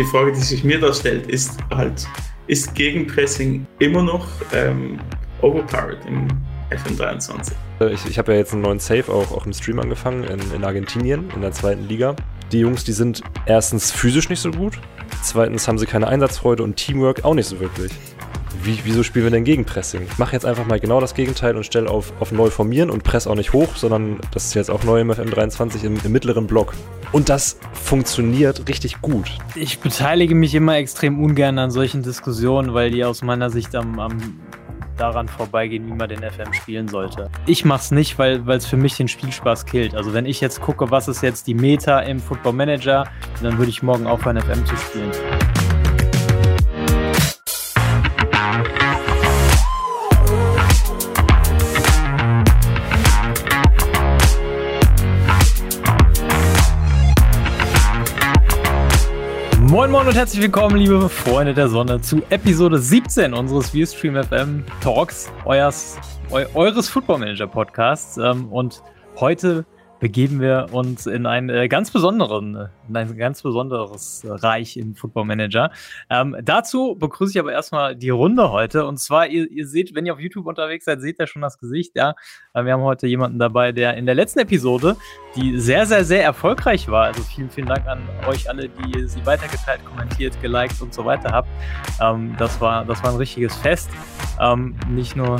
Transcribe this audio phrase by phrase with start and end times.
[0.00, 2.08] die Frage, die sich mir da stellt, ist halt,
[2.46, 4.98] ist Gegenpressing immer noch ähm,
[5.42, 6.26] overpowered im
[6.70, 7.52] FM23?
[7.80, 10.40] Äh, ich, ich habe ja jetzt einen neuen Save auch, auch im Stream angefangen in,
[10.54, 12.16] in Argentinien, in der zweiten Liga.
[12.50, 14.78] Die Jungs, die sind erstens physisch nicht so gut,
[15.22, 17.92] zweitens haben sie keine Einsatzfreude und Teamwork auch nicht so wirklich.
[18.62, 20.02] Wie, wieso spielen wir denn Gegenpressing?
[20.02, 23.04] Ich mache jetzt einfach mal genau das Gegenteil und stelle auf, auf neu formieren und
[23.04, 26.46] press auch nicht hoch, sondern das ist jetzt auch neu im FM23 im, im mittleren
[26.46, 26.74] Block.
[27.12, 29.30] Und das funktioniert richtig gut.
[29.54, 33.98] Ich beteilige mich immer extrem ungern an solchen Diskussionen, weil die aus meiner Sicht am,
[33.98, 34.40] am
[34.98, 37.30] daran vorbeigehen, wie man den FM spielen sollte.
[37.46, 39.94] Ich mache es nicht, weil es für mich den Spielspaß killt.
[39.94, 43.04] Also wenn ich jetzt gucke, was ist jetzt die Meta im Football Manager,
[43.42, 45.10] dann würde ich morgen aufhören, FM zu spielen.
[59.70, 64.64] Moin Moin und herzlich willkommen, liebe Freunde der Sonne, zu Episode 17 unseres Viewstream FM
[64.80, 65.96] Talks, eures,
[66.32, 68.16] eu, eures Football Manager Podcasts.
[68.16, 68.82] Ähm, und
[69.20, 69.64] heute
[70.00, 75.26] begeben wir uns in einen äh, ganz besonderen, in ein ganz besonderes Reich im Football
[75.26, 75.70] Manager.
[76.08, 78.86] Ähm, dazu begrüße ich aber erstmal die Runde heute.
[78.86, 81.58] Und zwar, ihr, ihr, seht, wenn ihr auf YouTube unterwegs seid, seht ihr schon das
[81.58, 81.92] Gesicht.
[81.94, 82.16] Ja,
[82.54, 84.96] äh, wir haben heute jemanden dabei, der in der letzten Episode,
[85.36, 87.06] die sehr, sehr, sehr erfolgreich war.
[87.06, 91.30] Also vielen, vielen Dank an euch alle, die sie weitergeteilt, kommentiert, geliked und so weiter
[91.30, 91.48] habt.
[92.00, 93.90] Ähm, das war, das war ein richtiges Fest.
[94.40, 95.38] Ähm, nicht nur,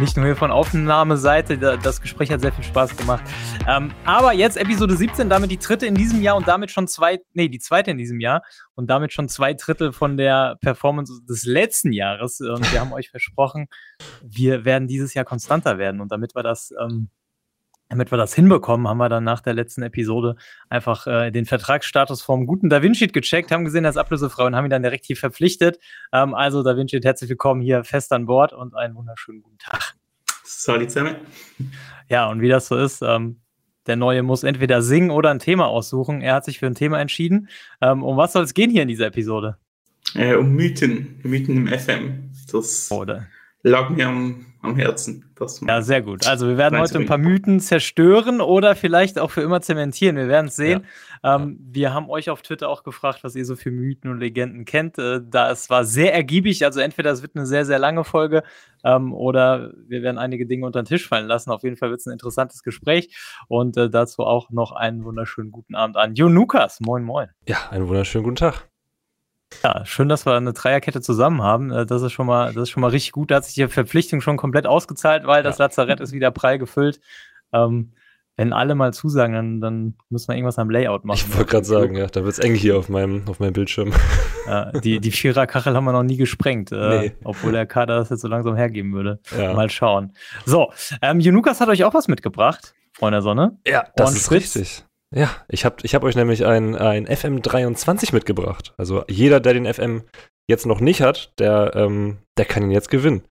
[0.00, 1.58] nicht nur hier von Aufnahmeseite.
[1.58, 3.22] Das Gespräch hat sehr viel Spaß gemacht.
[3.68, 7.18] Ähm, aber jetzt Episode 17, damit die dritte in diesem Jahr und damit schon zwei,
[7.34, 8.42] nee, die zweite in diesem Jahr
[8.74, 12.40] und damit schon zwei Drittel von der Performance des letzten Jahres.
[12.40, 13.68] Und wir haben euch versprochen,
[14.22, 16.00] wir werden dieses Jahr konstanter werden.
[16.00, 17.10] Und damit wir das, ähm,
[17.88, 20.36] damit wir das hinbekommen, haben wir dann nach der letzten Episode
[20.68, 24.54] einfach äh, den Vertragsstatus vom guten Da Vinci gecheckt, haben gesehen, er ist ablösefrei und
[24.54, 25.78] haben ihn dann direkt hier verpflichtet.
[26.12, 29.94] Ähm, also Da Vinci, herzlich willkommen hier fest an Bord und einen wunderschönen guten Tag.
[30.44, 31.16] Salut zusammen.
[32.08, 33.40] Ja, und wie das so ist, ähm,
[33.86, 36.20] der Neue muss entweder singen oder ein Thema aussuchen.
[36.20, 37.48] Er hat sich für ein Thema entschieden.
[37.80, 39.56] Ähm, um was soll es gehen hier in dieser Episode?
[40.14, 41.20] Äh, um Mythen.
[41.22, 42.30] Mythen im FM.
[42.50, 43.26] Das oder?
[43.62, 45.24] Lag mir am am Herzen.
[45.66, 46.26] ja, sehr gut.
[46.26, 50.16] Also wir werden heute ein paar Mythen zerstören oder vielleicht auch für immer zementieren.
[50.16, 50.84] Wir werden es sehen.
[51.22, 51.36] Ja.
[51.36, 54.64] Ähm, wir haben euch auf Twitter auch gefragt, was ihr so für Mythen und Legenden
[54.64, 54.98] kennt.
[54.98, 56.64] Äh, da es war sehr ergiebig.
[56.64, 58.42] Also entweder es wird eine sehr, sehr lange Folge
[58.84, 61.50] ähm, oder wir werden einige Dinge unter den Tisch fallen lassen.
[61.50, 65.52] Auf jeden Fall wird es ein interessantes Gespräch und äh, dazu auch noch einen wunderschönen
[65.52, 66.80] guten Abend an Jo Lukas.
[66.80, 67.28] Moin, moin.
[67.46, 68.68] Ja, einen wunderschönen guten Tag.
[69.62, 71.70] Ja, schön, dass wir eine Dreierkette zusammen haben.
[71.70, 73.30] Äh, das ist schon mal, das ist schon mal richtig gut.
[73.30, 77.00] Da hat sich die Verpflichtung schon komplett ausgezahlt, weil das Lazarett ist wieder prall gefüllt.
[77.52, 77.92] Ähm,
[78.36, 81.24] wenn alle mal zusagen, dann, dann müssen wir irgendwas am Layout machen.
[81.28, 83.92] Ich wollte gerade sagen, ja, da wird es eng hier auf meinem, auf meinem Bildschirm.
[84.46, 87.12] Ja, die, die Viererkachel haben wir noch nie gesprengt, äh, nee.
[87.24, 89.18] obwohl der Kader das jetzt so langsam hergeben würde.
[89.36, 89.54] Ja.
[89.54, 90.12] Mal schauen.
[90.46, 90.72] So,
[91.02, 93.58] ähm, Junukas hat euch auch was mitgebracht, Freunde der Sonne.
[93.66, 94.84] Ja, das ist richtig.
[95.14, 98.74] Ja, ich habe ich hab euch nämlich ein, ein FM23 mitgebracht.
[98.76, 100.02] Also jeder, der den FM
[100.48, 103.22] jetzt noch nicht hat, der, ähm, der kann ihn jetzt gewinnen.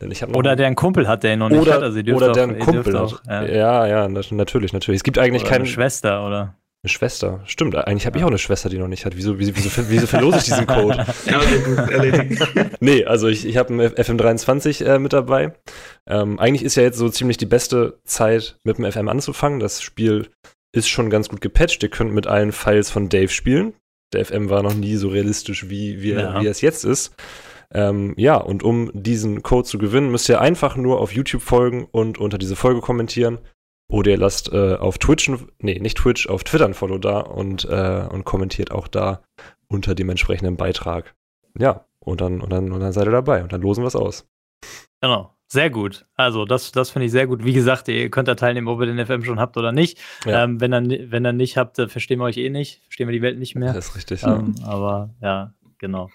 [0.00, 1.82] Denn ich noch oder der einen Kumpel hat, der ihn noch nicht oder, hat.
[1.82, 3.22] Also oder der einen Kumpel hat.
[3.26, 3.44] ja.
[3.44, 5.00] ja, ja, natürlich, natürlich.
[5.00, 6.56] Es gibt eigentlich oder keine eine Schwester, oder?
[6.84, 7.74] Eine Schwester, stimmt.
[7.76, 9.16] Eigentlich habe ich auch eine Schwester, die noch nicht hat.
[9.16, 11.06] Wieso, wieso, wieso, wieso verlose ich diesen Code?
[12.80, 15.54] nee, also ich, ich habe einen FM23 äh, mit dabei.
[16.06, 19.60] Ähm, eigentlich ist ja jetzt so ziemlich die beste Zeit, mit dem FM anzufangen.
[19.60, 20.28] Das Spiel
[20.74, 21.82] ist schon ganz gut gepatcht.
[21.82, 23.74] Ihr könnt mit allen Files von Dave spielen.
[24.12, 26.40] Der FM war noch nie so realistisch, wie, wie, ja.
[26.40, 27.14] wie es jetzt ist.
[27.72, 31.86] Ähm, ja, und um diesen Code zu gewinnen, müsst ihr einfach nur auf YouTube folgen
[31.90, 33.38] und unter diese Folge kommentieren.
[33.88, 37.64] Oder ihr lasst äh, auf Twitch, nee, nicht Twitch, auf Twitter ein Follow da und,
[37.64, 39.22] äh, und kommentiert auch da
[39.68, 41.14] unter dem entsprechenden Beitrag.
[41.58, 43.96] Ja, und dann, und dann, und dann seid ihr dabei und dann losen wir es
[43.96, 44.26] aus.
[45.00, 45.33] Genau.
[45.48, 46.06] Sehr gut.
[46.16, 47.44] Also das, das finde ich sehr gut.
[47.44, 49.98] Wie gesagt, ihr könnt da teilnehmen, ob ihr den FM schon habt oder nicht.
[50.24, 50.44] Ja.
[50.44, 52.82] Ähm, wenn, ihr, wenn ihr nicht habt, verstehen wir euch eh nicht.
[52.84, 53.72] Verstehen wir die Welt nicht mehr.
[53.72, 54.22] Das ist richtig.
[54.24, 54.66] Ähm, ja.
[54.66, 56.08] Aber ja, genau.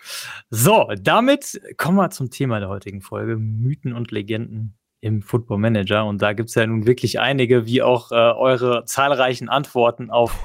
[0.49, 3.37] So, damit kommen wir zum Thema der heutigen Folge.
[3.37, 6.05] Mythen und Legenden im Football Manager.
[6.05, 10.37] Und da gibt es ja nun wirklich einige, wie auch äh, eure zahlreichen Antworten auf,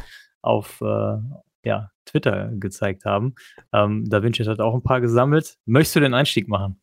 [0.42, 1.16] auf äh,
[1.64, 3.34] ja, Twitter gezeigt haben.
[3.72, 5.56] Ähm, da Vinci hat auch ein paar gesammelt.
[5.64, 6.80] Möchtest du den Einstieg machen?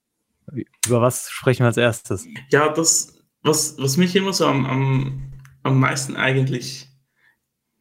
[0.86, 2.26] Über was sprechen wir als erstes?
[2.50, 3.14] Ja, das,
[3.44, 5.34] was, was mich immer so am, am,
[5.64, 6.88] am meisten eigentlich,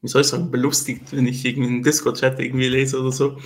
[0.02, 3.38] wie soll ich sagen, belustigt, wenn ich irgendeinen Discord-Chat irgendwie lese oder so,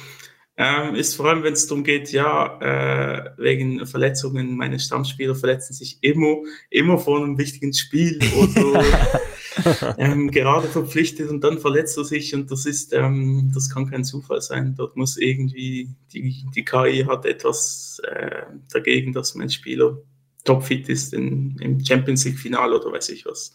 [0.57, 5.75] ähm, ist vor allem, wenn es darum geht, ja, äh, wegen Verletzungen, meine Stammspieler verletzen
[5.75, 6.37] sich immer,
[6.71, 8.85] immer vor einem wichtigen Spiel oder
[9.99, 14.05] ähm, gerade verpflichtet und dann verletzt er sich und das ist, ähm, das kann kein
[14.05, 14.75] Zufall sein.
[14.77, 18.43] Dort muss irgendwie, die, die KI hat etwas äh,
[18.73, 19.99] dagegen, dass mein Spieler
[20.45, 23.55] topfit ist in, im Champions League Final oder weiß ich was.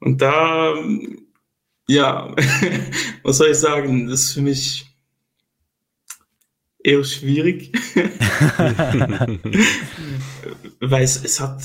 [0.00, 0.74] Und da,
[1.88, 2.34] ja,
[3.22, 4.86] was soll ich sagen, das ist für mich
[6.82, 7.72] eher schwierig,
[10.80, 11.62] weil es, es hat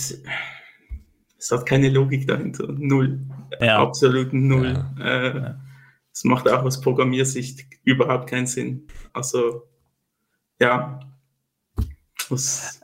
[1.41, 2.67] es hat keine Logik dahinter.
[2.71, 3.19] Null.
[3.59, 3.79] Ja.
[3.79, 4.85] Absolut null.
[4.99, 5.03] Ja.
[5.03, 5.61] Äh, ja.
[6.13, 8.87] Es macht auch aus Programmiersicht überhaupt keinen Sinn.
[9.13, 9.63] Also,
[10.59, 10.99] ja.
[12.29, 12.81] Das,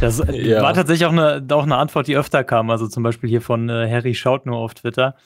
[0.00, 0.62] das ja.
[0.62, 2.70] war tatsächlich auch eine, auch eine Antwort, die öfter kam.
[2.70, 5.16] Also zum Beispiel hier von äh, Harry Schaut nur auf Twitter.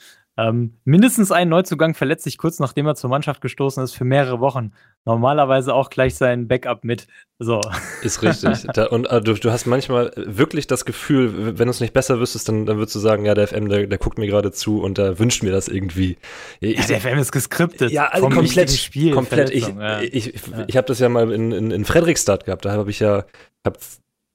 [0.41, 4.39] Ähm, mindestens ein Neuzugang verletzt sich kurz nachdem er zur Mannschaft gestoßen ist für mehrere
[4.39, 4.71] Wochen.
[5.05, 7.07] Normalerweise auch gleich sein Backup mit.
[7.37, 7.61] So.
[8.01, 8.65] Ist richtig.
[8.73, 12.19] Da, und äh, du, du, hast manchmal wirklich das Gefühl, wenn du es nicht besser
[12.19, 14.81] wüsstest, dann, dann würdest du sagen, ja, der FM, der, der guckt mir gerade zu
[14.81, 16.17] und der wünscht mir das irgendwie.
[16.59, 17.91] Ich, ja, der FM ist geskriptet.
[17.91, 18.71] Ja, also komplett.
[18.71, 19.49] Spiel, komplett.
[19.49, 20.01] Ich, ja.
[20.01, 20.63] ich, ich, ja.
[20.67, 22.65] ich habe das ja mal in, in, in Fredrikstad gehabt.
[22.65, 23.25] Da habe ich ja
[23.65, 23.77] hab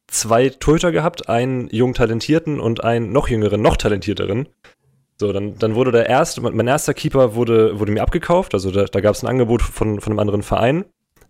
[0.08, 4.48] zwei Torhüter gehabt, einen jung talentierten und einen noch jüngeren, noch talentierteren.
[5.18, 8.84] So, dann, dann wurde der erste, mein erster Keeper wurde, wurde mir abgekauft, also da,
[8.84, 10.84] da gab es ein Angebot von, von einem anderen Verein.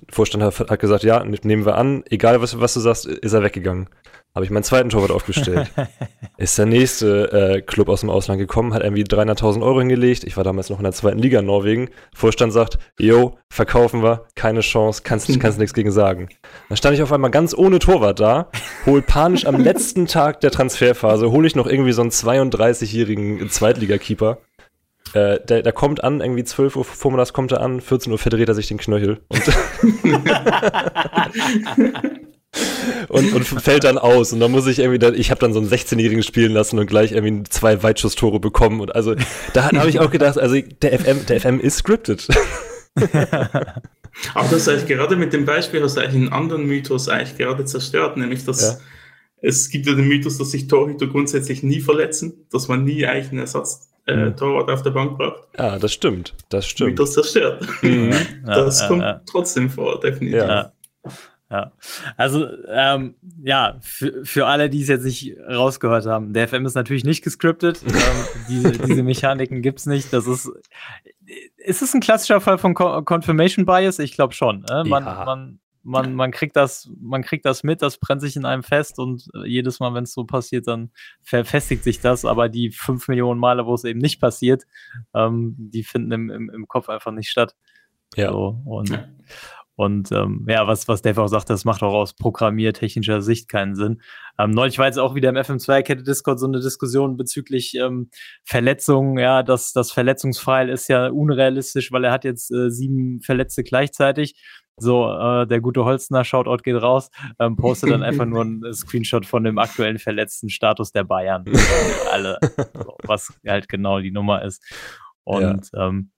[0.08, 3.32] Der Vorstand hat, hat gesagt, ja, nehmen wir an, egal was, was du sagst, ist
[3.32, 3.88] er weggegangen
[4.36, 5.72] habe ich meinen zweiten Torwart aufgestellt.
[6.36, 10.24] ist der nächste äh, Club aus dem Ausland gekommen, hat irgendwie 300.000 Euro hingelegt.
[10.24, 11.88] Ich war damals noch in der zweiten Liga in Norwegen.
[12.14, 16.28] Vorstand sagt, yo, verkaufen wir, keine Chance, kannst, kannst nichts gegen sagen.
[16.68, 18.50] Dann stand ich auf einmal ganz ohne Torwart da,
[18.84, 24.36] hol panisch am letzten Tag der Transferphase, hole ich noch irgendwie so einen 32-jährigen Zweitligakeeper.
[25.14, 28.50] Äh, der, der, kommt an, irgendwie 12 Uhr vormittags kommt er an, 14 Uhr verdreht
[28.50, 29.22] er sich den Knöchel.
[29.28, 29.42] Und
[33.16, 34.32] und, und fällt dann aus.
[34.32, 36.86] Und dann muss ich irgendwie, da, ich habe dann so einen 16-Jährigen spielen lassen und
[36.86, 38.80] gleich irgendwie zwei Weitschusstore bekommen.
[38.80, 39.14] Und also
[39.54, 42.28] da habe ich auch gedacht, also der FM, der FM ist scripted.
[44.34, 47.64] Aber das eigentlich gerade mit dem Beispiel hast du eigentlich einen anderen Mythos eigentlich gerade
[47.64, 48.78] zerstört, nämlich dass ja.
[49.42, 53.30] es gibt ja den Mythos, dass sich Torhüter grundsätzlich nie verletzen, dass man nie eigentlich
[53.30, 54.36] einen Ersatz äh, mhm.
[54.36, 55.48] Torwart auf der Bank braucht.
[55.58, 56.34] Ja, das stimmt.
[56.48, 56.92] Das stimmt.
[56.92, 57.66] Mythos zerstört.
[57.82, 58.14] Mhm.
[58.46, 60.70] das ja, kommt ja, trotzdem vor, definitiv.
[61.50, 61.72] Ja.
[62.16, 66.74] Also ähm, ja, für, für alle, die es jetzt nicht rausgehört haben, der FM ist
[66.74, 67.82] natürlich nicht gescriptet.
[67.86, 67.92] ähm,
[68.48, 70.12] diese, diese Mechaniken gibt es nicht.
[70.12, 70.50] Das ist,
[71.56, 74.00] ist es ein klassischer Fall von Confirmation Bias?
[74.00, 74.64] Ich glaube schon.
[74.68, 74.82] Äh?
[74.84, 75.24] Man, ja.
[75.24, 78.98] man, man, man, kriegt das, man kriegt das mit, das brennt sich in einem fest
[78.98, 80.90] und jedes Mal, wenn es so passiert, dann
[81.22, 82.24] verfestigt sich das.
[82.24, 84.64] Aber die fünf Millionen Male, wo es eben nicht passiert,
[85.14, 87.54] ähm, die finden im, im, im Kopf einfach nicht statt.
[88.16, 88.32] Ja.
[88.32, 88.90] So, und
[89.76, 93.74] und ähm, ja, was, was Dave auch sagt, das macht auch aus programmiertechnischer Sicht keinen
[93.74, 94.00] Sinn.
[94.38, 98.08] Ähm, neulich war jetzt auch wieder im FM2-Kette Discord so eine Diskussion bezüglich ähm,
[98.42, 99.18] Verletzungen.
[99.18, 104.34] Ja, das, das Verletzungsfile ist ja unrealistisch, weil er hat jetzt äh, sieben Verletzte gleichzeitig.
[104.78, 109.26] So, äh, der gute Holzner, Shoutout geht raus, ähm, postet dann einfach nur ein Screenshot
[109.26, 111.44] von dem aktuellen verletzten Status der Bayern.
[112.12, 112.38] alle,
[112.74, 114.62] so, was halt genau die Nummer ist.
[115.24, 115.88] Und ja.
[115.88, 116.12] ähm,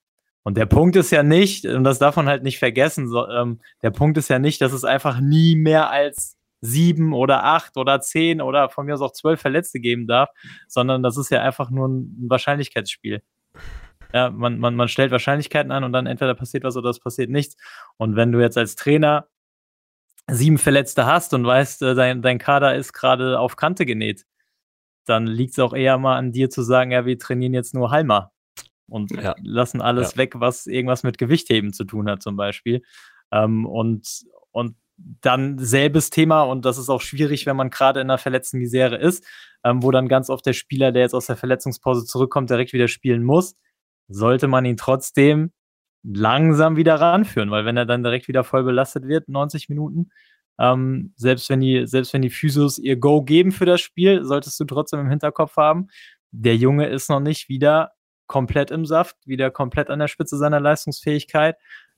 [0.49, 3.61] und der Punkt ist ja nicht, und das darf man halt nicht vergessen, so, ähm,
[3.83, 8.01] der Punkt ist ja nicht, dass es einfach nie mehr als sieben oder acht oder
[8.01, 10.31] zehn oder von mir aus auch zwölf Verletzte geben darf,
[10.67, 13.21] sondern das ist ja einfach nur ein Wahrscheinlichkeitsspiel.
[14.15, 17.29] Ja, man, man, man stellt Wahrscheinlichkeiten an und dann entweder passiert was oder es passiert
[17.29, 17.59] nichts.
[17.99, 19.27] Und wenn du jetzt als Trainer
[20.31, 24.25] sieben Verletzte hast und weißt, äh, dein, dein Kader ist gerade auf Kante genäht,
[25.05, 27.91] dann liegt es auch eher mal an dir zu sagen, ja, wir trainieren jetzt nur
[27.91, 28.33] Halma
[28.89, 29.35] und ja.
[29.43, 30.19] lassen alles ja.
[30.19, 32.83] weg, was irgendwas mit Gewichtheben zu tun hat, zum Beispiel.
[33.31, 38.11] Ähm, und, und dann selbes Thema, und das ist auch schwierig, wenn man gerade in
[38.11, 39.25] einer verletzten Misere ist,
[39.65, 42.89] ähm, wo dann ganz oft der Spieler, der jetzt aus der Verletzungspause zurückkommt, direkt wieder
[42.89, 43.55] spielen muss,
[44.09, 45.53] sollte man ihn trotzdem
[46.03, 50.11] langsam wieder ranführen, weil wenn er dann direkt wieder voll belastet wird, 90 Minuten,
[50.59, 54.59] ähm, selbst wenn die, selbst wenn die Physios ihr Go geben für das Spiel, solltest
[54.59, 55.89] du trotzdem im Hinterkopf haben,
[56.31, 57.93] der Junge ist noch nicht wieder
[58.29, 61.57] komplett im Saft, wieder komplett an der Spitze seiner Leistungsfähigkeit.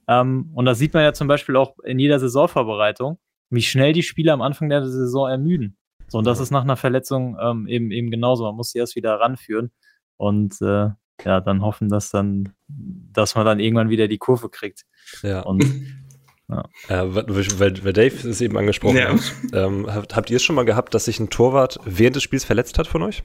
[0.08, 3.18] Ähm, und das sieht man ja zum Beispiel auch in jeder Saisonvorbereitung,
[3.50, 5.76] wie schnell die Spieler am Anfang der Saison ermüden.
[6.08, 8.44] So, und das ist nach einer Verletzung ähm, eben, eben genauso.
[8.44, 9.70] Man muss sie erst wieder ranführen
[10.16, 10.88] und äh,
[11.24, 14.86] ja, dann hoffen, dass dann, dass man dann irgendwann wieder die Kurve kriegt.
[15.22, 15.42] Ja.
[15.42, 15.64] Und
[16.48, 16.64] ja.
[16.88, 19.12] Äh, weil, weil Dave es eben angesprochen ja.
[19.12, 19.20] hat.
[19.52, 22.44] Ähm, habt, habt ihr es schon mal gehabt, dass sich ein Torwart während des Spiels
[22.44, 23.22] verletzt hat von euch?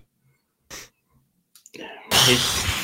[2.27, 2.74] Ich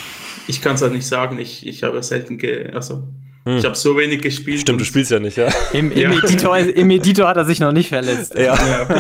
[0.51, 1.39] ich kann es halt nicht sagen.
[1.39, 3.08] Ich, ich habe selten, ge also
[3.46, 3.58] hm.
[3.58, 4.60] ich habe so wenig gespielt.
[4.60, 5.48] Stimmt, du spielst ja nicht, ja.
[5.72, 8.36] Im, im, Editor, Im, Editor, hat er sich noch nicht verletzt.
[8.38, 8.53] Ja.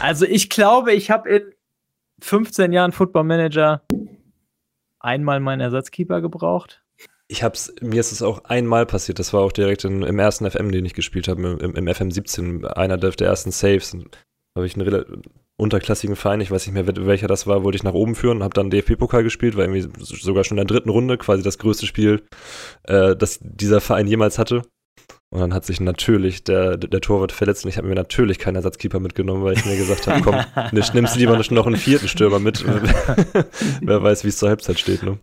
[0.00, 1.42] also ich glaube, ich habe in
[2.20, 3.82] 15 Jahren Football Manager
[5.00, 6.82] einmal meinen Ersatzkeeper gebraucht.
[7.26, 10.48] Ich hab's, mir ist es auch einmal passiert, das war auch direkt in, im ersten
[10.48, 13.96] FM, den ich gespielt habe, im, im FM 17, einer der, der ersten Saves.
[14.54, 15.22] habe ich einen
[15.56, 18.54] unterklassigen Verein, ich weiß nicht mehr, welcher das war, wollte ich nach oben führen, habe
[18.54, 22.22] dann DFB-Pokal gespielt, war irgendwie sogar schon in der dritten Runde, quasi das größte Spiel,
[22.84, 24.62] äh, das dieser Verein jemals hatte.
[25.30, 28.54] Und dann hat sich natürlich der, der Torwart verletzt und ich habe mir natürlich keinen
[28.54, 30.36] Ersatzkeeper mitgenommen, weil ich mir gesagt habe, komm,
[30.72, 32.64] nimmst du lieber noch einen vierten Stürmer mit.
[33.80, 35.02] Wer weiß, wie es zur Halbzeit steht.
[35.02, 35.18] Ne?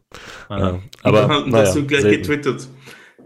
[0.49, 0.79] Ja.
[1.03, 2.23] Aber naja, hast du gleich selten.
[2.23, 2.67] getwittert.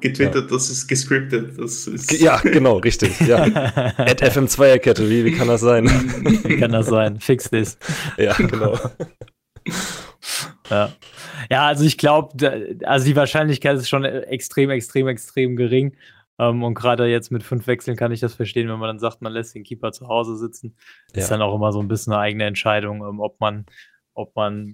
[0.06, 0.56] Getwittert, ja.
[0.56, 1.58] das ist gescriptet.
[1.58, 3.20] Das ist ja, genau, richtig.
[3.22, 3.44] Ja.
[3.98, 5.86] At FM2er-Kette, wie, wie kann das sein?
[5.86, 7.20] wie kann das sein?
[7.20, 7.78] Fix this.
[8.18, 8.78] Ja, genau.
[10.70, 10.92] ja.
[11.50, 15.96] ja, also ich glaube, also die Wahrscheinlichkeit ist schon extrem, extrem, extrem gering.
[16.38, 19.00] Um, ähm, und gerade jetzt mit fünf Wechseln kann ich das verstehen, wenn man dann
[19.00, 20.76] sagt, man lässt den Keeper zu Hause sitzen.
[21.14, 21.22] Ja.
[21.22, 23.66] Ist dann auch immer so ein bisschen eine eigene Entscheidung, um, ähm, ob man,
[24.14, 24.74] ob man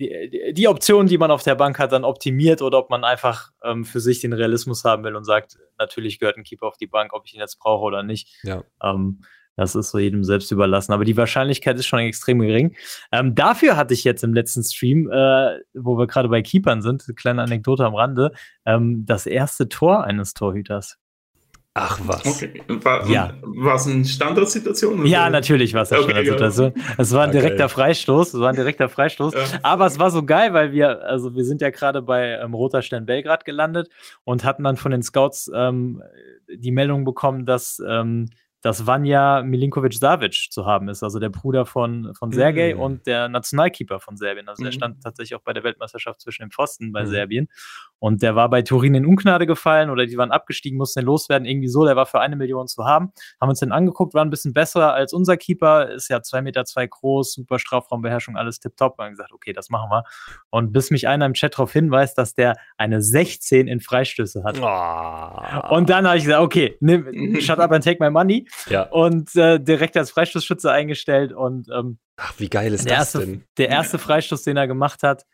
[0.00, 3.50] die, die Option, die man auf der Bank hat, dann optimiert oder ob man einfach
[3.62, 6.86] ähm, für sich den Realismus haben will und sagt, natürlich gehört ein Keeper auf die
[6.86, 8.28] Bank, ob ich ihn jetzt brauche oder nicht.
[8.42, 8.64] Ja.
[8.82, 9.22] Ähm,
[9.56, 10.92] das ist so jedem selbst überlassen.
[10.92, 12.74] Aber die Wahrscheinlichkeit ist schon extrem gering.
[13.12, 17.04] Ähm, dafür hatte ich jetzt im letzten Stream, äh, wo wir gerade bei Keepern sind,
[17.16, 18.32] kleine Anekdote am Rande,
[18.64, 20.96] ähm, das erste Tor eines Torhüters.
[21.74, 22.26] Ach was.
[22.26, 22.62] Okay.
[22.66, 23.34] War, ja.
[23.42, 25.06] war es eine Standardsituation?
[25.06, 26.72] Ja, natürlich war es eine okay, Standardsituation.
[26.74, 26.94] Ja.
[26.98, 27.74] Es war ein direkter okay.
[27.74, 28.34] Freistoß.
[28.34, 29.34] Es war ein direkter Freistoß.
[29.34, 29.40] Ja.
[29.62, 32.82] Aber es war so geil, weil wir, also wir sind ja gerade bei ähm, Roter
[32.82, 33.88] Stern Belgrad gelandet
[34.24, 36.02] und hatten dann von den Scouts ähm,
[36.52, 38.30] die Meldung bekommen, dass ähm,
[38.62, 42.80] dass Vanja Milinkovic-Savic zu haben ist, also der Bruder von, von Sergej mhm.
[42.80, 44.48] und der Nationalkeeper von Serbien.
[44.48, 44.66] Also mhm.
[44.66, 47.08] der stand tatsächlich auch bei der Weltmeisterschaft zwischen den Pfosten bei mhm.
[47.08, 47.48] Serbien.
[47.98, 51.46] Und der war bei Turin in Ungnade gefallen oder die waren abgestiegen, mussten den loswerden,
[51.46, 51.84] irgendwie so.
[51.84, 53.12] Der war für eine Million zu haben.
[53.40, 56.64] Haben uns den angeguckt, war ein bisschen besser als unser Keeper, ist ja zwei Meter
[56.64, 58.98] zwei groß, super Strafraumbeherrschung, alles tipptopp.
[58.98, 60.04] Und gesagt, okay, das machen wir.
[60.50, 64.58] Und bis mich einer im Chat darauf hinweist, dass der eine 16 in Freistöße hat.
[64.60, 65.74] Oh.
[65.74, 68.46] Und dann habe ich gesagt, okay, nimm, shut up and take my money.
[68.68, 68.82] Ja.
[68.84, 73.44] Und äh, direkt als Freistoßschütze eingestellt und ähm, Ach, wie geil ist das erste, denn?
[73.56, 75.24] Der erste Freistoß, den er gemacht hat,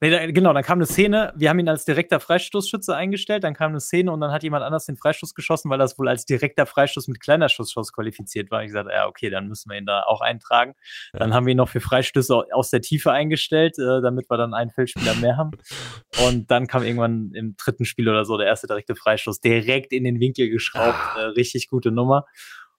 [0.00, 3.54] Nee, da, genau, dann kam eine Szene, wir haben ihn als direkter Freistoßschütze eingestellt, dann
[3.54, 6.26] kam eine Szene und dann hat jemand anders den Freistoß geschossen, weil das wohl als
[6.26, 8.64] direkter Freistoß mit kleiner Schussschuss qualifiziert war.
[8.64, 10.74] Ich sagte, ja, okay, dann müssen wir ihn da auch eintragen.
[11.12, 11.20] Ja.
[11.20, 14.52] Dann haben wir ihn noch für Freistöße aus der Tiefe eingestellt, äh, damit wir dann
[14.52, 15.52] einen Feldspieler mehr haben.
[16.26, 20.04] Und dann kam irgendwann im dritten Spiel oder so der erste direkte Freistoß direkt in
[20.04, 20.98] den Winkel geschraubt.
[21.14, 21.20] Ah.
[21.20, 22.26] Äh, richtig gute Nummer.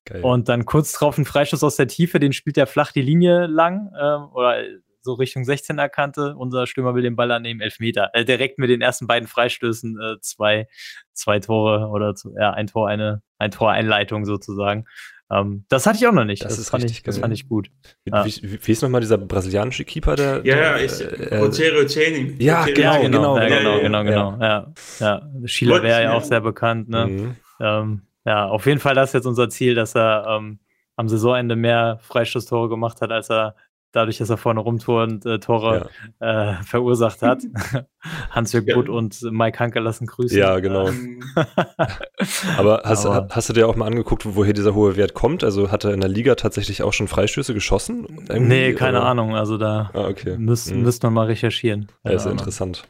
[0.06, 0.22] Geil.
[0.22, 3.48] Und dann kurz drauf ein Freistoß aus der Tiefe, den spielt er flach die Linie
[3.48, 4.64] lang äh, oder
[5.06, 6.36] so Richtung 16er Kante.
[6.36, 8.10] Unser Stürmer will den Ball annehmen, elf Meter.
[8.14, 10.68] Äh, direkt mit den ersten beiden Freistößen äh, zwei,
[11.14, 14.86] zwei Tore oder ja, ein Tor, eine, ein Tor Einleitung sozusagen.
[15.32, 16.44] Ähm, das hatte ich auch noch nicht.
[16.44, 17.70] Das, das ist fand richtig ich, Das fand ich gut.
[18.04, 18.26] Wie, ja.
[18.26, 20.46] wie, wie ist nochmal dieser brasilianische Keeper, der.
[20.46, 22.36] Ja, ja, ich, äh, Rogero Ceni.
[22.40, 24.74] Ja, genau, ja, genau, ja, genau, genau, genau, ja.
[25.00, 27.08] Ja, Schieler wäre ja auch sehr bekannt, ne?
[27.08, 27.36] Mhm.
[27.60, 30.60] Ähm, ja, auf jeden Fall das ist jetzt unser Ziel, dass er ähm,
[30.96, 33.56] am Saisonende mehr Freistoßtore gemacht hat, als er
[33.96, 36.52] dadurch, dass er vorne rumturnt, äh, Tore ja.
[36.52, 37.44] äh, verursacht hat.
[38.32, 38.76] Hans-Jörg ja.
[38.76, 40.38] Butt und Mike Hanke lassen grüßen.
[40.38, 40.90] Ja, genau.
[40.90, 41.24] Ähm.
[42.58, 45.44] Aber, hast, Aber hast du dir auch mal angeguckt, woher dieser hohe Wert kommt?
[45.44, 48.26] Also hat er in der Liga tatsächlich auch schon Freistöße geschossen?
[48.32, 49.08] Nee, keine oder?
[49.08, 49.36] Ahnung.
[49.36, 50.38] Also da ah, okay.
[50.38, 50.82] müsst, mhm.
[50.82, 51.88] müsste man mal recherchieren.
[52.04, 52.88] Ja, ist interessant.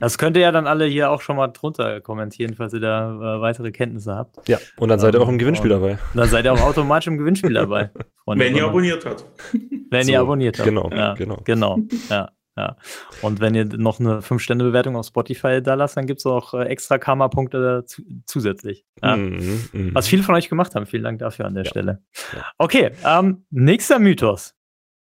[0.00, 3.12] Das könnt ihr ja dann alle hier auch schon mal drunter kommentieren, falls ihr da
[3.12, 4.48] äh, weitere Kenntnisse habt.
[4.48, 5.98] Ja, und dann seid ihr auch im Gewinnspiel dabei.
[6.14, 7.90] Dann seid ihr auch automatisch im Gewinnspiel dabei.
[8.26, 9.24] Wenn ihr abonniert habt.
[9.90, 10.68] Wenn so, ihr abonniert habt.
[10.68, 11.40] Genau, ja, genau.
[11.44, 11.78] Genau,
[12.08, 12.30] ja.
[12.56, 12.76] Ja.
[13.22, 16.64] Und wenn ihr noch eine 5-Sterne-Bewertung auf Spotify da lasst, dann gibt es auch äh,
[16.64, 17.84] extra Karma-Punkte
[18.26, 18.84] zusätzlich.
[19.02, 19.16] Ja.
[19.16, 19.38] Mm,
[19.72, 20.84] mm, Was viele von euch gemacht haben.
[20.84, 21.70] Vielen Dank dafür an der ja.
[21.70, 22.02] Stelle.
[22.58, 24.54] Okay, ähm, nächster Mythos.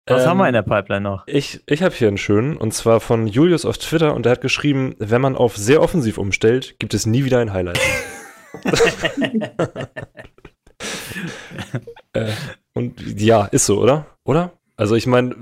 [0.05, 1.23] Was ähm, haben wir in der Pipeline noch?
[1.27, 4.41] Ich, ich habe hier einen schönen, und zwar von Julius auf Twitter, und der hat
[4.41, 7.79] geschrieben, wenn man auf sehr offensiv umstellt, gibt es nie wieder ein Highlight.
[12.13, 12.31] äh,
[12.73, 14.05] und ja, ist so, oder?
[14.25, 14.51] Oder?
[14.75, 15.35] Also ich meine,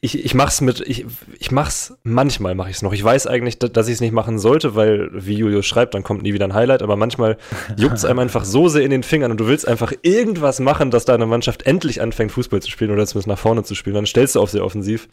[0.00, 1.06] ich, ich mach's mit, ich,
[1.38, 2.92] ich mach's, manchmal mache ich es noch.
[2.92, 6.22] Ich weiß eigentlich, dass ich es nicht machen sollte, weil, wie Julius schreibt, dann kommt
[6.22, 7.36] nie wieder ein Highlight, aber manchmal
[7.76, 10.90] juckt es einem einfach so sehr in den Fingern und du willst einfach irgendwas machen,
[10.90, 13.94] dass deine Mannschaft endlich anfängt, Fußball zu spielen oder zumindest nach vorne zu spielen.
[13.94, 15.08] Dann stellst du auf sehr offensiv.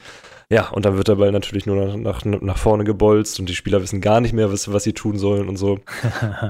[0.50, 3.56] Ja, und dann wird der Ball natürlich nur nach, nach, nach vorne gebolzt und die
[3.56, 5.80] Spieler wissen gar nicht mehr, was, was sie tun sollen und so.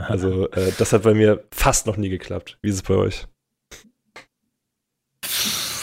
[0.07, 2.57] Also, äh, das hat bei mir fast noch nie geklappt.
[2.61, 3.27] Wie ist es bei euch?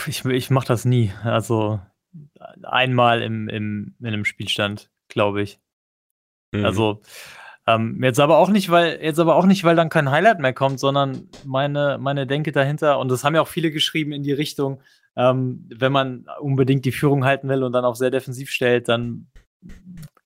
[0.06, 1.12] Ich, ich mache das nie.
[1.24, 1.80] Also
[2.62, 5.58] einmal im, im, in einem Spielstand, glaube ich.
[6.52, 6.64] Mhm.
[6.64, 7.02] Also
[7.66, 10.52] Ähm, jetzt aber auch nicht, weil, jetzt aber auch nicht, weil dann kein Highlight mehr
[10.52, 14.32] kommt, sondern meine, meine Denke dahinter, und das haben ja auch viele geschrieben in die
[14.32, 14.82] Richtung,
[15.14, 19.28] ähm, wenn man unbedingt die Führung halten will und dann auf sehr defensiv stellt, dann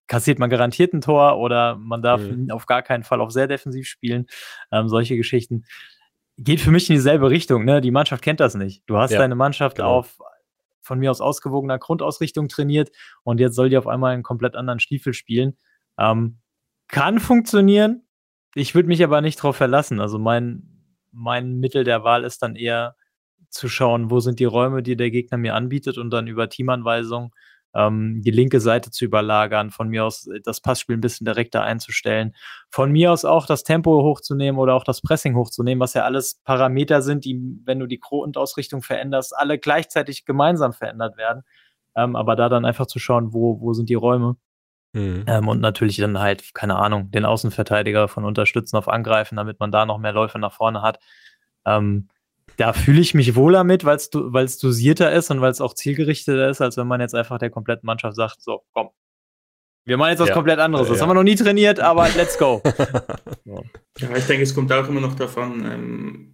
[0.07, 2.51] kassiert man garantiert ein Tor oder man darf mhm.
[2.51, 4.27] auf gar keinen Fall auf sehr defensiv spielen.
[4.73, 5.65] Ähm, solche Geschichten.
[6.39, 7.65] Geht für mich in dieselbe Richtung.
[7.65, 7.81] Ne?
[7.81, 8.83] Die Mannschaft kennt das nicht.
[8.87, 9.99] Du hast ja, deine Mannschaft genau.
[9.99, 10.19] auf
[10.87, 12.91] von mir aus ausgewogener Grundausrichtung trainiert
[13.25, 15.59] und jetzt soll die auf einmal einen komplett anderen Stiefel spielen.
[15.99, 16.39] Ähm,
[16.89, 18.07] kann funktionieren.
[18.55, 20.01] Ich würde mich aber nicht darauf verlassen.
[20.01, 20.63] Also mein,
[21.11, 22.95] mein Mittel der Wahl ist dann eher
[23.51, 27.35] zu schauen, wo sind die Räume, die der Gegner mir anbietet und dann über Teamanweisung
[27.77, 31.63] ähm, die linke Seite zu überlagern, von mir aus äh, das Passspiel ein bisschen direkter
[31.63, 32.35] einzustellen,
[32.71, 36.41] von mir aus auch das Tempo hochzunehmen oder auch das Pressing hochzunehmen, was ja alles
[36.45, 41.43] Parameter sind, die, wenn du die Grundausrichtung veränderst, alle gleichzeitig gemeinsam verändert werden.
[41.95, 44.37] Ähm, aber da dann einfach zu schauen, wo, wo sind die Räume.
[44.93, 45.25] Mhm.
[45.27, 49.71] Ähm, und natürlich dann halt, keine Ahnung, den Außenverteidiger von unterstützen auf Angreifen, damit man
[49.71, 50.99] da noch mehr Läufe nach vorne hat.
[51.67, 52.09] Ähm,
[52.57, 56.49] da fühle ich mich wohler mit, weil es dosierter ist und weil es auch zielgerichteter
[56.49, 58.91] ist, als wenn man jetzt einfach der kompletten Mannschaft sagt, so, komm,
[59.85, 60.35] wir machen jetzt was ja.
[60.35, 60.89] komplett anderes.
[60.89, 61.03] Das ja.
[61.03, 62.61] haben wir noch nie trainiert, aber let's go.
[63.45, 66.33] ja, ich denke, es kommt auch immer noch davon, ähm,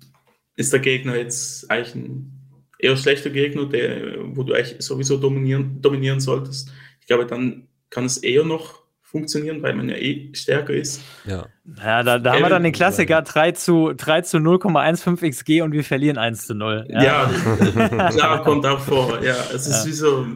[0.56, 2.42] ist der Gegner jetzt eigentlich ein
[2.78, 6.72] eher schlechter Gegner, der, wo du eigentlich sowieso dominieren, dominieren solltest.
[7.00, 8.81] Ich glaube, dann kann es eher noch
[9.12, 11.02] funktionieren, weil man ja eh stärker ist.
[11.24, 15.60] Ja, ja da, da haben wir dann den Klassiker 3 zu, 3 zu 0,15 XG
[15.60, 16.86] und wir verlieren 1 zu 0.
[16.88, 19.22] Ja, ja klar, kommt auch vor.
[19.22, 19.86] Ja, es ist ja.
[19.86, 20.26] wie so.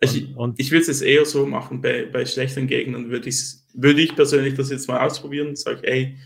[0.00, 3.28] Ich, ich will es jetzt eher so machen, bei, bei schlechten Gegnern würde,
[3.74, 6.16] würde ich persönlich das jetzt mal ausprobieren und sage, ey,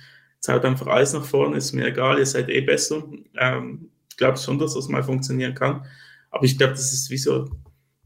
[0.47, 3.03] haut einfach alles nach vorne, ist mir egal, ihr seid eh besser.
[3.39, 5.87] Ähm, ich glaube schon, dass das mal funktionieren kann.
[6.31, 7.49] Aber ich glaube, das ist wie so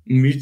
[0.09, 0.35] ein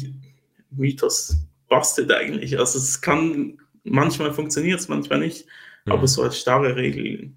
[0.69, 1.35] Mythos
[1.75, 2.57] bastet eigentlich.
[2.57, 5.45] Also es kann, manchmal funktioniert es, manchmal nicht,
[5.85, 5.91] mhm.
[5.91, 7.31] aber so als starre Regel.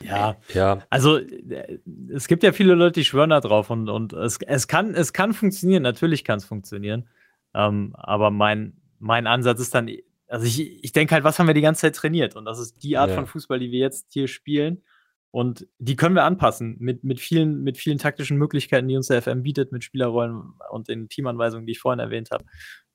[0.00, 0.82] Ja, ja.
[0.90, 1.78] Also äh,
[2.12, 5.12] es gibt ja viele Leute, die schwören da drauf und, und es, es, kann, es
[5.12, 7.08] kann funktionieren, natürlich kann es funktionieren.
[7.54, 9.90] Ähm, aber mein, mein Ansatz ist dann,
[10.28, 12.36] also ich, ich denke halt, was haben wir die ganze Zeit trainiert?
[12.36, 13.16] Und das ist die Art ja.
[13.16, 14.82] von Fußball, die wir jetzt hier spielen.
[15.30, 19.20] Und die können wir anpassen mit, mit, vielen, mit vielen taktischen Möglichkeiten, die uns der
[19.20, 22.44] FM bietet, mit Spielerrollen und den Teamanweisungen, die ich vorhin erwähnt habe.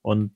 [0.01, 0.35] Und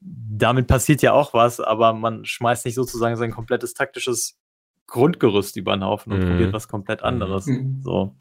[0.00, 4.38] damit passiert ja auch was, aber man schmeißt nicht sozusagen sein komplettes taktisches
[4.86, 6.30] Grundgerüst über den Haufen und mhm.
[6.30, 7.46] probiert was komplett anderes.
[7.46, 7.80] Mhm.
[7.82, 8.14] So.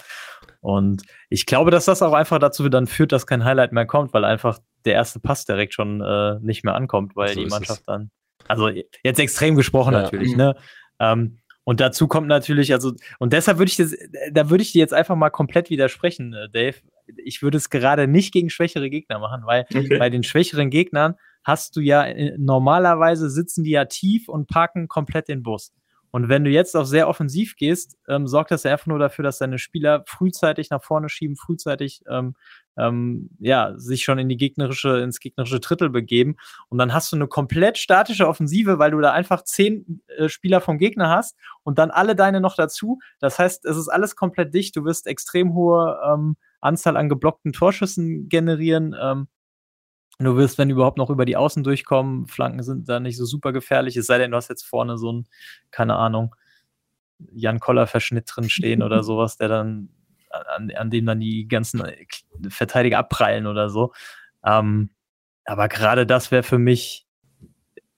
[0.62, 4.14] Und ich glaube, dass das auch einfach dazu dann führt, dass kein Highlight mehr kommt,
[4.14, 7.82] weil einfach der erste Pass direkt schon äh, nicht mehr ankommt, weil so die Mannschaft
[7.82, 7.86] es.
[7.86, 8.12] dann,
[8.48, 8.70] also
[9.04, 10.04] jetzt extrem gesprochen ja.
[10.04, 10.56] natürlich, ne?
[11.00, 13.96] Ähm, und dazu kommt natürlich, also, und deshalb würde ich das,
[14.32, 16.76] da würde ich dir jetzt einfach mal komplett widersprechen, äh, Dave
[17.24, 19.98] ich würde es gerade nicht gegen schwächere Gegner machen, weil okay.
[19.98, 24.88] bei den schwächeren Gegnern hast du ja äh, normalerweise sitzen die ja tief und parken
[24.88, 25.74] komplett den Bus.
[26.14, 29.24] Und wenn du jetzt auf sehr offensiv gehst, ähm, sorgt das ja einfach nur dafür,
[29.24, 32.36] dass deine Spieler frühzeitig nach vorne schieben, frühzeitig ähm,
[32.78, 36.36] ähm, ja, sich schon in die gegnerische, ins gegnerische Drittel begeben.
[36.70, 40.62] Und dann hast du eine komplett statische Offensive, weil du da einfach zehn äh, Spieler
[40.62, 43.00] vom Gegner hast und dann alle deine noch dazu.
[43.20, 44.76] Das heißt, es ist alles komplett dicht.
[44.76, 48.96] Du wirst extrem hohe ähm, Anzahl an geblockten Torschüssen generieren.
[50.20, 53.52] Du wirst, wenn überhaupt noch über die Außen durchkommen, Flanken sind da nicht so super
[53.52, 55.28] gefährlich, es sei denn, du hast jetzt vorne so ein,
[55.72, 56.36] keine Ahnung,
[57.32, 59.90] Jan Koller-Verschnitt drin stehen oder sowas, der dann,
[60.30, 62.06] an, an dem dann die ganzen äh,
[62.50, 63.94] Verteidiger abprallen oder so.
[64.46, 64.90] Ähm,
[65.46, 67.08] aber gerade das wäre für mich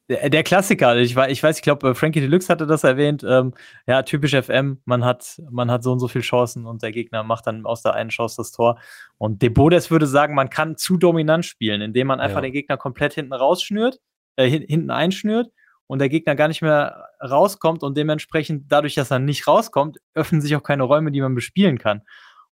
[0.09, 3.25] der, der Klassiker, ich, ich weiß, ich glaube, äh, Frankie Deluxe hatte das erwähnt.
[3.27, 3.53] Ähm,
[3.87, 7.23] ja, typisch FM, man hat, man hat so und so viele Chancen und der Gegner
[7.23, 8.79] macht dann aus der einen Chance das Tor.
[9.17, 12.41] Und Debodes würde sagen, man kann zu dominant spielen, indem man einfach ja.
[12.41, 13.99] den Gegner komplett hinten rausschnürt,
[14.35, 15.51] äh, hinten einschnürt
[15.87, 20.41] und der Gegner gar nicht mehr rauskommt und dementsprechend, dadurch, dass er nicht rauskommt, öffnen
[20.41, 22.01] sich auch keine Räume, die man bespielen kann.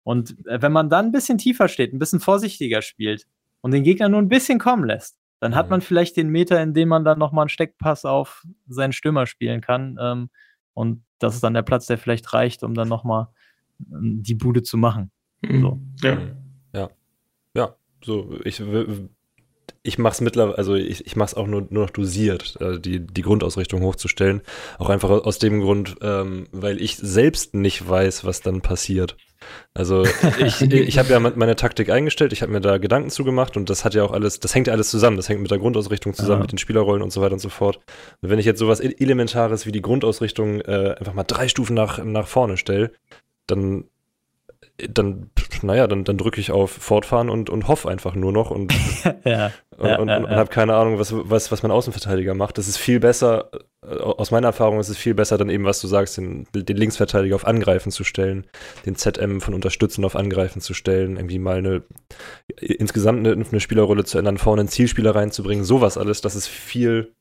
[0.04, 3.26] Und äh, wenn man dann ein bisschen tiefer steht, ein bisschen vorsichtiger spielt
[3.60, 6.72] und den Gegner nur ein bisschen kommen lässt, dann hat man vielleicht den Meter, in
[6.72, 9.98] dem man dann nochmal einen Steckpass auf seinen Stürmer spielen kann.
[10.00, 10.30] Ähm,
[10.72, 13.26] und das ist dann der Platz, der vielleicht reicht, um dann nochmal
[13.92, 15.10] ähm, die Bude zu machen.
[15.40, 15.60] Mhm.
[15.60, 15.80] So.
[16.04, 16.18] Ja.
[16.72, 16.90] Ja.
[17.56, 17.76] Ja.
[18.04, 18.62] So, ich,
[19.84, 22.78] ich mache es mittlerweile, also ich, ich mache es auch nur, nur noch dosiert, also
[22.78, 24.42] die, die Grundausrichtung hochzustellen.
[24.78, 29.16] Auch einfach aus dem Grund, ähm, weil ich selbst nicht weiß, was dann passiert.
[29.74, 30.04] Also
[30.38, 33.84] ich, ich habe ja meine Taktik eingestellt, ich habe mir da Gedanken zugemacht und das
[33.84, 36.38] hat ja auch alles, das hängt ja alles zusammen, das hängt mit der Grundausrichtung zusammen,
[36.38, 36.42] ja.
[36.42, 37.80] mit den Spielerrollen und so weiter und so fort.
[38.20, 42.02] Und wenn ich jetzt sowas Elementares wie die Grundausrichtung äh, einfach mal drei Stufen nach,
[42.04, 42.92] nach vorne stelle,
[43.48, 43.86] dann,
[44.88, 45.30] dann
[45.62, 48.72] naja, dann, dann drücke ich auf Fortfahren und, und hoffe einfach nur noch und,
[49.24, 52.58] ja, und, ja, und, ja, und habe keine Ahnung, was, was, was mein Außenverteidiger macht.
[52.58, 53.50] Das ist viel besser,
[53.86, 56.76] äh, aus meiner Erfahrung ist es viel besser, dann eben, was du sagst, den, den
[56.76, 58.46] Linksverteidiger auf Angreifen zu stellen,
[58.86, 61.82] den ZM von Unterstützen auf Angreifen zu stellen, irgendwie mal eine
[62.60, 67.14] insgesamt eine, eine Spielerrolle zu ändern, vorne einen Zielspieler reinzubringen, sowas alles, das ist viel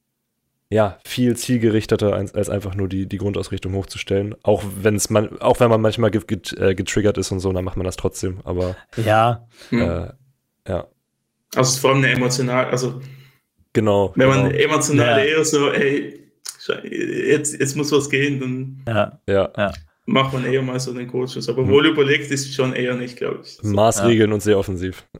[0.71, 4.35] ja, viel zielgerichteter als, als einfach nur die, die Grundausrichtung hochzustellen.
[4.43, 7.51] Auch wenn es man, auch wenn man manchmal get, get, äh, getriggert ist und so,
[7.51, 8.39] dann macht man das trotzdem.
[8.45, 9.81] Aber Ja, Hm.
[9.81, 10.07] äh,
[10.67, 10.87] ja,
[11.55, 13.01] Also es ist vor allem eine emotional, also
[13.73, 14.13] genau.
[14.15, 14.43] wenn genau.
[14.43, 15.25] man emotional Ja.
[15.25, 16.31] eher so, ey,
[16.89, 19.19] jetzt, jetzt muss was gehen, dann ja.
[19.27, 19.73] ja,
[20.11, 21.49] macht man eher mal so den Kurzschuss.
[21.49, 23.57] Aber wohl überlegt ist schon eher nicht, glaube ich.
[23.61, 25.05] So, Maßregeln und sehr offensiv.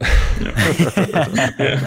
[1.58, 1.78] ja.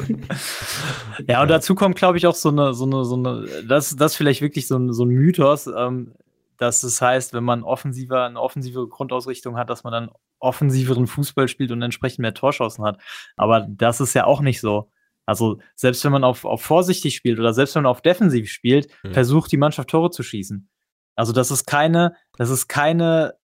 [1.28, 4.14] Ja, und dazu kommt, glaube ich, auch so eine, so eine, so eine, das, das
[4.14, 6.14] ist vielleicht wirklich so ein, so ein Mythos, ähm,
[6.58, 11.48] dass es heißt, wenn man offensiver, eine offensive Grundausrichtung hat, dass man dann offensiveren Fußball
[11.48, 13.00] spielt und entsprechend mehr Torschancen hat.
[13.36, 14.90] Aber das ist ja auch nicht so.
[15.26, 18.88] Also, selbst wenn man auf, auf vorsichtig spielt oder selbst wenn man auf defensiv spielt,
[19.02, 19.14] Hm.
[19.14, 20.70] versucht die Mannschaft Tore zu schießen.
[21.16, 23.36] Also, das ist keine, das ist keine,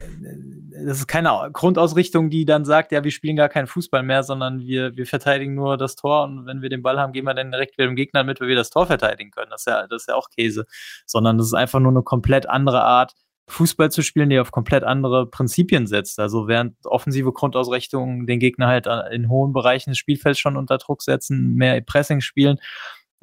[0.00, 4.60] das ist keine Grundausrichtung, die dann sagt, ja, wir spielen gar keinen Fußball mehr, sondern
[4.60, 7.52] wir, wir verteidigen nur das Tor und wenn wir den Ball haben, gehen wir dann
[7.52, 9.50] direkt wieder dem Gegner mit, weil wir das Tor verteidigen können.
[9.50, 10.66] Das ist ja, das ist ja auch Käse.
[11.06, 13.14] Sondern das ist einfach nur eine komplett andere Art,
[13.48, 16.18] Fußball zu spielen, die auf komplett andere Prinzipien setzt.
[16.18, 21.02] Also während offensive Grundausrichtungen den Gegner halt in hohen Bereichen des Spielfelds schon unter Druck
[21.02, 22.58] setzen, mehr Pressing spielen,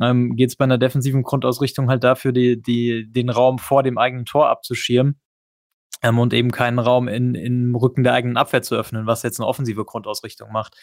[0.01, 3.97] ähm, geht es bei einer defensiven Grundausrichtung halt dafür, die, die, den Raum vor dem
[3.97, 5.19] eigenen Tor abzuschirmen
[6.01, 9.39] ähm, und eben keinen Raum in, im Rücken der eigenen Abwehr zu öffnen, was jetzt
[9.39, 10.75] eine offensive Grundausrichtung macht.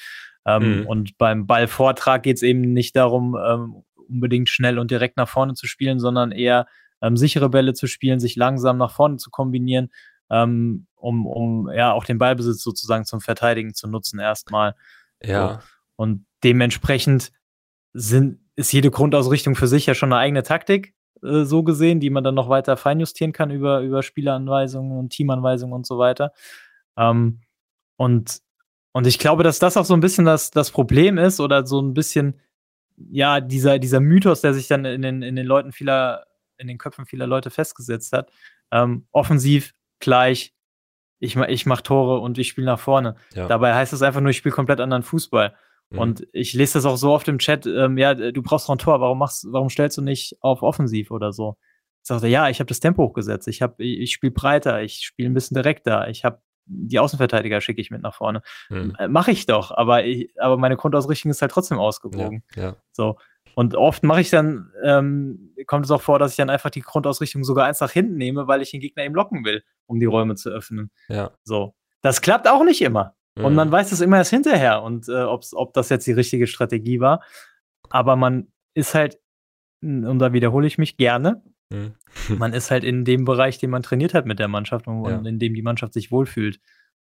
[0.44, 0.86] Ähm, Mhm.
[0.86, 5.54] Und beim Ballvortrag geht es eben nicht darum, ähm, unbedingt schnell und direkt nach vorne
[5.54, 6.66] zu spielen, sondern eher
[7.02, 9.90] ähm, sichere Bälle zu spielen, sich langsam nach vorne zu kombinieren,
[10.30, 14.74] ähm, um, um ja auch den Ballbesitz sozusagen zum Verteidigen zu nutzen erstmal.
[15.22, 15.60] Ja,
[15.96, 17.32] Und dementsprechend
[17.92, 22.10] sind, ist jede Grundausrichtung für sich ja schon eine eigene Taktik, äh, so gesehen, die
[22.10, 26.32] man dann noch weiter feinjustieren kann über, über Spieleranweisungen und Teamanweisungen und so weiter.
[26.96, 27.40] Ähm,
[27.96, 28.40] und,
[28.92, 31.80] und ich glaube, dass das auch so ein bisschen das, das Problem ist oder so
[31.80, 32.40] ein bisschen,
[32.96, 36.78] ja, dieser, dieser Mythos, der sich dann in den, in den Leuten vieler, in den
[36.78, 38.30] Köpfen vieler Leute festgesetzt hat.
[38.70, 40.54] Ähm, offensiv gleich,
[41.18, 43.16] ich, ich mache Tore und ich spiele nach vorne.
[43.34, 43.46] ja.
[43.46, 45.54] Dabei heißt es einfach nur, ich spiele komplett anderen Fußball.
[45.90, 45.98] Mhm.
[45.98, 48.78] Und ich lese das auch so oft im Chat, ähm, ja, du brauchst doch ein
[48.78, 51.56] Tor, warum machst, warum stellst du nicht auf offensiv oder so?
[52.02, 55.00] Sagt er, ja, ich habe das Tempo hochgesetzt, ich habe, ich, ich spiele breiter, ich
[55.04, 58.42] spiele ein bisschen direkter, ich habe die Außenverteidiger schicke ich mit nach vorne.
[58.68, 58.96] Mhm.
[58.98, 62.42] Äh, Mache ich doch, aber ich, aber meine Grundausrichtung ist halt trotzdem ja, ausgewogen.
[62.56, 62.76] ja.
[62.92, 63.18] So.
[63.54, 66.82] Und oft mache ich dann, ähm, kommt es auch vor, dass ich dann einfach die
[66.82, 70.06] Grundausrichtung sogar eins nach hinten nehme, weil ich den Gegner eben locken will, um die
[70.06, 70.90] Räume zu öffnen.
[71.08, 71.30] ja.
[71.44, 71.74] So.
[72.02, 73.15] Das klappt auch nicht immer.
[73.36, 73.56] Und Mhm.
[73.56, 77.22] man weiß es immer erst hinterher und äh, ob das jetzt die richtige Strategie war.
[77.90, 79.18] Aber man ist halt,
[79.82, 81.94] und da wiederhole ich mich gerne, Mhm.
[82.40, 85.18] man ist halt in dem Bereich, den man trainiert hat mit der Mannschaft und, Ja.
[85.18, 86.60] in dem die Mannschaft sich wohlfühlt.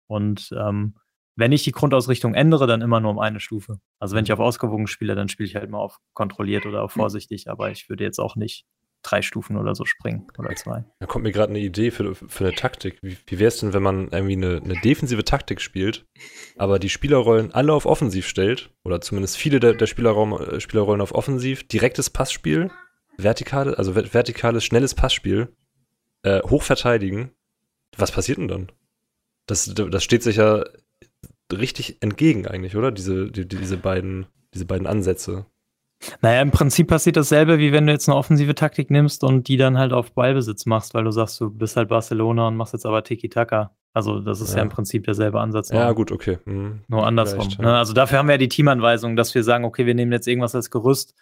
[0.08, 0.96] Und ähm,
[1.36, 3.80] wenn ich die Grundausrichtung ändere, dann immer nur um eine Stufe.
[4.00, 6.92] Also wenn ich auf ausgewogen spiele, dann spiele ich halt mal auf kontrolliert oder auf
[6.92, 8.66] vorsichtig, aber ich würde jetzt auch nicht
[9.04, 10.84] drei Stufen oder so springen oder zwei.
[11.00, 13.00] Da kommt mir gerade eine Idee für, für eine Taktik.
[13.02, 16.06] Wie, wie wäre es denn, wenn man irgendwie eine, eine defensive Taktik spielt,
[16.58, 21.02] aber die Spielerrollen alle auf offensiv stellt, oder zumindest viele der, der Spielerraum, äh, Spielerrollen
[21.02, 22.70] auf offensiv, direktes Passspiel,
[23.18, 25.56] vertikale, also ver- vertikales, schnelles Passspiel,
[26.24, 27.32] äh, hoch verteidigen.
[27.98, 28.72] Was passiert denn dann?
[29.48, 30.64] Das, das steht sich ja
[31.52, 32.92] richtig entgegen eigentlich, oder?
[32.92, 35.46] Diese, die, diese beiden, diese beiden Ansätze.
[36.22, 39.58] Naja, im Prinzip passiert dasselbe, wie wenn du jetzt eine offensive Taktik nimmst und die
[39.58, 42.86] dann halt auf Ballbesitz machst, weil du sagst, du bist halt Barcelona und machst jetzt
[42.86, 43.76] aber Tiki-Taka.
[43.94, 44.58] Also das ist ja.
[44.58, 44.64] Ja.
[44.64, 45.70] im Prinzip derselbe Ansatz.
[45.70, 46.40] Ja, gut, okay.
[46.46, 46.82] Mhm.
[46.88, 47.42] Nur andersrum.
[47.42, 47.66] Vielleicht, ja.
[47.66, 47.78] ne?
[47.78, 50.56] Also dafür haben wir ja die Teamanweisung, dass wir sagen, okay, wir nehmen jetzt irgendwas
[50.56, 51.14] als Gerüst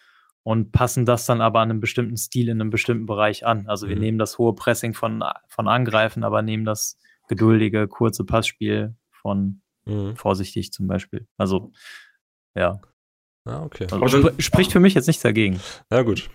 [0.44, 3.66] und passen das dann aber an einem bestimmten Stil in einem bestimmten Bereich an.
[3.66, 4.02] Also wir Mhm.
[4.02, 6.96] nehmen das hohe Pressing von, von Angreifen, aber nehmen das
[7.28, 10.14] geduldige, kurze Passspiel von Mhm.
[10.16, 11.26] vorsichtig zum Beispiel.
[11.38, 11.72] Also
[12.54, 12.80] ja,
[13.44, 13.84] Ah, okay.
[13.84, 15.60] also Aber dann- spr spricht für mich jetzt nichts dagegen.
[15.90, 16.28] Ja, gut.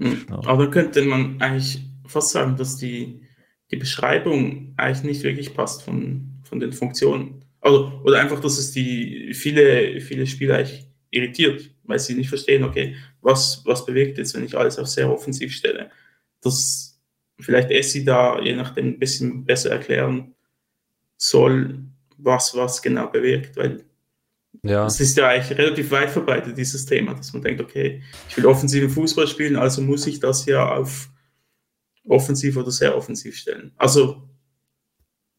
[0.00, 0.26] Hm.
[0.28, 0.40] Ja.
[0.46, 3.22] Aber dann könnte man eigentlich fast sagen, dass die,
[3.70, 7.44] die Beschreibung eigentlich nicht wirklich passt von, von den Funktionen.
[7.60, 12.62] Also, oder einfach, dass es die viele, viele Spieler eigentlich irritiert, weil sie nicht verstehen,
[12.64, 15.90] okay, was, was bewegt jetzt, wenn ich alles auf sehr offensiv stelle.
[16.42, 17.00] Dass
[17.40, 20.34] vielleicht Essi da je nachdem ein bisschen besser erklären
[21.16, 21.78] soll,
[22.18, 23.84] was was genau bewirkt, weil
[24.62, 24.86] Ja.
[24.86, 28.46] es ist ja eigentlich relativ weit verbreitet, dieses Thema, dass man denkt, okay, ich will
[28.46, 31.08] offensiven Fußball spielen, also muss ich das ja auf
[32.08, 33.72] offensiv oder sehr offensiv stellen.
[33.76, 34.22] Also,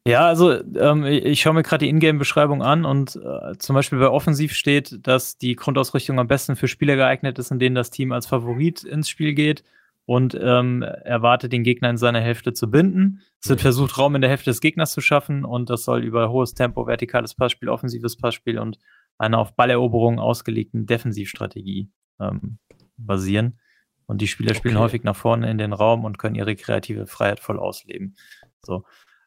[0.06, 4.10] Ja, also ähm, ich schaue mir gerade die Ingame-Beschreibung an und äh, zum Beispiel bei
[4.10, 8.12] Offensiv steht, dass die Grundausrichtung am besten für Spieler geeignet ist, in denen das Team
[8.12, 9.63] als Favorit ins Spiel geht
[10.08, 13.21] und ähm, erwartet den Gegner in seiner Hälfte zu binden.
[13.43, 16.30] Es wird versucht, Raum in der Hälfte des Gegners zu schaffen und das soll über
[16.30, 18.80] hohes Tempo, vertikales Passspiel, offensives Passspiel und
[19.17, 22.60] eine auf Balleroberung ausgelegten Defensivstrategie ähm,
[22.97, 23.60] basieren.
[24.06, 24.84] Und die Spieler spielen okay.
[24.84, 28.15] häufig nach vorne in den Raum und können ihre kreative Freiheit voll ausleben.
[28.62, 28.86] So.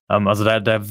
[0.08, 0.82] Ähm, also da, da,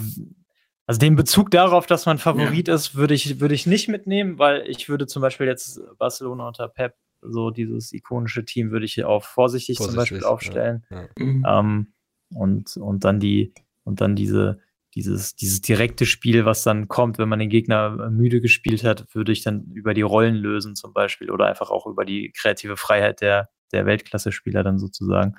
[0.85, 2.75] also den Bezug darauf, dass man Favorit ja.
[2.75, 6.67] ist, würde ich, würde ich nicht mitnehmen, weil ich würde zum Beispiel jetzt Barcelona unter
[6.67, 10.85] Pep, so dieses ikonische Team, würde ich auf vorsichtig, vorsichtig zum Beispiel aufstellen.
[10.89, 11.01] Ja.
[11.01, 11.25] Ja.
[11.25, 11.45] Mhm.
[11.47, 11.93] Ähm,
[12.33, 14.59] und, und dann die, und dann diese,
[14.99, 19.31] dieses, dieses direkte Spiel, was dann kommt, wenn man den Gegner müde gespielt hat, würde
[19.31, 23.21] ich dann über die Rollen lösen zum Beispiel oder einfach auch über die kreative Freiheit
[23.21, 25.35] der, der Weltklasse-Spieler dann sozusagen.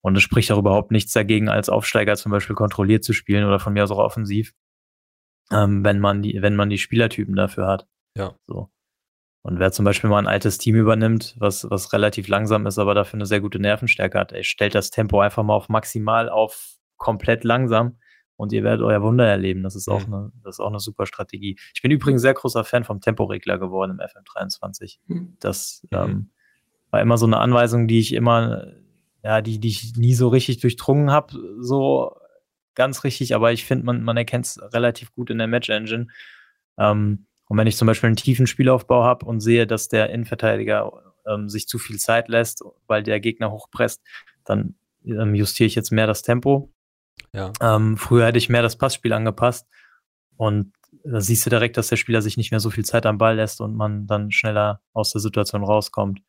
[0.00, 3.58] Und es spricht auch überhaupt nichts dagegen, als Aufsteiger zum Beispiel kontrolliert zu spielen oder
[3.58, 4.52] von mir aus auch offensiv,
[5.52, 7.86] ähm, wenn man die, wenn man die Spielertypen dafür hat.
[8.16, 8.34] Ja.
[8.46, 8.70] So.
[9.42, 12.94] Und wer zum Beispiel mal ein altes Team übernimmt, was, was relativ langsam ist, aber
[12.94, 16.76] dafür eine sehr gute Nervenstärke hat, er stellt das Tempo einfach mal auf maximal auf
[16.96, 17.98] komplett langsam
[18.38, 19.62] und ihr werdet euer Wunder erleben.
[19.62, 20.14] Das ist auch mhm.
[20.14, 21.58] eine, das ist auch eine super Strategie.
[21.74, 24.98] Ich bin übrigens sehr großer Fan vom Temporegler geworden im FM23.
[25.08, 25.36] Mhm.
[25.40, 25.98] Das mhm.
[25.98, 26.30] ähm,
[26.90, 28.72] war immer so eine Anweisung, die ich immer
[29.22, 32.16] ja, die, die ich nie so richtig durchdrungen habe, so
[32.74, 36.06] ganz richtig, aber ich finde, man, man erkennt es relativ gut in der Match-Engine.
[36.78, 40.92] Ähm, und wenn ich zum Beispiel einen tiefen Spielaufbau habe und sehe, dass der Innenverteidiger
[41.26, 44.02] ähm, sich zu viel Zeit lässt, weil der Gegner hochpresst,
[44.44, 46.72] dann ähm, justiere ich jetzt mehr das Tempo.
[47.38, 47.52] Ja.
[47.60, 49.68] Ähm, früher hätte ich mehr das Passspiel angepasst
[50.36, 50.72] und
[51.04, 53.36] da siehst du direkt, dass der Spieler sich nicht mehr so viel Zeit am Ball
[53.36, 56.20] lässt und man dann schneller aus der Situation rauskommt.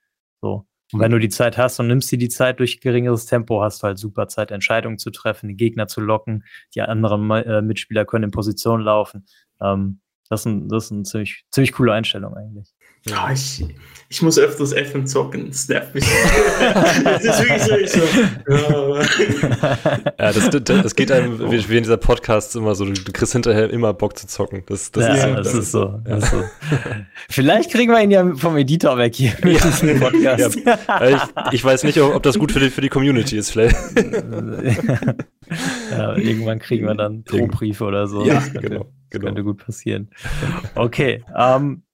[0.41, 0.67] So.
[0.91, 3.81] Und wenn du die Zeit hast und nimmst dir die Zeit durch geringeres Tempo, hast
[3.81, 6.43] du halt super Zeit, Entscheidungen zu treffen, die Gegner zu locken,
[6.75, 9.25] die anderen äh, Mitspieler können in Position laufen.
[9.61, 12.73] Ähm, das ist, das ist eine ziemlich, ziemlich coole Einstellung eigentlich.
[13.07, 13.63] Ja, ich,
[14.09, 15.49] ich muss öfters FM zocken.
[15.49, 16.03] Das nervt mich.
[17.03, 18.01] das ist wirklich so.
[20.19, 23.33] ja, das, das, das geht einem, wie, wie in dieser Podcast immer so, du kriegst
[23.33, 24.63] hinterher immer Bock zu zocken.
[24.65, 26.01] Das, das, ja, ist, so, das, das ist so.
[26.07, 26.17] Ja.
[26.17, 26.43] Ist so.
[27.29, 29.65] Vielleicht kriegen wir ihn ja vom Editor weg hier mit ja.
[29.67, 30.57] diesem Podcast.
[30.65, 31.07] Ja.
[31.07, 33.77] Ich, ich, weiß nicht, ob das gut für die, für die Community ist, vielleicht.
[35.91, 38.25] ja, irgendwann kriegen wir dann Drohbriefe oder so.
[38.25, 39.25] Ja, das könnte, genau, genau.
[39.25, 40.09] könnte gut passieren.
[40.75, 41.88] Okay, ähm, äh,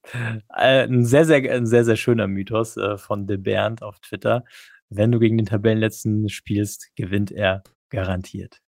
[0.50, 4.44] ein sehr, sehr, ein sehr, sehr schöner Mythos äh, von De Bernd auf Twitter.
[4.90, 8.62] Wenn du gegen den Tabellenletzten spielst, gewinnt er garantiert.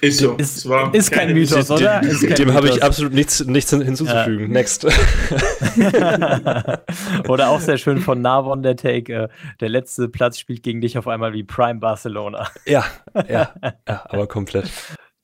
[0.00, 0.36] Ist so.
[0.36, 2.00] Ist, ist kein Mythos, oder?
[2.00, 4.46] Kein Dem habe ich absolut nichts, nichts hinzuzufügen.
[4.46, 4.48] Ja.
[4.48, 4.84] Next.
[7.28, 9.12] oder auch sehr schön von Navon der Take.
[9.12, 9.28] Äh,
[9.60, 12.48] der letzte Platz spielt gegen dich auf einmal wie Prime Barcelona.
[12.66, 12.84] Ja,
[13.28, 14.70] ja, ja aber komplett.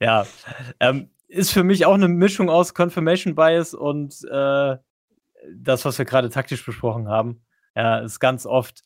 [0.00, 0.24] Ja,
[0.78, 4.76] ähm, ist für mich auch eine Mischung aus Confirmation Bias und äh,
[5.54, 7.44] das, was wir gerade taktisch besprochen haben.
[7.76, 8.82] Ja, ist ganz oft,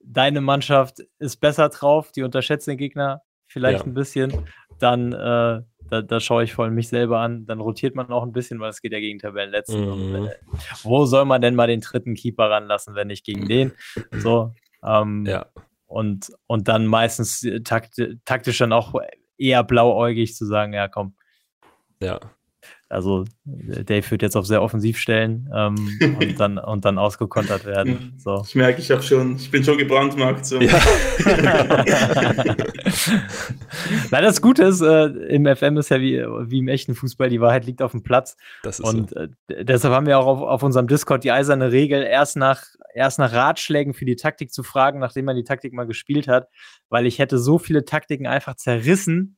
[0.00, 3.86] deine Mannschaft ist besser drauf, die unterschätzt den Gegner vielleicht ja.
[3.86, 4.46] ein bisschen.
[4.78, 7.46] Dann, äh, da, da schaue ich vor allem mich selber an.
[7.46, 9.80] Dann rotiert man auch ein bisschen, weil es geht ja gegen Tabellenletzten.
[9.80, 9.92] Mhm.
[9.92, 10.34] Und, äh,
[10.82, 13.72] wo soll man denn mal den dritten Keeper ranlassen, wenn nicht gegen den?
[14.12, 14.52] So.
[14.84, 15.46] Ähm, ja.
[15.86, 18.94] Und, und dann meistens äh, takt, taktisch dann auch
[19.38, 21.14] eher blauäugig zu sagen, ja komm,
[22.04, 22.20] ja.
[22.88, 28.14] Also Dave wird jetzt auf sehr offensiv stellen ähm, und, dann, und dann ausgekontert werden.
[28.18, 28.44] So.
[28.46, 30.46] Ich merke, ich habe schon, ich bin schon gebrandmarkt.
[30.46, 30.60] So.
[30.60, 30.78] Ja.
[34.10, 37.40] Nein, das Gute ist, äh, im FM ist ja wie, wie im echten Fußball, die
[37.40, 38.36] Wahrheit liegt auf dem Platz.
[38.82, 39.16] und so.
[39.16, 39.28] äh,
[39.64, 42.62] deshalb haben wir auch auf, auf unserem Discord die eiserne Regel, erst nach,
[42.94, 46.48] erst nach Ratschlägen für die Taktik zu fragen, nachdem man die Taktik mal gespielt hat,
[46.90, 49.36] weil ich hätte so viele Taktiken einfach zerrissen,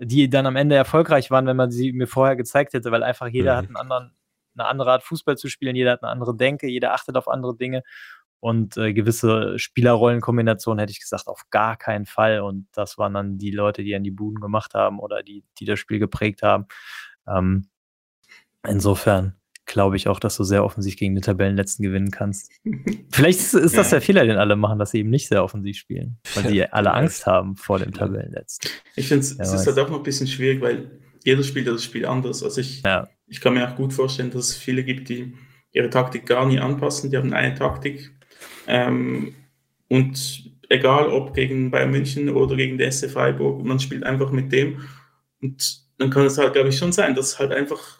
[0.00, 3.28] die dann am Ende erfolgreich waren, wenn man sie mir vorher gezeigt hätte, weil einfach
[3.28, 3.56] jeder mhm.
[3.58, 4.14] hat einen anderen,
[4.54, 7.56] eine andere Art Fußball zu spielen, jeder hat eine andere Denke, jeder achtet auf andere
[7.56, 7.82] Dinge
[8.40, 12.40] und äh, gewisse Spielerrollenkombinationen hätte ich gesagt, auf gar keinen Fall.
[12.40, 15.66] Und das waren dann die Leute, die an die Buden gemacht haben oder die, die
[15.66, 16.66] das Spiel geprägt haben.
[17.28, 17.68] Ähm,
[18.66, 19.36] insofern
[19.72, 22.50] glaube ich auch, dass du sehr offensiv gegen den Tabellenletzten gewinnen kannst.
[23.10, 23.98] Vielleicht ist, ist das ja.
[23.98, 26.92] der Fehler, den alle machen, dass sie eben nicht sehr offensiv spielen, weil sie alle
[26.92, 28.70] Angst haben vor dem Tabellenletzten.
[28.96, 30.90] Ich finde, es ist halt auch noch ein bisschen schwierig, weil
[31.24, 32.42] jeder spielt das Spiel anders.
[32.42, 33.08] Also ich, ja.
[33.26, 35.34] ich kann mir auch gut vorstellen, dass es viele gibt, die
[35.72, 37.10] ihre Taktik gar nie anpassen.
[37.10, 38.10] Die haben eine Taktik.
[38.66, 39.34] Ähm,
[39.88, 44.52] und egal ob gegen Bayern München oder gegen die SC Freiburg, man spielt einfach mit
[44.52, 44.80] dem.
[45.42, 47.99] Und dann kann es halt, glaube ich, schon sein, dass halt einfach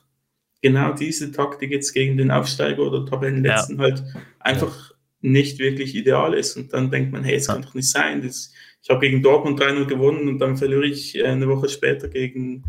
[0.63, 3.83] genau diese Taktik jetzt gegen den Aufsteiger oder Tabellenletzten ja.
[3.83, 4.03] halt
[4.39, 6.57] einfach nicht wirklich ideal ist.
[6.57, 8.23] Und dann denkt man, hey, es kann doch nicht sein.
[8.23, 12.09] Das, ich habe gegen Dortmund 3-0 gewonnen und dann verliere ich äh, eine Woche später
[12.09, 12.65] gegen,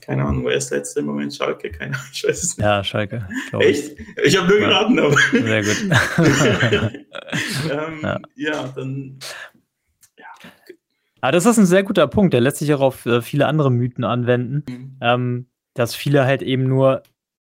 [0.00, 1.34] keine Ahnung, wer ist letzte im Moment?
[1.34, 1.70] Schalke?
[1.70, 2.64] Keine Ahnung, ich weiß es nicht.
[2.64, 3.26] Ja, Schalke.
[3.58, 3.96] Echt?
[4.24, 5.16] Ich habe nur geraten, aber.
[5.32, 5.76] Sehr gut.
[7.70, 8.20] ähm, ja.
[8.36, 9.18] ja, dann.
[10.18, 10.26] Ja.
[11.22, 12.34] Aber das ist ein sehr guter Punkt.
[12.34, 14.96] Der lässt sich auch auf äh, viele andere Mythen anwenden, mhm.
[15.00, 17.02] ähm, dass viele halt eben nur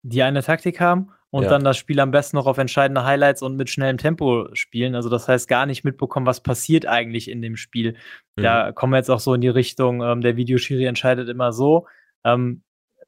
[0.07, 1.49] die eine Taktik haben und ja.
[1.49, 4.93] dann das Spiel am besten noch auf entscheidende Highlights und mit schnellem Tempo spielen.
[4.93, 7.97] Also das heißt gar nicht mitbekommen, was passiert eigentlich in dem Spiel.
[8.35, 8.43] Mhm.
[8.43, 11.87] Da kommen wir jetzt auch so in die Richtung, ähm, der Videoschiri entscheidet immer so.
[12.23, 12.61] Ähm,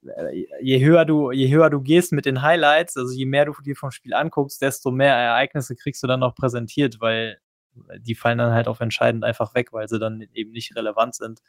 [0.04, 3.54] äh, je höher du, je höher du gehst mit den Highlights, also je mehr du
[3.64, 7.38] dir vom Spiel anguckst, desto mehr Ereignisse kriegst du dann noch präsentiert, weil
[8.00, 11.42] die fallen dann halt auf entscheidend einfach weg, weil sie dann eben nicht relevant sind.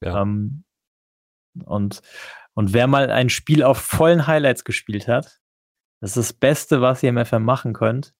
[0.00, 0.22] Ja.
[0.22, 0.64] Ähm,
[1.64, 2.00] und,
[2.54, 5.40] und wer mal ein Spiel auf vollen Highlights gespielt hat,
[6.00, 8.14] das ist das Beste, was ihr im FM machen könnt.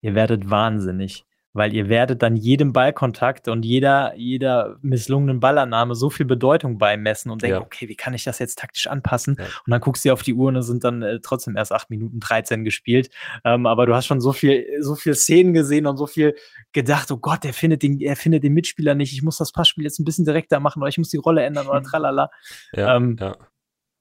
[0.00, 6.08] Ihr werdet wahnsinnig, weil ihr werdet dann jedem Ballkontakt und jeder, jeder misslungenen Ballannahme so
[6.08, 7.60] viel Bedeutung beimessen und denken, ja.
[7.60, 9.36] okay, wie kann ich das jetzt taktisch anpassen?
[9.38, 9.44] Ja.
[9.44, 11.90] Und dann guckst du auf die Uhr und es sind dann äh, trotzdem erst 8
[11.90, 13.10] Minuten 13 gespielt.
[13.44, 16.34] Ähm, aber du hast schon so viel, so viel Szenen gesehen und so viel
[16.72, 19.84] gedacht, oh Gott, er findet den, er findet den Mitspieler nicht, ich muss das Passspiel
[19.84, 22.30] jetzt ein bisschen direkter machen oder ich muss die Rolle ändern oder tralala.
[22.72, 23.36] Ja, ähm, ja.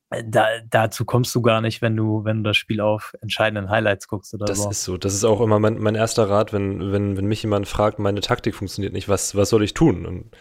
[0.09, 3.69] Äh, da, dazu kommst du gar nicht, wenn du, wenn du das Spiel auf entscheidenden
[3.69, 4.67] Highlights guckst oder das so.
[4.67, 4.97] Das ist so.
[4.97, 8.21] Das ist auch immer mein, mein erster Rat, wenn, wenn, wenn mich jemand fragt, meine
[8.21, 10.05] Taktik funktioniert nicht, was, was soll ich tun?
[10.05, 10.31] Und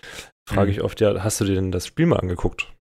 [0.48, 0.76] frage mhm.
[0.76, 2.75] ich oft, ja, hast du dir denn das Spiel mal angeguckt?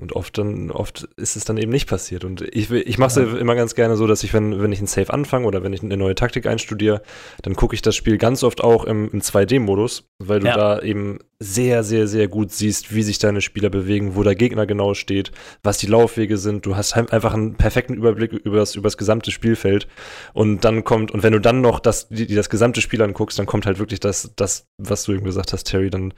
[0.00, 2.24] Und oft dann, oft ist es dann eben nicht passiert.
[2.24, 3.38] Und ich, ich mache es ja.
[3.38, 5.84] immer ganz gerne so, dass ich, wenn, wenn ich ein Safe anfange oder wenn ich
[5.84, 7.00] eine neue Taktik einstudiere,
[7.42, 10.56] dann gucke ich das Spiel ganz oft auch im, im 2D-Modus, weil du ja.
[10.56, 14.66] da eben sehr, sehr, sehr gut siehst, wie sich deine Spieler bewegen, wo der Gegner
[14.66, 15.30] genau steht,
[15.62, 16.66] was die Laufwege sind.
[16.66, 19.86] Du hast einfach einen perfekten Überblick über das, über das gesamte Spielfeld.
[20.32, 23.46] Und dann kommt, und wenn du dann noch das, die das gesamte Spiel anguckst, dann
[23.46, 26.14] kommt halt wirklich das, das, was du eben gesagt hast, Terry, dann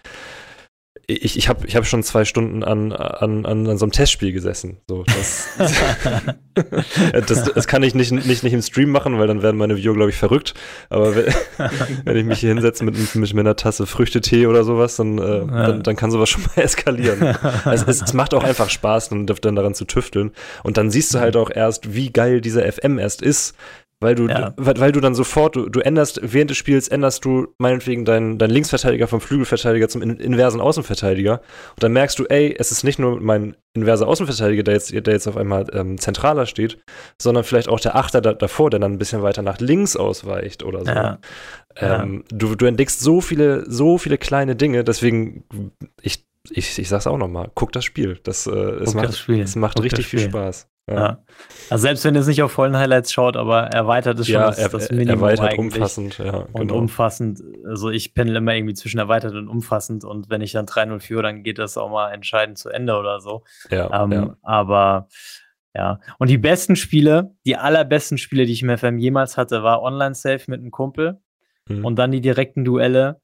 [1.08, 4.32] ich, ich habe ich hab schon zwei Stunden an, an, an, an so einem Testspiel
[4.32, 4.78] gesessen.
[4.88, 5.04] So,
[6.54, 9.76] das, das, das, kann ich nicht, nicht, nicht im Stream machen, weil dann werden meine
[9.76, 10.54] Viewer, glaube ich, verrückt.
[10.90, 11.32] Aber wenn,
[12.04, 15.38] wenn ich mich hier hinsetze mit, mit, mit einer Tasse Früchtetee oder sowas, dann, äh,
[15.38, 15.44] ja.
[15.44, 17.36] dann, dann, kann sowas schon mal eskalieren.
[17.64, 20.32] Also es, es, macht auch einfach Spaß, dann, dann daran zu tüfteln.
[20.64, 23.54] Und dann siehst du halt auch erst, wie geil dieser FM erst ist,
[24.00, 24.52] weil du, ja.
[24.58, 28.36] weil, weil, du dann sofort, du, du, änderst, während des Spiels änderst du meinetwegen deinen
[28.36, 31.40] dein Linksverteidiger vom Flügelverteidiger zum in, inversen Außenverteidiger.
[31.70, 35.12] Und dann merkst du, ey, es ist nicht nur mein inverser Außenverteidiger, der jetzt, der
[35.12, 36.78] jetzt auf einmal ähm, zentraler steht,
[37.20, 40.62] sondern vielleicht auch der Achter da, davor, der dann ein bisschen weiter nach links ausweicht
[40.62, 40.90] oder so.
[40.90, 41.18] Ja.
[41.76, 42.36] Ähm, ja.
[42.36, 45.44] Du, du entdeckst so viele, so viele kleine Dinge, deswegen,
[46.02, 48.18] ich, ich, ich sag's auch nochmal, guck das Spiel.
[48.22, 49.40] Das, äh, es, macht, das Spiel.
[49.40, 50.68] es macht guck richtig viel Spaß.
[50.88, 50.94] Ja.
[50.94, 51.24] ja.
[51.68, 54.50] Also selbst wenn ihr es nicht auf vollen Highlights schaut, aber erweitert es schon ja,
[54.50, 55.74] das, das Minimum erweitert eigentlich.
[55.74, 56.30] umfassend, ja.
[56.30, 56.48] Genau.
[56.52, 60.66] Und umfassend, also ich pendel immer irgendwie zwischen erweitert und umfassend und wenn ich dann
[60.66, 63.42] 3-0 führe, dann geht das auch mal entscheidend zu Ende oder so.
[63.70, 64.36] Ja, ähm, ja.
[64.42, 65.08] Aber
[65.74, 69.82] ja, und die besten Spiele, die allerbesten Spiele, die ich im FM jemals hatte, war
[69.82, 71.20] Online-Safe mit einem Kumpel
[71.68, 71.84] mhm.
[71.84, 73.20] und dann die direkten Duelle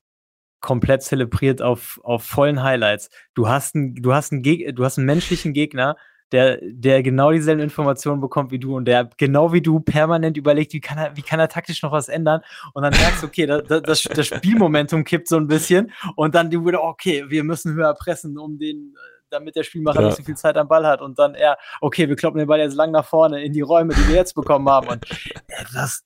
[0.62, 3.10] komplett zelebriert auf, auf vollen Highlights.
[3.34, 5.96] Du hast einen, du hast einen, Geg du hast einen menschlichen Gegner,
[6.32, 10.72] der, der genau dieselben Informationen bekommt wie du und der genau wie du permanent überlegt,
[10.72, 12.40] wie kann er, wie kann er taktisch noch was ändern
[12.72, 16.50] und dann merkst du, okay, das, das, das Spielmomentum kippt so ein bisschen und dann
[16.50, 18.94] du wieder, okay, wir müssen höher pressen, um den,
[19.28, 20.06] damit der Spielmacher ja.
[20.06, 22.60] nicht so viel Zeit am Ball hat und dann er, okay, wir kloppen den Ball
[22.60, 26.02] jetzt lang nach vorne in die Räume, die wir jetzt bekommen haben und äh, das,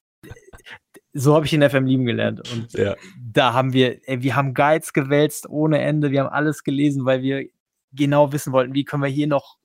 [1.17, 2.43] so habe ich den FM lieben gelernt.
[2.53, 2.95] Und ja.
[3.19, 7.23] da haben wir, ey, wir haben Guides gewälzt ohne Ende, wir haben alles gelesen, weil
[7.23, 7.49] wir
[7.93, 9.57] genau wissen wollten, wie können wir hier noch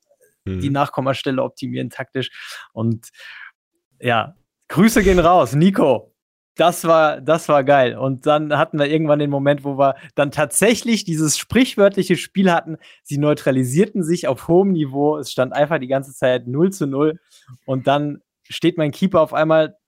[0.44, 0.72] die mhm.
[0.72, 2.30] Nachkommastelle optimieren taktisch.
[2.72, 3.10] Und
[4.00, 4.34] ja,
[4.68, 6.08] Grüße gehen raus, Nico.
[6.56, 7.96] Das war, das war geil.
[7.96, 12.76] Und dann hatten wir irgendwann den Moment, wo wir dann tatsächlich dieses sprichwörtliche Spiel hatten.
[13.04, 15.16] Sie neutralisierten sich auf hohem Niveau.
[15.16, 17.18] Es stand einfach die ganze Zeit 0 zu 0.
[17.64, 19.78] Und dann steht mein Keeper auf einmal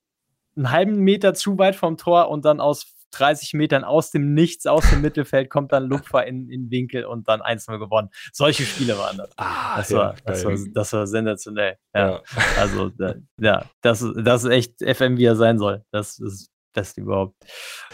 [0.56, 4.66] einen halben Meter zu weit vom Tor und dann aus 30 Metern aus dem Nichts,
[4.66, 8.10] aus dem Mittelfeld, kommt dann Lupfer in, in Winkel und dann 1-0 gewonnen.
[8.32, 9.30] Solche Spiele waren das.
[9.36, 11.76] Ah, das, war, das, war, das war sensationell.
[11.94, 12.10] Ja.
[12.10, 12.22] ja.
[12.58, 15.84] Also, da, ja, das, das ist echt FM, wie er sein soll.
[15.92, 17.36] Das ist das überhaupt.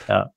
[0.09, 0.33] Ja.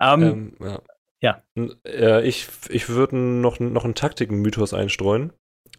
[0.00, 0.80] Ähm, ähm,
[1.20, 1.42] ja.
[1.84, 2.20] ja.
[2.20, 5.32] Ich ich würde noch, noch einen Taktiken-Mythos einstreuen.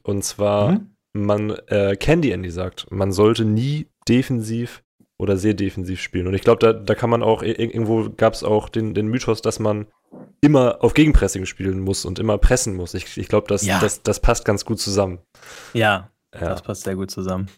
[0.04, 0.96] Und zwar, mhm.
[1.14, 4.84] man, äh, Candy Andy sagt, man sollte nie defensiv
[5.20, 6.28] oder sehr defensiv spielen.
[6.28, 9.42] Und ich glaube, da, da kann man auch, irgendwo gab es auch den, den Mythos,
[9.42, 9.88] dass man
[10.42, 12.94] immer auf Gegenpressing spielen muss und immer pressen muss.
[12.94, 13.80] Ich, ich glaube, das, ja.
[13.80, 15.20] das, das passt ganz gut zusammen.
[15.74, 17.50] Ja, ja, das passt sehr gut zusammen.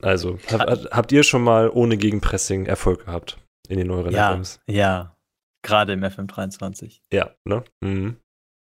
[0.00, 4.60] Also, hab, habt ihr schon mal ohne Gegenpressing Erfolg gehabt in den neueren ja, FMs.
[4.66, 5.16] Ja,
[5.62, 7.00] gerade im FM23.
[7.12, 7.62] Ja, ne?
[7.84, 8.16] Mhm.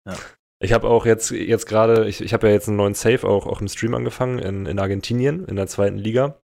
[0.06, 0.14] Ja.
[0.60, 3.46] Ich habe auch jetzt, jetzt gerade, ich, ich habe ja jetzt einen neuen Save auch,
[3.46, 6.40] auch im Stream angefangen in, in Argentinien, in der zweiten Liga.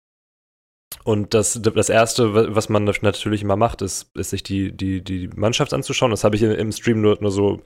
[1.09, 5.29] Und das, das Erste, was man natürlich immer macht, ist, ist sich die, die, die
[5.29, 6.11] Mannschaft anzuschauen.
[6.11, 7.63] Das habe ich im Stream nur, nur so,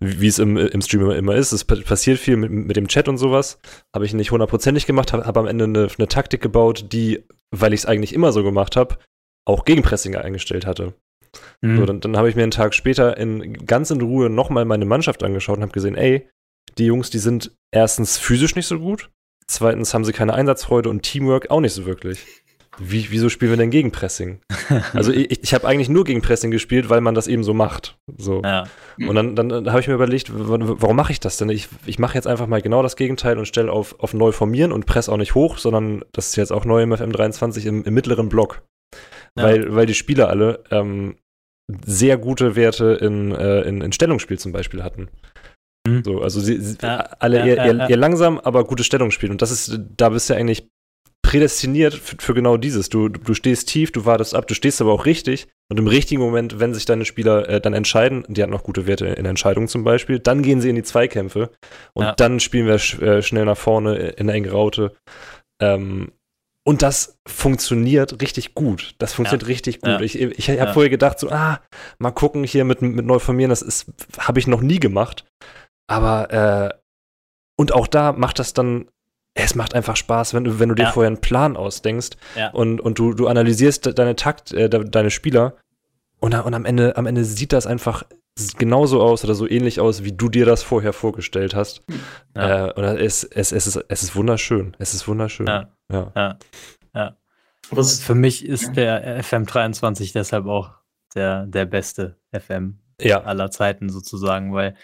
[0.00, 1.52] wie es im, im Stream immer ist.
[1.52, 3.60] Es passiert viel mit, mit dem Chat und sowas.
[3.94, 7.22] Habe ich nicht hundertprozentig gemacht, habe hab am Ende eine, eine Taktik gebaut, die,
[7.52, 8.98] weil ich es eigentlich immer so gemacht habe,
[9.46, 10.92] auch Gegenpressing eingestellt hatte.
[11.60, 11.76] Mhm.
[11.76, 14.84] So, dann, dann habe ich mir einen Tag später in, ganz in Ruhe nochmal meine
[14.84, 16.28] Mannschaft angeschaut und habe gesehen, ey,
[16.76, 19.10] die Jungs, die sind erstens physisch nicht so gut,
[19.46, 22.26] zweitens haben sie keine Einsatzfreude und Teamwork auch nicht so wirklich.
[22.78, 24.40] Wie, wieso spielen wir denn Gegenpressing?
[24.94, 27.98] Also ich, ich habe eigentlich nur Gegenpressing gespielt, weil man das eben so macht.
[28.16, 28.40] So.
[28.42, 28.64] Ja.
[28.98, 31.48] Und dann, dann, dann habe ich mir überlegt, warum mache ich das denn?
[31.48, 34.70] Ich, ich mache jetzt einfach mal genau das Gegenteil und stelle auf, auf neu formieren
[34.70, 37.94] und presse auch nicht hoch, sondern das ist jetzt auch neu im FM23 im, im
[37.94, 38.62] mittleren Block.
[39.36, 39.44] Ja.
[39.44, 41.16] Weil, weil die Spieler alle ähm,
[41.84, 45.08] sehr gute Werte in, äh, in, in Stellungsspiel zum Beispiel hatten.
[45.86, 46.04] Mhm.
[46.04, 49.30] So, also sie, sie ja, alle ja, eher, eher, eher, langsam, aber gute Stellungsspiel.
[49.30, 50.68] Und das ist, da bist du eigentlich
[51.22, 52.88] prädestiniert für, für, genau dieses.
[52.88, 55.48] Du, du stehst tief, du wartest ab, du stehst aber auch richtig.
[55.70, 58.86] Und im richtigen Moment, wenn sich deine Spieler äh, dann entscheiden, die hatten noch gute
[58.86, 61.50] Werte in Entscheidungen zum Beispiel, dann gehen sie in die Zweikämpfe
[61.94, 62.12] und ja.
[62.12, 64.92] dann spielen wir sch äh, schnell nach vorne in der engen Raute.
[65.62, 66.10] Ähm,
[66.66, 68.94] und das funktioniert richtig gut.
[68.98, 69.48] Das funktioniert ja.
[69.48, 69.90] richtig gut.
[69.90, 70.00] Ja.
[70.00, 70.72] Ich, ich habe ja.
[70.72, 71.60] vorher gedacht, so, ah,
[71.98, 73.86] mal gucken hier mit, mit Neuformieren, das
[74.18, 75.24] habe ich noch nie gemacht.
[75.88, 76.78] Aber, äh,
[77.58, 78.88] und auch da macht das dann,
[79.44, 82.10] es macht einfach Spaß, wenn du, wenn du dir vorher einen Plan ausdenkst
[82.52, 85.56] und, und du, du analysierst deine Takt, äh, deine Spieler
[86.20, 88.04] und, und am Ende, am Ende sieht das einfach
[88.58, 91.82] genauso aus oder so ähnlich aus, wie du dir das vorher vorgestellt hast.
[92.36, 92.68] Ja.
[92.68, 94.76] Äh, und es, es, es, ist, es ist wunderschön.
[94.78, 95.46] Es ist wunderschön.
[95.46, 95.70] Ja.
[95.90, 96.12] Ja.
[96.14, 96.38] ja.
[96.94, 97.16] ja.
[97.70, 100.70] Was, Für mich ist der FM23 deshalb auch
[101.14, 103.22] der, der beste FM ja.
[103.22, 104.74] aller Zeiten sozusagen, weil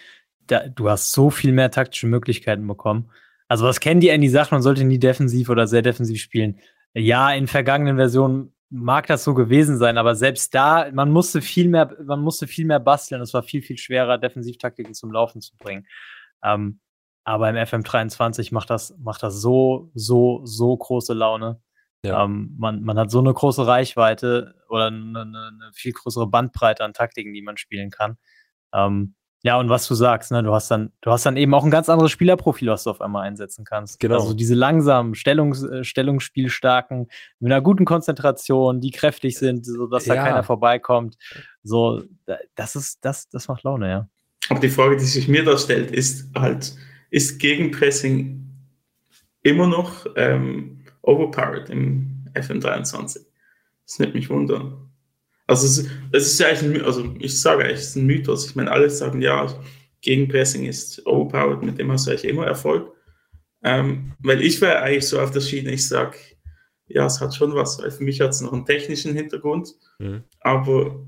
[0.47, 3.09] da, du hast so viel mehr taktische Möglichkeiten bekommen.
[3.47, 6.59] Also was kennen die die Sachen, man sollte nie defensiv oder sehr defensiv spielen.
[6.93, 11.69] Ja, in vergangenen Versionen mag das so gewesen sein, aber selbst da, man musste viel
[11.69, 13.21] mehr, man musste viel mehr basteln.
[13.21, 15.87] Es war viel, viel schwerer, Defensivtaktiken zum Laufen zu bringen.
[16.43, 16.79] Ähm,
[17.23, 21.61] aber im FM23 macht das, macht das so, so, so große Laune.
[22.03, 22.23] Ja.
[22.23, 26.93] Ähm, man, man hat so eine große Reichweite oder eine, eine, viel größere Bandbreite an
[26.93, 28.17] Taktiken, die man spielen kann.
[28.73, 31.63] Ähm, ja, und was du sagst, ne, du hast dann, du hast dann eben auch
[31.63, 33.99] ein ganz anderes Spielerprofil, was du auf einmal einsetzen kannst.
[33.99, 34.15] Genau.
[34.15, 37.07] Also diese langsamen, Stellungs, äh, Stellungsspielstarken,
[37.39, 40.15] mit einer guten Konzentration, die kräftig sind, sodass ja.
[40.15, 41.17] da keiner vorbeikommt.
[41.61, 42.01] So,
[42.55, 44.09] das ist, das, das macht Laune, ja.
[44.49, 46.75] Aber die Frage, die sich mir da stellt, ist halt,
[47.11, 48.49] ist Gegenpressing
[49.43, 53.19] immer noch ähm, overpowered im FM23?
[53.85, 54.86] Das nimmt mich wundern.
[55.47, 58.45] Also es, es ist ja eigentlich ein, also ich sage eigentlich, es ist ein Mythos.
[58.47, 59.47] Ich meine, alle sagen, ja,
[60.01, 62.91] Gegenpressing ist overpowered, mit dem hast du eigentlich immer Erfolg.
[63.63, 66.17] Ähm, weil ich wäre eigentlich so auf der Schiene, ich sage,
[66.87, 70.23] ja, es hat schon was, weil für mich hat es noch einen technischen Hintergrund, mhm.
[70.39, 71.05] aber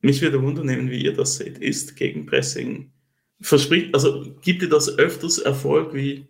[0.00, 1.58] mich würde wundern wie ihr das seht.
[1.58, 2.92] Ist Gegenpressing,
[3.40, 6.26] verspricht, also gibt ihr das öfters Erfolg wie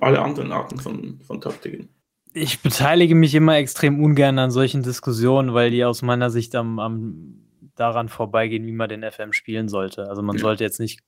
[0.00, 1.88] alle anderen Arten von, von Taktiken?
[2.34, 6.78] Ich beteilige mich immer extrem ungern an solchen Diskussionen, weil die aus meiner Sicht am,
[6.78, 7.42] am
[7.74, 10.08] daran vorbeigehen, wie man den FM spielen sollte.
[10.08, 11.00] Also man sollte jetzt nicht,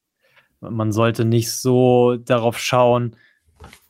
[0.61, 3.17] man sollte nicht so darauf schauen,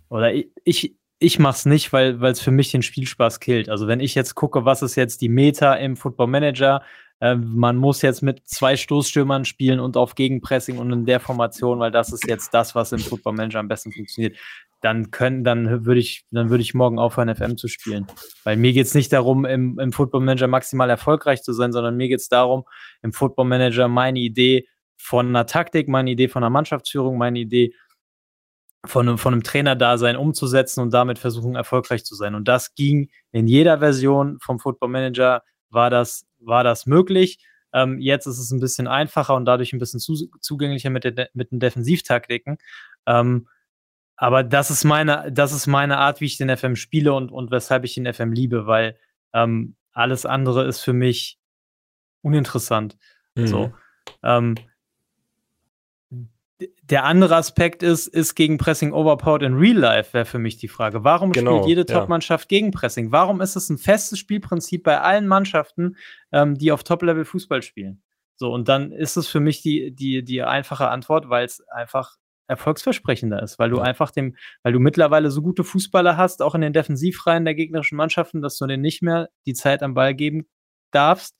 [0.09, 3.68] oder ich, ich, ich mache es nicht, weil es für mich den Spielspaß killt.
[3.68, 6.82] Also wenn ich jetzt gucke, was ist jetzt die Meta im Football Manager,
[7.20, 11.78] äh, man muss jetzt mit zwei Stoßstürmern spielen und auf Gegenpressing und in der Formation,
[11.78, 14.37] weil das ist jetzt das, was im Football Manager am besten funktioniert
[14.85, 18.07] dann können, dann würde ich, dann würde ich morgen aufhören, FM zu spielen.
[18.45, 21.97] Weil mir geht es nicht darum, im, im Football Manager maximal erfolgreich zu sein, sondern
[21.97, 22.64] mir geht es darum,
[23.01, 24.68] im Football Manager meine Idee
[24.99, 27.72] von einer Taktik, meine Idee von einer Mannschaftsführung, meine Idee
[28.85, 32.35] von einem, von einem Trainerdasein umzusetzen und damit versuchen, erfolgreich zu sein.
[32.35, 37.39] Und das ging in jeder Version vom Football Manager, war das, war das möglich.
[37.72, 41.30] Ähm, jetzt ist es ein bisschen einfacher und dadurch ein bisschen zu, zugänglicher mit, der,
[41.32, 42.59] mit den Defensivtaktiken.
[43.07, 43.49] Ähm,
[44.17, 47.51] aber das ist meine, das ist meine Art, wie ich den FM spiele und, und
[47.51, 48.97] weshalb ich den FM liebe, weil
[49.33, 51.39] ähm, alles andere ist für mich
[52.23, 52.97] uninteressant.
[53.35, 53.47] Mhm.
[53.47, 53.73] So.
[54.23, 54.55] Ähm,
[56.83, 60.69] der andere Aspekt ist, ist gegen Pressing overpowered in Real Life, wäre für mich die
[60.69, 61.03] Frage.
[61.03, 63.11] Warum genau, spielt jede Top-Mannschaft gegen Pressing?
[63.11, 65.97] Warum ist es ein festes Spielprinzip bei allen Mannschaften,
[66.33, 68.03] ähm, die auf Top-Level Fußball spielen?
[68.37, 72.17] So, und dann ist es für mich die, die, die einfache Antwort, weil es einfach
[72.47, 76.61] erfolgsversprechender ist, weil du einfach dem, weil du mittlerweile so gute Fußballer hast, auch in
[76.61, 80.47] den Defensivreihen der gegnerischen Mannschaften, dass du denen nicht mehr die Zeit am Ball geben
[80.91, 81.37] darfst,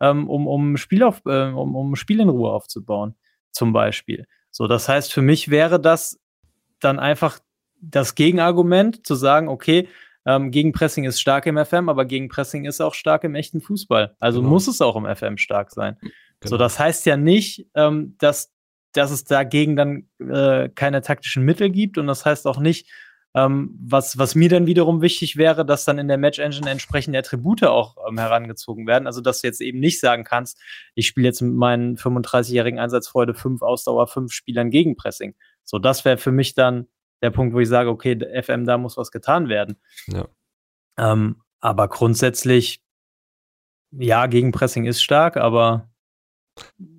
[0.00, 3.14] ähm, um, um, Spiel auf, äh, um, um Spiel in Ruhe aufzubauen,
[3.52, 4.26] zum Beispiel.
[4.50, 6.20] So, das heißt, für mich wäre das
[6.80, 7.38] dann einfach
[7.80, 9.88] das Gegenargument, zu sagen, okay,
[10.24, 14.16] ähm, Gegenpressing ist stark im FM, aber Gegenpressing ist auch stark im echten Fußball.
[14.18, 14.50] Also genau.
[14.50, 15.96] muss es auch im FM stark sein.
[16.00, 16.50] Genau.
[16.50, 18.52] So, das heißt ja nicht, ähm, dass,
[18.96, 22.88] dass es dagegen dann äh, keine taktischen Mittel gibt und das heißt auch nicht,
[23.36, 27.18] ähm, was, was mir dann wiederum wichtig wäre, dass dann in der Match Engine entsprechende
[27.18, 29.06] Attribute auch ähm, herangezogen werden.
[29.06, 30.58] Also, dass du jetzt eben nicht sagen kannst,
[30.94, 35.34] ich spiele jetzt mit meinen 35-jährigen Einsatzfreude fünf Ausdauer, fünf Spielern Gegenpressing.
[35.64, 36.88] So, das wäre für mich dann
[37.22, 39.76] der Punkt, wo ich sage, okay, FM, da muss was getan werden.
[40.06, 40.28] Ja.
[40.98, 42.80] Ähm, aber grundsätzlich,
[43.90, 45.90] ja, Gegenpressing ist stark, aber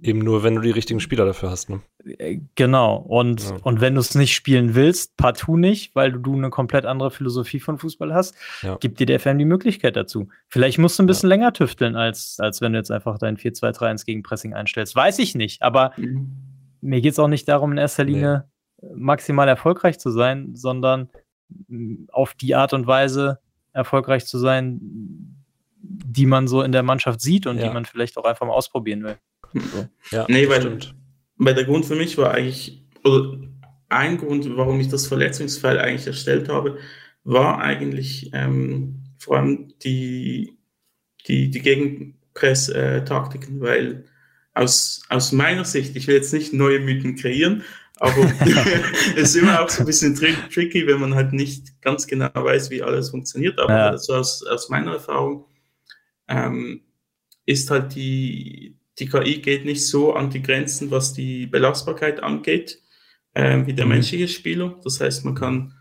[0.02, 1.82] Eben nur, wenn du die richtigen Spieler dafür hast, ne?
[2.18, 2.98] Äh, genau.
[2.98, 3.58] Und, ja.
[3.64, 7.60] und wenn du es nicht spielen willst, partout nicht, weil du, eine komplett andere Philosophie
[7.60, 8.78] von Fußball hast, ja.
[8.78, 10.30] gibt dir der FM die Möglichkeit dazu.
[10.48, 11.36] Vielleicht musst du ein bisschen ja.
[11.36, 14.96] länger tüfteln, als, als wenn du jetzt einfach dein 4-2-3-1 gegen Pressing einstellst.
[14.96, 16.32] Weiß ich nicht, aber mhm.
[16.82, 18.46] mir geht es auch nicht darum, in erster Linie
[18.82, 18.90] nee.
[18.96, 21.10] maximal erfolgreich zu sein, sondern
[21.68, 23.40] mm, auf die Art und Weise
[23.74, 24.80] erfolgreich zu sein,
[25.80, 29.04] die man so in der Mannschaft sieht und die man vielleicht auch einfach mal ausprobieren
[29.04, 29.18] will.
[29.54, 29.88] So.
[30.12, 30.96] Ja, nee, weil, stimmt.
[31.38, 33.38] weil der Grund für mich war eigentlich, oder
[33.90, 36.78] ein Grund, warum ich das Verletzungsfall eigentlich erstellt habe,
[37.24, 40.58] war eigentlich ähm, vor allem die,
[41.28, 44.06] die, die Gegenpress-Taktiken, weil
[44.54, 47.64] aus, aus meiner Sicht, ich will jetzt nicht neue Mythen kreieren,
[48.00, 48.16] aber
[49.16, 52.30] es ist immer auch so ein bisschen tri tricky, wenn man halt nicht ganz genau
[52.34, 53.60] weiß, wie alles funktioniert.
[53.60, 53.90] Aber ja.
[53.90, 55.46] also aus, aus meiner Erfahrung
[56.28, 56.82] ähm,
[57.46, 62.82] ist halt die, die KI geht nicht so an die Grenzen, was die Belastbarkeit angeht,
[63.34, 63.92] äh, wie der mhm.
[63.92, 64.80] menschliche Spieler.
[64.84, 65.74] Das heißt, man kann,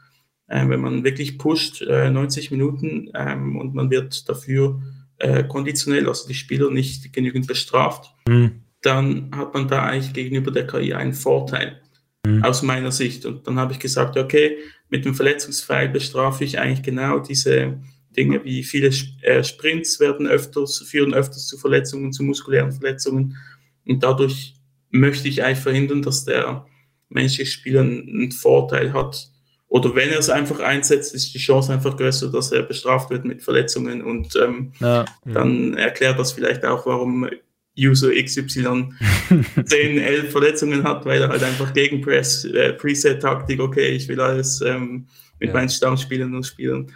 [0.48, 4.82] äh, wenn man wirklich pusht, äh, 90 Minuten ähm, und man wird dafür
[5.18, 8.62] äh, konditionell, also die Spieler nicht genügend bestraft, mhm.
[8.82, 11.80] dann hat man da eigentlich gegenüber der KI einen Vorteil
[12.26, 12.44] mhm.
[12.44, 13.24] aus meiner Sicht.
[13.24, 14.58] Und dann habe ich gesagt, okay,
[14.90, 17.80] mit dem Verletzungsfrei bestrafe ich eigentlich genau diese
[18.16, 18.90] Dinge wie viele
[19.22, 23.36] äh, Sprints werden öfters, führen öfters zu Verletzungen, zu muskulären Verletzungen.
[23.86, 24.54] Und dadurch
[24.90, 26.66] möchte ich eigentlich verhindern, dass der
[27.08, 29.30] menschliche Spieler einen Vorteil hat.
[29.68, 33.24] Oder wenn er es einfach einsetzt, ist die Chance einfach größer, dass er bestraft wird
[33.24, 34.02] mit Verletzungen.
[34.02, 35.04] Und ähm, ja.
[35.24, 37.28] dann erklärt das vielleicht auch, warum
[37.78, 38.90] User XY
[39.64, 44.20] 10, 11 Verletzungen hat, weil er halt einfach gegen Press, äh, Preset-Taktik, okay, ich will
[44.20, 45.06] alles ähm,
[45.38, 45.54] mit ja.
[45.54, 46.90] meinen Stammspielern und Spielern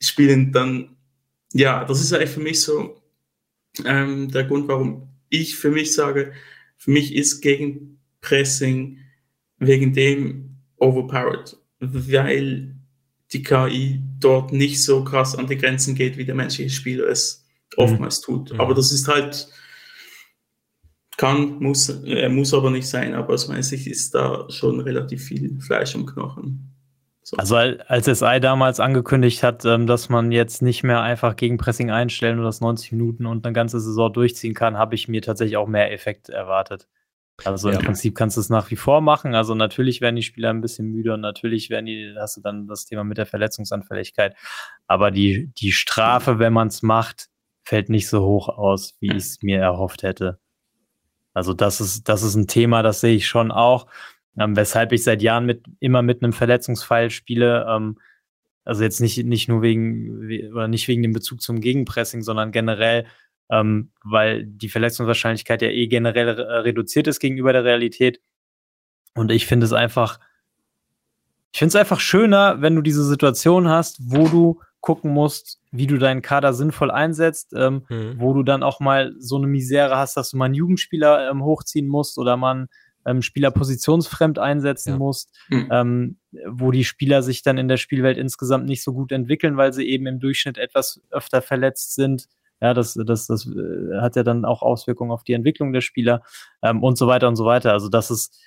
[0.00, 0.96] spielen, dann,
[1.52, 3.00] ja, das ist eigentlich für mich so
[3.84, 6.32] ähm, der Grund, warum ich für mich sage,
[6.76, 8.98] für mich ist Gegenpressing
[9.58, 12.76] wegen dem overpowered, weil
[13.32, 17.44] die KI dort nicht so krass an die Grenzen geht, wie der menschliche Spieler es
[17.76, 17.84] mhm.
[17.84, 18.52] oftmals tut.
[18.52, 18.60] Mhm.
[18.60, 19.48] Aber das ist halt,
[21.16, 25.24] kann, muss, äh, muss aber nicht sein, aber aus meiner Sicht ist da schon relativ
[25.24, 26.75] viel Fleisch und Knochen.
[27.28, 27.36] So.
[27.38, 31.90] Also als SI damals angekündigt hat, ähm, dass man jetzt nicht mehr einfach gegen Pressing
[31.90, 35.56] einstellen und das 90 Minuten und eine ganze Saison durchziehen kann, habe ich mir tatsächlich
[35.56, 36.86] auch mehr Effekt erwartet.
[37.44, 37.80] Also ja.
[37.80, 39.34] im Prinzip kannst du es nach wie vor machen.
[39.34, 42.68] Also natürlich werden die Spieler ein bisschen müde und natürlich werden die, hast du dann
[42.68, 44.36] das Thema mit der Verletzungsanfälligkeit.
[44.86, 47.26] Aber die, die Strafe, wenn man es macht,
[47.64, 50.38] fällt nicht so hoch aus, wie ich es mir erhofft hätte.
[51.34, 53.88] Also das ist, das ist ein Thema, das sehe ich schon auch
[54.38, 57.66] ähm, weshalb ich seit Jahren mit, immer mit einem Verletzungsfall spiele.
[57.68, 57.98] Ähm,
[58.64, 63.06] also jetzt nicht, nicht nur wegen, oder nicht wegen dem Bezug zum Gegenpressing, sondern generell,
[63.50, 68.20] ähm, weil die Verletzungswahrscheinlichkeit ja eh generell reduziert ist gegenüber der Realität.
[69.14, 70.18] Und ich finde es einfach,
[71.52, 75.86] ich finde es einfach schöner, wenn du diese Situation hast, wo du gucken musst, wie
[75.86, 78.14] du deinen Kader sinnvoll einsetzt, ähm, mhm.
[78.18, 81.42] wo du dann auch mal so eine Misere hast, dass du mal einen Jugendspieler ähm,
[81.42, 82.68] hochziehen musst oder man
[83.06, 84.98] ähm, Spieler positionsfremd einsetzen ja.
[84.98, 85.68] musst, mhm.
[85.70, 89.72] ähm, wo die Spieler sich dann in der Spielwelt insgesamt nicht so gut entwickeln, weil
[89.72, 92.28] sie eben im Durchschnitt etwas öfter verletzt sind.
[92.60, 96.22] Ja, das, das, das äh, hat ja dann auch Auswirkungen auf die Entwicklung der Spieler
[96.62, 97.72] ähm, und so weiter und so weiter.
[97.72, 98.38] Also das ist,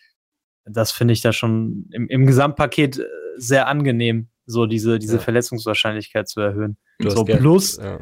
[0.66, 3.06] das finde ich da schon im, im Gesamtpaket äh,
[3.38, 5.22] sehr angenehm, so diese, diese ja.
[5.22, 6.78] Verletzungswahrscheinlichkeit zu erhöhen.
[7.00, 8.00] Du so plus, ja.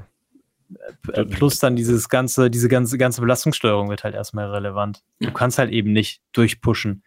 [1.14, 5.04] Äh, plus dann dieses ganze, diese ganze, ganze Belastungssteuerung wird halt erstmal relevant.
[5.20, 7.04] Du kannst halt eben nicht durchpushen.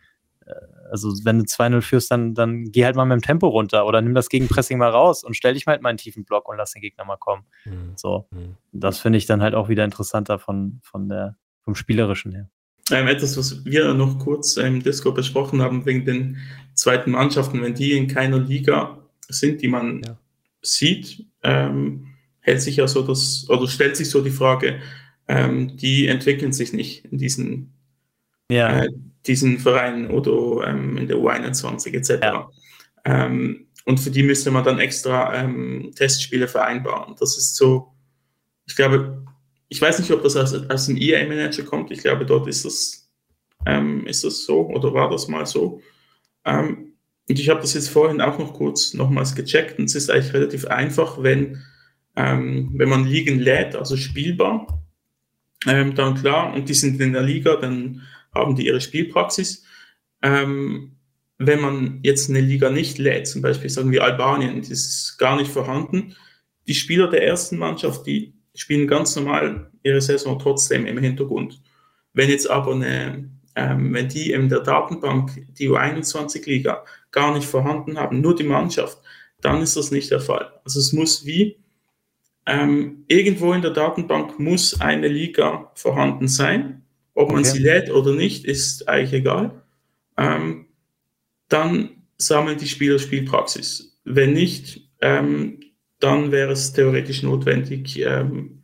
[0.47, 0.55] Äh,
[0.91, 4.01] also wenn du 2-0 führst, dann, dann geh halt mal mit dem Tempo runter oder
[4.01, 6.49] nimm das Gegenpressing mal raus und stell dich mal halt mal in einen tiefen Block
[6.49, 7.45] und lass den Gegner mal kommen.
[7.65, 7.93] Mhm.
[7.97, 8.27] So.
[8.31, 8.57] Mhm.
[8.73, 12.49] Das finde ich dann halt auch wieder interessanter von, von der, vom Spielerischen her.
[12.91, 16.39] Ähm, etwas, was wir noch kurz im Disco besprochen haben, wegen den
[16.75, 18.99] zweiten Mannschaften, wenn die in keiner Liga
[19.29, 20.19] sind, die man ja.
[20.63, 22.10] sieht, ähm,
[22.41, 24.81] hält sich ja so das, oder stellt sich so die Frage,
[25.29, 27.73] ähm, die entwickeln sich nicht in diesen,
[28.51, 28.83] ja.
[28.83, 28.89] äh,
[29.27, 32.23] diesen Vereinen oder ähm, in der U21 etc.
[32.23, 32.51] Ja.
[33.05, 37.15] Ähm, und für die müsste man dann extra ähm, Testspiele vereinbaren.
[37.19, 37.93] Das ist so,
[38.67, 39.25] ich glaube,
[39.69, 41.91] ich weiß nicht, ob das aus, aus dem EA-Manager kommt.
[41.91, 43.09] Ich glaube, dort ist das,
[43.67, 45.81] ähm, ist das so oder war das mal so.
[46.45, 46.95] Ähm,
[47.29, 50.35] und ich habe das jetzt vorhin auch noch kurz nochmals gecheckt und es ist eigentlich
[50.35, 51.63] relativ einfach, wenn,
[52.17, 54.85] ähm, wenn man Ligen lädt, also spielbar,
[55.67, 58.03] ähm, dann klar, und die sind in der Liga, dann
[58.35, 59.65] haben die ihre Spielpraxis.
[60.23, 60.97] Ähm,
[61.39, 65.37] wenn man jetzt eine Liga nicht lädt, zum Beispiel sagen wir Albanien, das ist gar
[65.37, 66.15] nicht vorhanden,
[66.67, 71.63] die Spieler der ersten Mannschaft, die spielen ganz normal ihre Saison trotzdem im Hintergrund.
[72.13, 77.99] Wenn jetzt aber eine, ähm, wenn die in der Datenbank die U21-Liga gar nicht vorhanden
[77.99, 78.99] haben, nur die Mannschaft,
[79.41, 80.53] dann ist das nicht der Fall.
[80.65, 81.57] Also es muss wie
[82.47, 86.83] ähm, irgendwo in der Datenbank muss eine Liga vorhanden sein.
[87.15, 87.51] Ob man okay.
[87.51, 89.63] sie lädt oder nicht, ist eigentlich egal.
[90.17, 90.67] Ähm,
[91.49, 93.99] dann sammeln die Spieler Spielpraxis.
[94.05, 95.61] Wenn nicht, ähm,
[95.99, 98.61] dann wäre es theoretisch notwendig, ähm,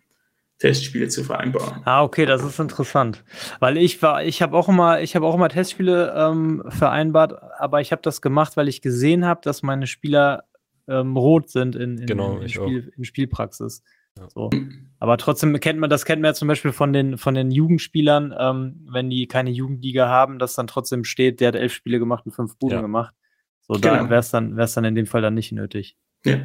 [0.59, 1.83] Testspiele zu vereinbaren.
[1.85, 3.24] Ah, okay, das ist interessant,
[3.61, 7.83] weil ich war, ich habe auch immer, ich habe auch immer Testspiele ähm, vereinbart, aber
[7.83, 10.45] ich habe das gemacht, weil ich gesehen habe, dass meine Spieler
[10.89, 13.82] ähm, rot sind in, in, genau, in, Spiel, in Spielpraxis.
[14.18, 14.28] Ja.
[14.30, 14.51] So.
[14.99, 18.34] Aber trotzdem kennt man, das kennt man ja zum Beispiel von den, von den Jugendspielern,
[18.39, 22.24] ähm, wenn die keine Jugendliga haben, dass dann trotzdem steht, der hat elf Spiele gemacht
[22.24, 22.82] und fünf Buden ja.
[22.82, 23.14] gemacht.
[23.62, 23.97] So, genau.
[23.97, 25.97] da wäre es dann, wär's dann in dem Fall dann nicht nötig.
[26.24, 26.41] Ja.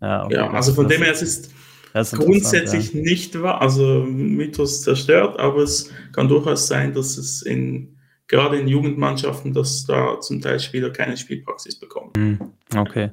[0.00, 1.54] Ja, okay, ja also von dem her, es ist,
[1.94, 3.00] ist grundsätzlich ja.
[3.00, 8.68] nicht wahr, also Mythos zerstört, aber es kann durchaus sein, dass es in, gerade in
[8.68, 12.12] Jugendmannschaften, dass da zum Teil Spieler keine Spielpraxis bekommen.
[12.16, 12.38] Hm,
[12.76, 13.12] okay.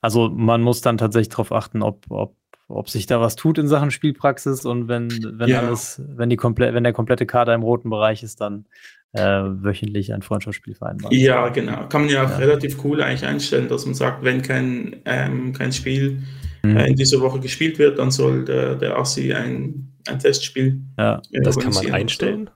[0.00, 2.36] Also man muss dann tatsächlich darauf achten, ob, ob
[2.68, 5.60] ob sich da was tut in Sachen Spielpraxis und wenn, wenn ja.
[5.60, 8.66] alles, wenn die komplett, wenn der komplette Kader im roten Bereich ist, dann
[9.12, 11.16] äh, wöchentlich ein Freundschaftsspiel vereinbaren.
[11.16, 11.86] Ja, genau.
[11.88, 12.36] Kann man ja auch ja.
[12.36, 16.22] relativ cool eigentlich einstellen, dass man sagt, wenn kein, ähm, kein Spiel
[16.62, 16.76] mhm.
[16.76, 20.82] äh, in dieser Woche gespielt wird, dann soll der, der Assi ein, ein Testspiel.
[20.98, 22.50] Ja, äh, das kann man einstellen.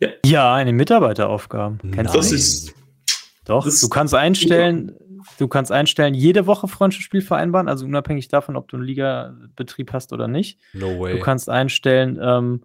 [0.00, 0.08] Ja.
[0.26, 1.78] ja, eine Mitarbeiteraufgabe.
[2.12, 2.74] Das ist
[3.46, 4.92] doch, das du kannst einstellen,
[5.38, 10.12] Du kannst einstellen, jede Woche Freundschaftsspiel vereinbaren, also unabhängig davon, ob du einen Ligabetrieb hast
[10.12, 10.60] oder nicht.
[10.72, 11.14] No way.
[11.14, 12.62] Du kannst einstellen, ähm,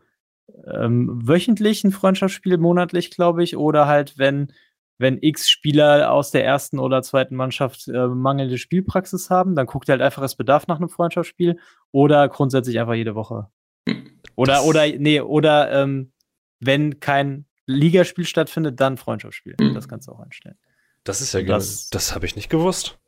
[0.65, 4.51] ähm, wöchentlich ein Freundschaftsspiel, monatlich, glaube ich, oder halt, wenn,
[4.97, 9.89] wenn x Spieler aus der ersten oder zweiten Mannschaft äh, mangelnde Spielpraxis haben, dann guckt
[9.89, 11.59] er halt einfach, es bedarf nach einem Freundschaftsspiel
[11.91, 13.47] oder grundsätzlich einfach jede Woche.
[14.35, 16.11] Oder, das oder, nee, oder ähm,
[16.59, 19.55] wenn kein Ligaspiel stattfindet, dann Freundschaftsspiel.
[19.59, 19.73] Mhm.
[19.73, 20.57] Das kannst du auch einstellen.
[21.09, 22.99] Das ist ja Das, das habe ich nicht gewusst.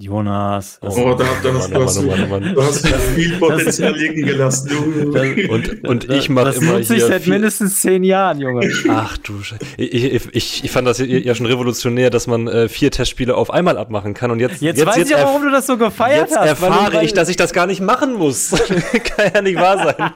[0.00, 0.78] Jonas.
[0.80, 4.68] Oh, da, da, hast, Mann, Mann, Mann, Mann, du hast viel Potenzial liegen gelassen.
[4.68, 5.52] Du.
[5.52, 6.78] Und, und ich mache immer hier.
[6.78, 8.70] Das ich seit mindestens zehn Jahren, Junge.
[8.88, 9.64] Ach du Scheiße.
[9.76, 13.76] Ich, ich, ich, fand das ja schon revolutionär, dass man äh, vier Testspiele auf einmal
[13.76, 14.30] abmachen kann.
[14.30, 16.46] Und jetzt, jetzt, jetzt weiß jetzt ich auch, warum du das so gefeiert jetzt hast.
[16.46, 18.50] Jetzt erfahre ich, dass ich das gar nicht machen muss.
[19.16, 20.12] kann ja nicht wahr sein.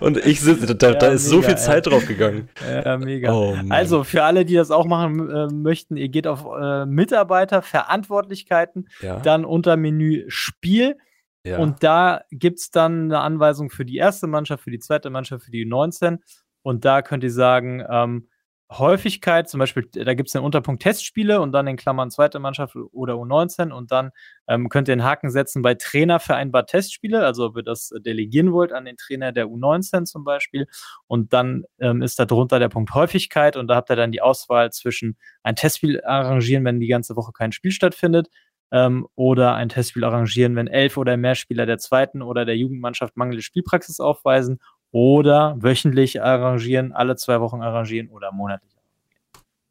[0.00, 2.48] und ich sitze, da, ja, da ist mega, so viel Zeit drauf gegangen.
[2.68, 3.32] Ja, mega.
[3.32, 7.55] Oh, also für alle, die das auch machen äh, möchten, ihr geht auf äh, Mitarbeiter
[7.62, 8.86] verantwortlich Möglichkeiten.
[9.00, 9.20] Ja.
[9.20, 10.96] Dann unter Menü Spiel.
[11.44, 11.58] Ja.
[11.58, 15.44] Und da gibt es dann eine Anweisung für die erste Mannschaft, für die zweite Mannschaft,
[15.44, 16.18] für die 19.
[16.62, 18.28] Und da könnt ihr sagen, ähm,
[18.70, 22.74] Häufigkeit, zum Beispiel, da gibt es den Unterpunkt Testspiele und dann in Klammern zweite Mannschaft
[22.74, 24.10] oder U19 und dann
[24.48, 28.52] ähm, könnt ihr einen Haken setzen bei Trainer vereinbart Testspiele, also ob ihr das delegieren
[28.52, 30.66] wollt an den Trainer der U19 zum Beispiel.
[31.06, 34.20] Und dann ähm, ist da drunter der Punkt Häufigkeit und da habt ihr dann die
[34.20, 38.28] Auswahl zwischen ein Testspiel arrangieren, wenn die ganze Woche kein Spiel stattfindet
[38.72, 43.16] ähm, oder ein Testspiel arrangieren, wenn elf oder mehr Spieler der zweiten oder der Jugendmannschaft
[43.16, 44.58] mangelnde Spielpraxis aufweisen
[44.96, 48.72] oder wöchentlich arrangieren, alle zwei Wochen arrangieren oder monatlich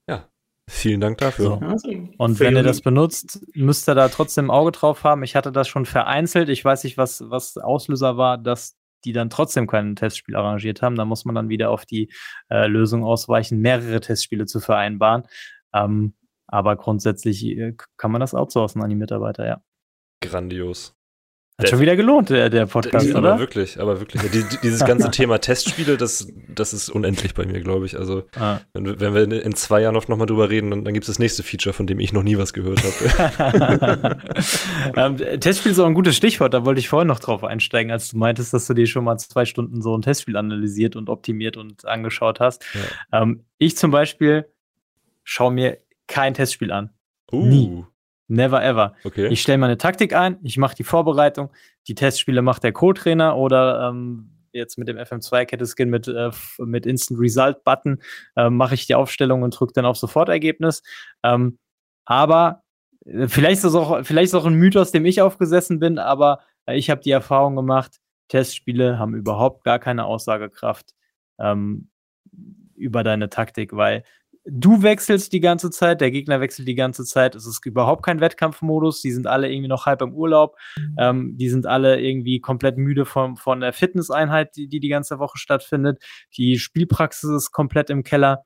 [0.08, 0.30] Ja,
[0.70, 1.46] vielen Dank dafür.
[1.46, 1.66] So.
[1.66, 5.24] Also, und wenn ihr das benutzt, müsst ihr da trotzdem ein Auge drauf haben.
[5.24, 6.50] Ich hatte das schon vereinzelt.
[6.50, 10.96] Ich weiß nicht, was, was Auslöser war, dass die dann trotzdem kein Testspiel arrangiert haben.
[10.96, 12.14] Da muss man dann wieder auf die
[12.52, 15.24] äh, Lösung ausweichen, mehrere Testspiele zu vereinbaren.
[15.74, 16.14] Ähm,
[16.46, 19.60] aber grundsätzlich äh, kann man das outsourcen an die Mitarbeiter, ja.
[20.22, 20.96] Grandios.
[21.58, 23.32] Hat schon wieder gelohnt, der, der Podcast, der, oder?
[23.32, 24.22] Aber wirklich, aber wirklich.
[24.30, 27.98] Die, dieses ganze Thema Testspiele, das, das ist unendlich bei mir, glaube ich.
[27.98, 28.60] Also, ah.
[28.74, 31.08] wenn, wenn, wir in zwei Jahren noch, noch mal drüber reden, dann, dann gibt es
[31.08, 34.18] das nächste Feature, von dem ich noch nie was gehört habe.
[34.98, 38.10] ähm, Testspiel ist auch ein gutes Stichwort, da wollte ich vorhin noch drauf einsteigen, als
[38.10, 41.56] du meintest, dass du dir schon mal zwei Stunden so ein Testspiel analysiert und optimiert
[41.56, 42.66] und angeschaut hast.
[42.74, 43.22] Ja.
[43.22, 44.46] Ähm, ich zum Beispiel
[45.24, 45.78] schaue mir
[46.08, 46.90] kein Testspiel an.
[47.32, 47.46] Uh.
[47.46, 47.86] Nie.
[48.28, 48.96] Never ever.
[49.04, 49.28] Okay.
[49.28, 51.52] Ich stelle meine Taktik ein, ich mache die Vorbereitung,
[51.88, 57.20] die Testspiele macht der Co-Trainer oder ähm, jetzt mit dem FM2-Kette-Skin mit, äh, mit Instant
[57.20, 58.02] Result-Button
[58.36, 60.82] äh, mache ich die Aufstellung und drücke dann auf Sofortergebnis.
[61.24, 61.60] Ähm,
[62.06, 62.64] aber
[63.06, 66.40] äh, vielleicht ist, das auch, vielleicht ist auch ein Mythos, dem ich aufgesessen bin, aber
[66.66, 68.00] äh, ich habe die Erfahrung gemacht,
[68.30, 70.94] Testspiele haben überhaupt gar keine Aussagekraft
[71.40, 71.90] ähm,
[72.76, 74.04] über deine Taktik, weil
[74.46, 78.22] du wechselst die ganze Zeit, der Gegner wechselt die ganze Zeit, es ist überhaupt kein
[78.22, 80.96] Wettkampfmodus, die sind alle irgendwie noch halb im Urlaub, mhm.
[81.00, 85.20] ähm, die sind alle irgendwie komplett müde von, von der Fitnesseinheit, die, die die ganze
[85.20, 86.04] Woche stattfindet,
[86.38, 88.46] die Spielpraxis ist komplett im Keller,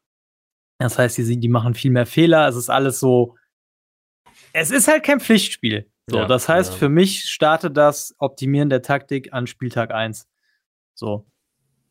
[0.78, 3.36] das heißt, die, die machen viel mehr Fehler, es ist alles so,
[4.54, 5.92] es ist halt kein Pflichtspiel.
[6.10, 6.78] So, ja, das heißt, ja.
[6.78, 10.28] für mich startet das Optimieren der Taktik an Spieltag 1.
[10.96, 11.28] So.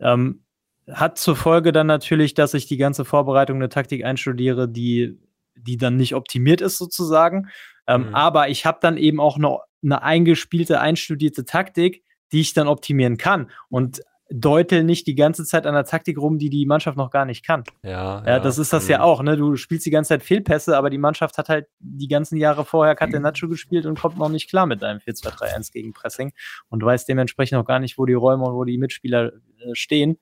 [0.01, 0.45] Ähm,
[0.93, 5.19] hat zur Folge dann natürlich, dass ich die ganze Vorbereitung eine Taktik einstudiere, die,
[5.57, 7.49] die dann nicht optimiert ist, sozusagen.
[7.87, 8.15] Ähm, mhm.
[8.15, 13.17] Aber ich habe dann eben auch noch eine eingespielte, einstudierte Taktik, die ich dann optimieren
[13.17, 13.51] kann.
[13.69, 17.25] Und deutel nicht die ganze Zeit an der Taktik rum, die die Mannschaft noch gar
[17.25, 17.65] nicht kann.
[17.83, 19.23] Ja, ja, das ist das ja auch.
[19.23, 19.37] Ne?
[19.37, 22.95] Du spielst die ganze Zeit Fehlpässe, aber die Mannschaft hat halt die ganzen Jahre vorher
[22.95, 26.33] Catenaccio gespielt und kommt noch nicht klar mit einem 4-2-3-1 gegen Pressing
[26.69, 30.19] und weiß dementsprechend noch gar nicht, wo die Räume und wo die Mitspieler äh, stehen.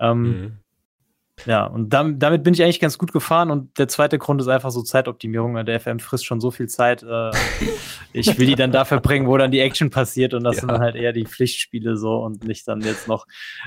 [0.00, 0.58] Ähm, mhm.
[1.46, 3.50] Ja, und damit, damit bin ich eigentlich ganz gut gefahren.
[3.50, 5.54] Und der zweite Grund ist einfach so Zeitoptimierung.
[5.64, 7.02] Der FM frisst schon so viel Zeit.
[7.02, 7.30] Äh,
[8.12, 10.34] ich will die dann dafür bringen, wo dann die Action passiert.
[10.34, 10.60] Und das ja.
[10.60, 13.26] sind dann halt eher die Pflichtspiele so und nicht dann jetzt noch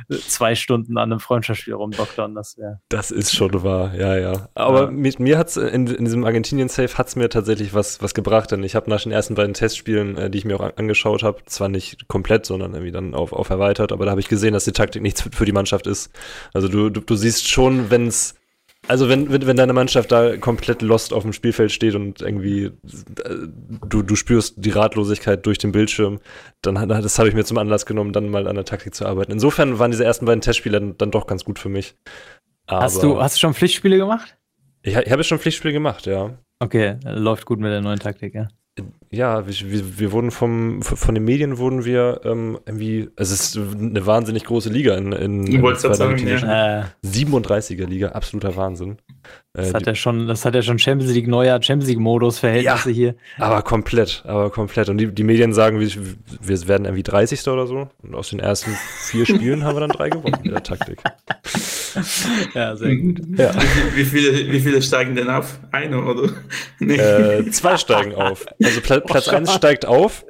[0.10, 2.36] äh, zwei Stunden an einem Freundschaftsspiel rumdoktern.
[2.36, 2.80] Das wäre.
[2.90, 4.50] Das ist schon wahr, ja, ja.
[4.56, 4.92] Aber ja.
[4.92, 8.52] mit mir hat's in, in diesem Argentinien-Safe hat's mir tatsächlich was, was gebracht.
[8.52, 11.44] Denn ich habe nach den ersten beiden Testspielen, äh, die ich mir auch angeschaut habe,
[11.46, 14.66] zwar nicht komplett, sondern irgendwie dann auf, auf erweitert, aber da habe ich gesehen, dass
[14.66, 16.12] die Taktik nichts für, für die Mannschaft ist.
[16.54, 18.36] Also du, du, du siehst schon, schon, wenn es
[18.88, 22.66] also wenn, wenn, wenn deine Mannschaft da komplett lost auf dem Spielfeld steht und irgendwie
[22.66, 22.72] äh,
[23.88, 26.20] du, du spürst die Ratlosigkeit durch den Bildschirm,
[26.64, 29.32] dann das habe ich mir zum Anlass genommen, dann mal an der Taktik zu arbeiten.
[29.32, 31.95] Insofern waren diese ersten beiden Testspiele dann, dann doch ganz gut für mich.
[32.66, 34.36] Aber hast du hast du schon Pflichtspiele gemacht?
[34.82, 36.39] Ich, ich habe schon Pflichtspiele gemacht, ja.
[36.57, 38.47] Okay, läuft gut mit der neuen Taktik, ja.
[39.14, 43.57] Ja, wir, wir, wurden vom, von den Medien wurden wir ähm, irgendwie, also es ist
[43.57, 46.88] eine wahnsinnig große Liga in, in, in der sagen, ja.
[47.03, 48.99] 37er Liga, absoluter Wahnsinn.
[49.53, 52.39] Das, äh, hat ja schon, das hat ja schon Champions League, neuer Champions League Modus
[52.39, 53.16] Verhältnisse ja, hier.
[53.38, 54.88] Aber komplett, aber komplett.
[54.88, 55.89] Und die, die Medien sagen, wir,
[56.41, 57.45] wir werden irgendwie 30.
[57.49, 57.89] oder so.
[58.01, 58.72] Und aus den ersten
[59.09, 60.99] vier Spielen haben wir dann drei gewonnen mit der Taktik.
[62.53, 63.22] ja, sehr gut.
[63.38, 63.53] Ja.
[63.93, 65.59] Wie, wie, viele, wie viele steigen denn auf?
[65.72, 66.30] Eine oder?
[66.80, 66.95] Nee.
[66.95, 68.45] Äh, zwei steigen auf.
[68.64, 70.26] Also Pla Platz 1 oh, steigt auf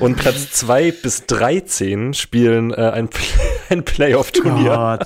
[0.00, 3.08] und Platz 2 bis 13 spielen äh, ein,
[3.70, 4.98] ein Playoff-Turnier.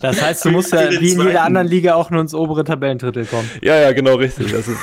[0.00, 3.26] Das heißt, du musst ja wie in jeder anderen Liga auch nur ins obere Tabellendrittel
[3.26, 3.50] kommen.
[3.62, 4.52] Ja, ja, genau richtig.
[4.52, 4.80] Das ist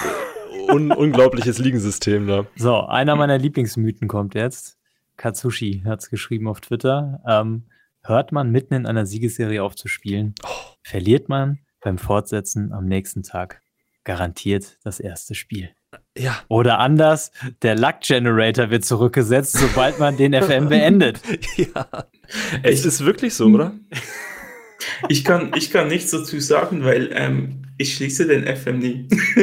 [0.70, 2.46] un unglaubliches Ligensystem da.
[2.56, 4.78] So, einer meiner Lieblingsmythen kommt jetzt.
[5.18, 7.22] Katsushi hat es geschrieben auf Twitter.
[7.28, 7.66] Ähm,
[8.04, 10.48] hört man mitten in einer Siegesserie auf zu spielen, oh.
[10.84, 13.62] verliert man beim Fortsetzen am nächsten Tag
[14.04, 15.72] garantiert das erste Spiel.
[16.18, 16.40] Ja.
[16.48, 17.32] Oder anders,
[17.62, 21.22] der Luck Generator wird zurückgesetzt, sobald man den FM beendet.
[21.58, 21.88] Ja.
[22.64, 23.74] Es ist wirklich so, oder?
[25.10, 29.08] Ich kann, ich kann nichts dazu sagen, weil ähm, ich schließe den FM nie.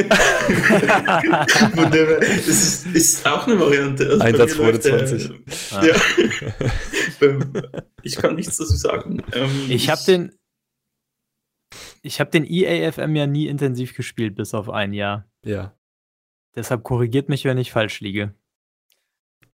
[2.07, 4.05] das ist, ist, auch eine Variante.
[4.09, 5.31] Also Einsatzfreude 20.
[5.31, 5.95] Äh, ja.
[8.03, 9.23] ich kann nichts dazu sagen.
[9.33, 10.31] Ähm, ich habe den,
[12.01, 15.27] ich habe den EAFM ja nie intensiv gespielt, bis auf ein Jahr.
[15.45, 15.75] Ja.
[16.55, 18.33] Deshalb korrigiert mich, wenn ich falsch liege.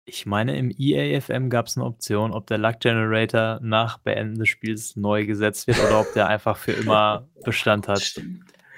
[0.07, 4.51] Ich meine, im EAFM gab es eine Option, ob der Luck Generator nach Beenden des
[4.51, 8.21] Spiels neu gesetzt wird oder ob der einfach für immer Bestand hat.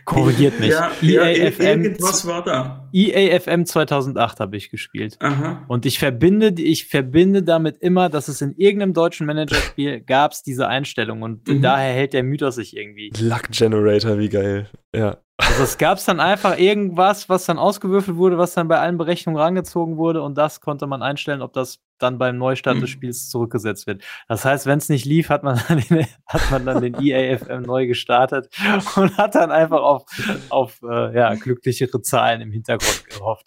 [0.06, 0.70] Korrigiert mich.
[0.70, 2.88] Ja, EAFM, ja, irgendwas war da.
[2.92, 5.16] EAFM 2008 habe ich gespielt.
[5.18, 5.64] Aha.
[5.66, 10.44] Und ich verbinde, ich verbinde damit immer, dass es in irgendeinem deutschen Managerspiel gab es
[10.44, 11.60] diese Einstellung und mhm.
[11.60, 13.10] daher hält der Mythos sich irgendwie.
[13.18, 14.70] Luck Generator, wie geil.
[14.94, 15.18] Ja.
[15.38, 19.38] Also es gab dann einfach irgendwas, was dann ausgewürfelt wurde, was dann bei allen Berechnungen
[19.38, 22.80] rangezogen wurde und das konnte man einstellen, ob das dann beim Neustart mhm.
[22.80, 24.02] des Spiels zurückgesetzt wird.
[24.28, 27.62] Das heißt, wenn es nicht lief, hat man, dann den, hat man dann den EAFM
[27.62, 28.48] neu gestartet
[28.96, 30.04] und hat dann einfach auf,
[30.48, 33.46] auf äh, ja, glücklichere Zahlen im Hintergrund gehofft.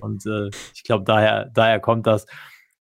[0.00, 2.26] Und äh, ich glaube, daher, daher kommt das.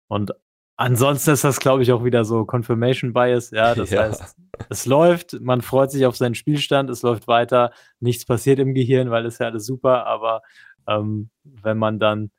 [0.09, 0.33] Und
[0.81, 3.51] Ansonsten ist das, glaube ich, auch wieder so Confirmation Bias.
[3.51, 4.03] Ja, das ja.
[4.03, 4.37] heißt,
[4.71, 9.11] es läuft, man freut sich auf seinen Spielstand, es läuft weiter, nichts passiert im Gehirn,
[9.11, 10.41] weil es ja alles super, aber
[10.87, 12.31] ähm, wenn man dann,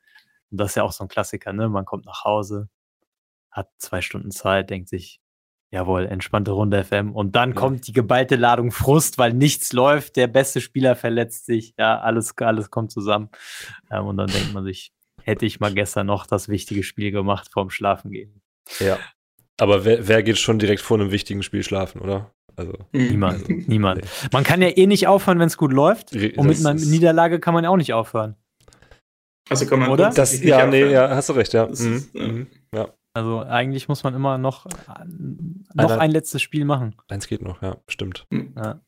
[0.50, 2.70] und das ist ja auch so ein Klassiker, ne, man kommt nach Hause,
[3.50, 5.20] hat zwei Stunden Zeit, denkt sich,
[5.70, 7.56] jawohl, entspannte Runde FM und dann ja.
[7.56, 12.34] kommt die geballte Ladung Frust, weil nichts läuft, der beste Spieler verletzt sich, ja, alles,
[12.38, 13.28] alles kommt zusammen
[13.90, 17.48] ähm, und dann denkt man sich, hätte ich mal gestern noch das wichtige Spiel gemacht
[17.52, 18.40] vorm Schlafengehen.
[18.78, 18.98] Ja.
[19.58, 22.32] Aber wer, wer geht schon direkt vor einem wichtigen Spiel schlafen, oder?
[22.56, 24.04] Also, niemand, also, niemand.
[24.32, 26.12] Man kann ja eh nicht aufhören, wenn es gut läuft.
[26.12, 28.36] Und mit einer Niederlage kann man ja auch nicht aufhören.
[29.48, 30.10] Also kann man oder?
[30.10, 31.66] Das, ja, nee, ja, hast du recht, ja.
[31.66, 31.72] Mhm.
[31.72, 32.46] Ist, mhm.
[32.74, 32.88] ja.
[33.12, 34.66] Also eigentlich muss man immer noch,
[35.74, 36.94] noch ein letztes Spiel machen.
[37.08, 38.26] Eins geht noch, ja, stimmt.
[38.30, 38.54] Mhm.
[38.56, 38.80] Ja.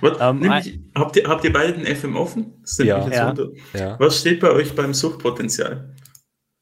[0.00, 2.62] Was, ähm, ich, habt, ihr, habt ihr beide den FM offen?
[2.78, 3.08] Ja.
[3.08, 3.34] Ja.
[3.74, 3.98] ja.
[3.98, 5.94] Was steht bei euch beim Suchtpotenzial?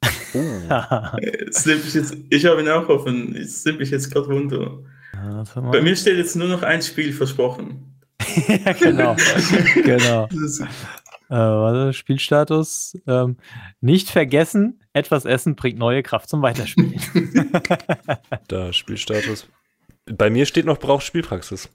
[0.32, 1.18] Uh.
[1.18, 3.34] ich, jetzt, ich habe ihn auch offen.
[3.34, 4.78] Ich nimmt mich jetzt gerade wunder.
[5.12, 5.42] Ja,
[5.72, 8.00] bei mir steht jetzt nur noch ein Spiel versprochen.
[8.46, 9.16] ja, genau.
[9.74, 10.26] genau.
[10.26, 12.96] Äh, warte, Spielstatus.
[13.08, 13.38] Ähm,
[13.80, 17.00] nicht vergessen, etwas essen bringt neue Kraft zum Weiterspielen.
[18.46, 19.48] da, Spielstatus.
[20.06, 21.70] Bei mir steht noch braucht Spielpraxis.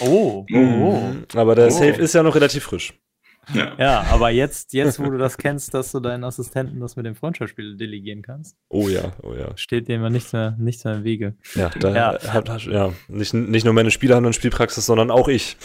[0.00, 1.12] Oh, oh, oh.
[1.34, 1.70] Aber der oh.
[1.70, 2.94] Safe ist ja noch relativ frisch.
[3.52, 3.72] Ja.
[3.78, 7.14] ja, aber jetzt, jetzt, wo du das kennst, dass du deinen Assistenten das mit dem
[7.14, 8.56] Freundschaftsspiel delegieren kannst.
[8.70, 9.54] Oh ja, oh ja.
[9.56, 11.34] Steht dem ja nichts mehr, nichts mehr im Wege.
[11.54, 12.32] Ja, da ja.
[12.32, 15.56] Hat, ja nicht, nicht nur meine Spieler haben eine Spielpraxis, sondern auch ich.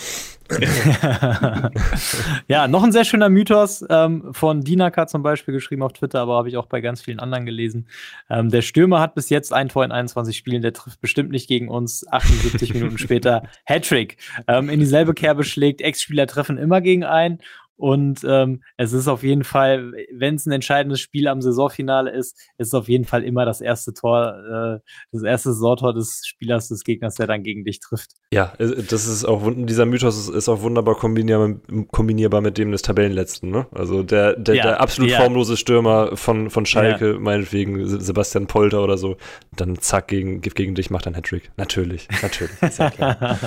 [2.48, 6.38] ja, noch ein sehr schöner Mythos ähm, von Dinaka zum Beispiel geschrieben auf Twitter, aber
[6.38, 7.88] habe ich auch bei ganz vielen anderen gelesen.
[8.30, 11.48] Ähm, der Stürmer hat bis jetzt ein Tor in 21 Spielen, der trifft bestimmt nicht
[11.48, 12.08] gegen uns.
[12.12, 14.18] 78 Minuten später Hattrick.
[14.48, 17.40] Ähm, in dieselbe Kerbe schlägt, Ex-Spieler treffen immer gegen einen
[17.80, 22.34] und ähm, es ist auf jeden Fall, wenn es ein entscheidendes Spiel am Saisonfinale ist,
[22.58, 26.68] ist es auf jeden Fall immer das erste Tor, äh, das erste Saisontor des Spielers
[26.68, 28.16] des Gegners, der dann gegen dich trifft.
[28.34, 31.56] Ja, äh, das ist auch dieser Mythos ist, auch wunderbar kombinierbar,
[31.92, 33.50] kombinierbar mit dem des Tabellenletzten.
[33.50, 33.68] Ne?
[33.72, 35.20] Also der, der, ja, der absolut ja.
[35.20, 37.20] formlose Stürmer von, von Schalke, ja.
[37.20, 39.18] meinetwegen Sebastian Polter oder so,
[39.56, 41.52] dann zack gegen, gegen dich macht ein Hattrick.
[41.58, 42.52] Natürlich, natürlich.
[42.74, 43.40] Sehr klar.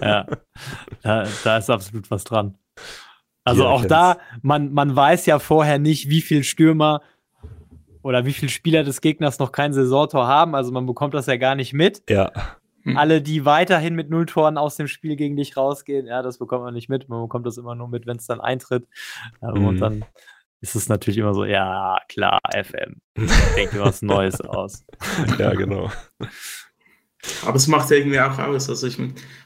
[0.00, 0.26] ja,
[1.02, 2.56] da, ist absolut was dran.
[3.44, 7.02] Also auch da, man, man weiß ja vorher nicht, wie viel Stürmer
[8.02, 10.54] oder wie viele Spieler des Gegners noch kein Saisontor haben.
[10.54, 12.02] Also man bekommt das ja gar nicht mit.
[12.08, 12.32] Ja.
[12.86, 12.96] Hm.
[12.96, 16.72] Alle, die weiterhin mit Nulltoren aus dem Spiel gegen dich rausgehen, ja, das bekommt man
[16.72, 17.08] nicht mit.
[17.08, 18.86] Man bekommt das immer nur mit, wenn es dann eintritt.
[19.40, 19.66] Mhm.
[19.66, 20.04] Und dann
[20.60, 23.00] ist es natürlich immer so, ja, klar, FM.
[23.56, 24.84] Denke was Neues aus.
[25.38, 25.90] Ja, genau.
[27.44, 28.70] Aber es macht ja irgendwie auch aus.
[28.70, 28.98] Also ich,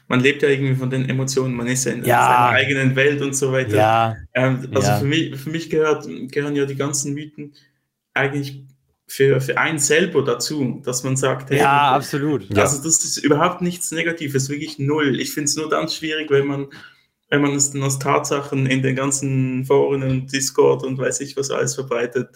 [0.07, 2.21] man lebt ja irgendwie von den Emotionen, man ist ja in ja.
[2.21, 3.75] seiner eigenen Welt und so weiter.
[3.75, 4.15] Ja.
[4.35, 4.99] Ähm, also ja.
[4.99, 7.53] Für, mich, für mich gehört, gehören ja die ganzen Mythen
[8.13, 8.63] eigentlich
[9.11, 12.57] für, für einen selber dazu, dass man sagt, hey, ja, absolut.
[12.57, 15.19] Also das ist überhaupt nichts Negatives, wirklich null.
[15.19, 16.67] Ich finde es nur dann schwierig, wenn man
[17.29, 21.35] wenn man es dann als Tatsachen in den ganzen Foren und Discord und weiß ich
[21.35, 22.29] was alles verbreitet,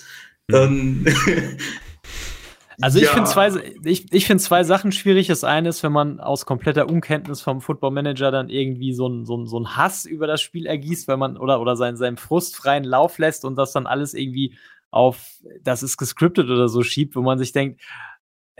[0.47, 1.07] dann mhm.
[2.81, 3.11] Also ich ja.
[3.11, 3.51] finde zwei,
[3.85, 5.27] ich, ich finde zwei Sachen schwierig.
[5.27, 9.25] Das eine ist, wenn man aus kompletter Unkenntnis vom Football Manager dann irgendwie so einen
[9.25, 12.83] so so ein Hass über das Spiel ergießt, weil man oder, oder seinen, seinen frustfreien
[12.83, 14.57] Lauf lässt und das dann alles irgendwie
[14.95, 17.81] auf, das ist gescriptet oder so schiebt, wo man sich denkt,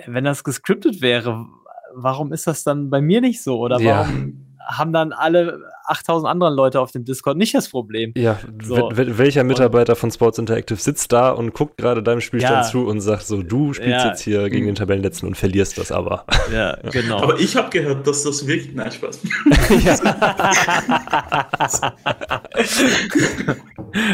[0.05, 1.45] wenn das gescriptet wäre,
[1.93, 3.57] warum ist das dann bei mir nicht so?
[3.59, 8.13] Oder warum haben dann alle 8000 anderen Leute auf dem Discord nicht das Problem.
[8.15, 8.89] Ja, so.
[8.93, 12.87] welcher Mitarbeiter und, von Sports Interactive sitzt da und guckt gerade deinem Spielstand ja, zu
[12.87, 16.25] und sagt so, du spielst ja, jetzt hier gegen den Tabellenletzten und verlierst das aber.
[16.53, 17.21] Ja, genau.
[17.21, 19.19] Aber ich habe gehört, dass das wirklich, nein, Spaß.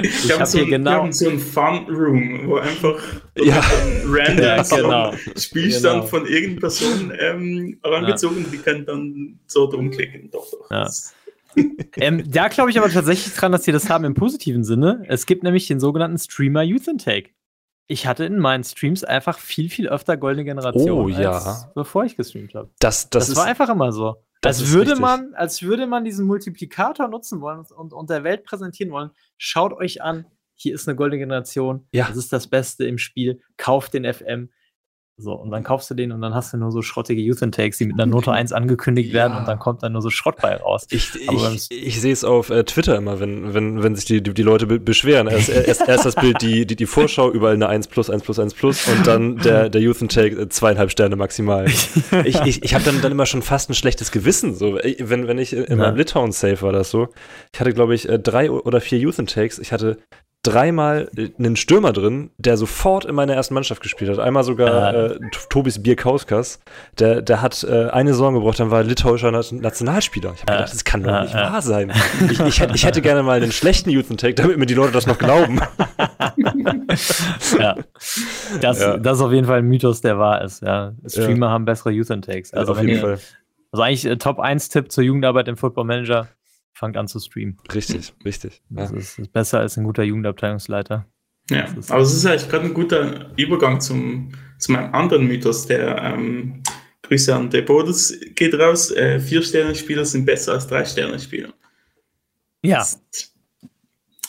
[0.02, 1.12] ich, ich habe so, genau.
[1.12, 3.02] so ein Fun-Room, wo einfach
[3.36, 3.62] ja.
[4.06, 5.14] random ja, genau.
[5.38, 6.08] Spielstand genau.
[6.08, 8.50] von irgendeiner Person ähm, herangezogen, ja.
[8.52, 10.30] die können dann so drum klicken.
[10.32, 10.72] Doch, doch.
[10.72, 10.88] Ja
[11.98, 15.04] ähm, da glaube ich aber tatsächlich dran, dass sie das haben im positiven Sinne.
[15.08, 17.32] Es gibt nämlich den sogenannten Streamer Youth Intake.
[17.88, 21.32] Ich hatte in meinen Streams einfach viel, viel öfter goldene Generation, oh, ja.
[21.32, 22.70] als bevor ich gestreamt habe.
[22.80, 24.16] Das, das, das war einfach immer so.
[24.44, 28.92] Als würde, man, als würde man diesen Multiplikator nutzen wollen und, und der Welt präsentieren
[28.92, 29.12] wollen.
[29.38, 30.26] Schaut euch an,
[30.56, 31.88] hier ist eine goldene Generation.
[31.92, 32.08] Ja.
[32.08, 33.42] Das ist das Beste im Spiel.
[33.58, 34.50] Kauft den FM.
[35.18, 37.78] So, und dann kaufst du den und dann hast du nur so schrottige Youth Intakes,
[37.78, 39.16] die mit einer Note 1 angekündigt ja.
[39.16, 40.88] werden und dann kommt dann nur so Schrott bei raus.
[40.90, 44.34] Ich, ich, ich sehe es auf äh, Twitter immer, wenn, wenn, wenn sich die, die,
[44.34, 45.28] die Leute be beschweren.
[45.28, 48.40] Erst, erst, erst das Bild, die, die, die Vorschau, überall eine 1 plus, 1 plus,
[48.40, 51.66] 1 plus und dann der, der Youth Intake äh, zweieinhalb Sterne maximal.
[52.26, 55.38] ich ich, ich habe dann, dann immer schon fast ein schlechtes Gewissen, so, wenn, wenn
[55.38, 57.10] ich in meinem Litauen Safe war das so.
[57.54, 59.60] Ich hatte, glaube ich, äh, drei oder vier Youth Intakes.
[59.60, 59.98] Ich hatte
[60.44, 64.18] dreimal einen Stürmer drin, der sofort in meiner ersten Mannschaft gespielt hat.
[64.18, 65.20] Einmal sogar äh,
[65.50, 66.60] Tobis Bierkauskas.
[66.98, 70.34] Der, der hat äh, eine Saison gebraucht, dann war litauischer Nationalspieler.
[70.34, 71.92] Ich habe gedacht, das kann doch nicht wahr sein.
[72.30, 74.92] Ich, ich, hätte, ich hätte gerne mal einen schlechten Youth Take, damit mir die Leute
[74.94, 75.60] das noch glauben.
[77.60, 77.76] ja.
[78.62, 78.98] Das, ja.
[78.98, 80.62] das ist auf jeden Fall ein Mythos, der wahr ist.
[80.64, 80.94] Ja.
[81.06, 81.52] Streamer ja.
[81.52, 82.54] haben bessere Youth Takes.
[82.54, 83.20] Also, auf jeden Fall.
[83.72, 86.28] Also eigentlich äh, Top 1 Tipp zur Jugendarbeit im Football Manager
[86.74, 87.58] fangt an zu streamen.
[87.74, 88.62] Richtig, richtig.
[88.70, 88.98] Das ja.
[88.98, 91.06] ist, ist, besser als ein guter Jugendabteilungsleiter.
[91.50, 95.98] Ja, aber es ist eigentlich gerade ein guter Übergang zum zu meinem anderen Mythos, der
[96.02, 96.62] ähm,
[97.02, 98.92] Grüße an De Bodes geht raus.
[98.92, 101.54] Äh, Vier-Sterne-Spieler sind besser als Drei-Sterne-Spieler.
[102.64, 102.78] Ja.
[102.78, 103.02] Das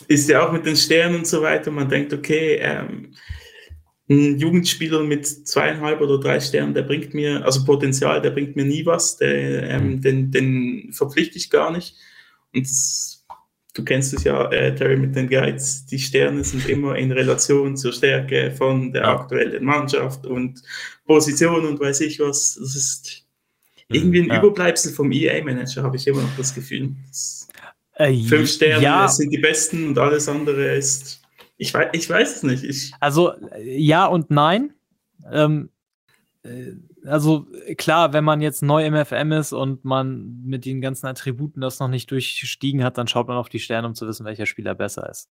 [0.07, 1.71] ist ja auch mit den Sternen und so weiter.
[1.71, 3.13] Man denkt, okay, ähm,
[4.09, 8.65] ein Jugendspieler mit zweieinhalb oder drei Sternen, der bringt mir, also Potenzial, der bringt mir
[8.65, 10.01] nie was, der, ähm, mhm.
[10.01, 11.95] den, den verpflichte ich gar nicht.
[12.53, 13.25] Das,
[13.73, 17.75] du kennst es ja, äh, Terry, mit den Guides, die Sterne sind immer in Relation
[17.75, 20.61] zur Stärke von der aktuellen Mannschaft und
[21.05, 22.55] Position und weiß ich was.
[22.59, 23.25] Das ist
[23.89, 23.95] mhm.
[23.95, 24.39] irgendwie ein ja.
[24.39, 26.95] Überbleibsel vom EA-Manager, habe ich immer noch das Gefühl.
[27.07, 27.47] Das
[27.95, 29.07] äh, fünf Sterne ja.
[29.07, 31.23] sind die besten und alles andere ist
[31.57, 32.63] ich weiß, ich weiß es nicht.
[32.63, 33.33] Ich also
[33.63, 34.73] ja und nein.
[35.31, 35.69] Ähm,
[36.43, 36.73] äh,
[37.05, 37.47] also
[37.77, 41.79] klar, wenn man jetzt neu im FM ist und man mit den ganzen Attributen das
[41.79, 44.75] noch nicht durchstiegen hat, dann schaut man auf die Sterne, um zu wissen, welcher Spieler
[44.75, 45.29] besser ist.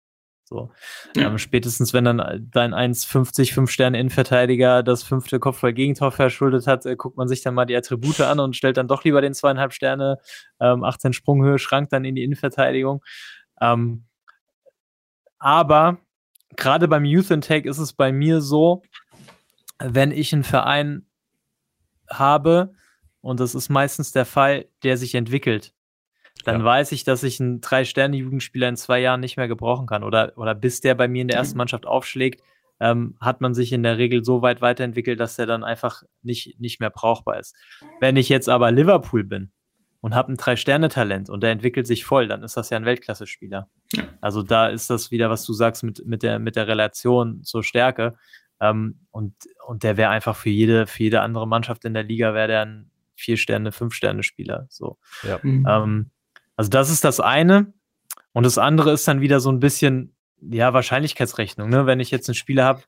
[0.48, 0.70] So.
[1.14, 1.28] Ja.
[1.28, 6.96] Ähm, spätestens wenn dann dein 1,50 5 Sterne Innenverteidiger das fünfte Kopfball-Gegentor verschuldet hat, äh,
[6.96, 9.74] guckt man sich dann mal die Attribute an und stellt dann doch lieber den zweieinhalb
[9.74, 10.18] Sterne,
[10.58, 13.04] ähm, 18 Sprunghöhe Schrank dann in die Innenverteidigung.
[13.60, 14.06] Ähm,
[15.38, 15.98] aber
[16.56, 18.82] gerade beim Youth Intake ist es bei mir so,
[19.78, 21.07] wenn ich einen Verein
[22.10, 22.72] habe,
[23.20, 25.72] und das ist meistens der Fall, der sich entwickelt,
[26.44, 26.64] dann ja.
[26.64, 30.04] weiß ich, dass ich einen Drei-Sterne-Jugendspieler in zwei Jahren nicht mehr gebrauchen kann.
[30.04, 32.42] Oder, oder bis der bei mir in der ersten Mannschaft aufschlägt,
[32.80, 36.60] ähm, hat man sich in der Regel so weit weiterentwickelt, dass der dann einfach nicht,
[36.60, 37.56] nicht mehr brauchbar ist.
[38.00, 39.50] Wenn ich jetzt aber Liverpool bin
[40.00, 43.68] und habe ein Drei-Sterne-Talent und der entwickelt sich voll, dann ist das ja ein Weltklasse-Spieler.
[43.92, 44.04] Ja.
[44.20, 47.64] Also da ist das wieder, was du sagst, mit, mit, der, mit der Relation zur
[47.64, 48.16] Stärke.
[48.60, 49.34] Ähm, und,
[49.66, 52.62] und der wäre einfach für jede, für jede andere Mannschaft in der Liga, wäre der
[52.62, 54.66] ein Vier-Sterne-, Fünf-Sterne-Spieler.
[54.68, 54.98] So.
[55.22, 55.38] Ja.
[55.42, 55.66] Mhm.
[55.68, 56.10] Ähm,
[56.56, 57.72] also das ist das eine.
[58.32, 61.68] Und das andere ist dann wieder so ein bisschen, ja, Wahrscheinlichkeitsrechnung.
[61.68, 61.86] Ne?
[61.86, 62.82] Wenn ich jetzt einen Spieler habe,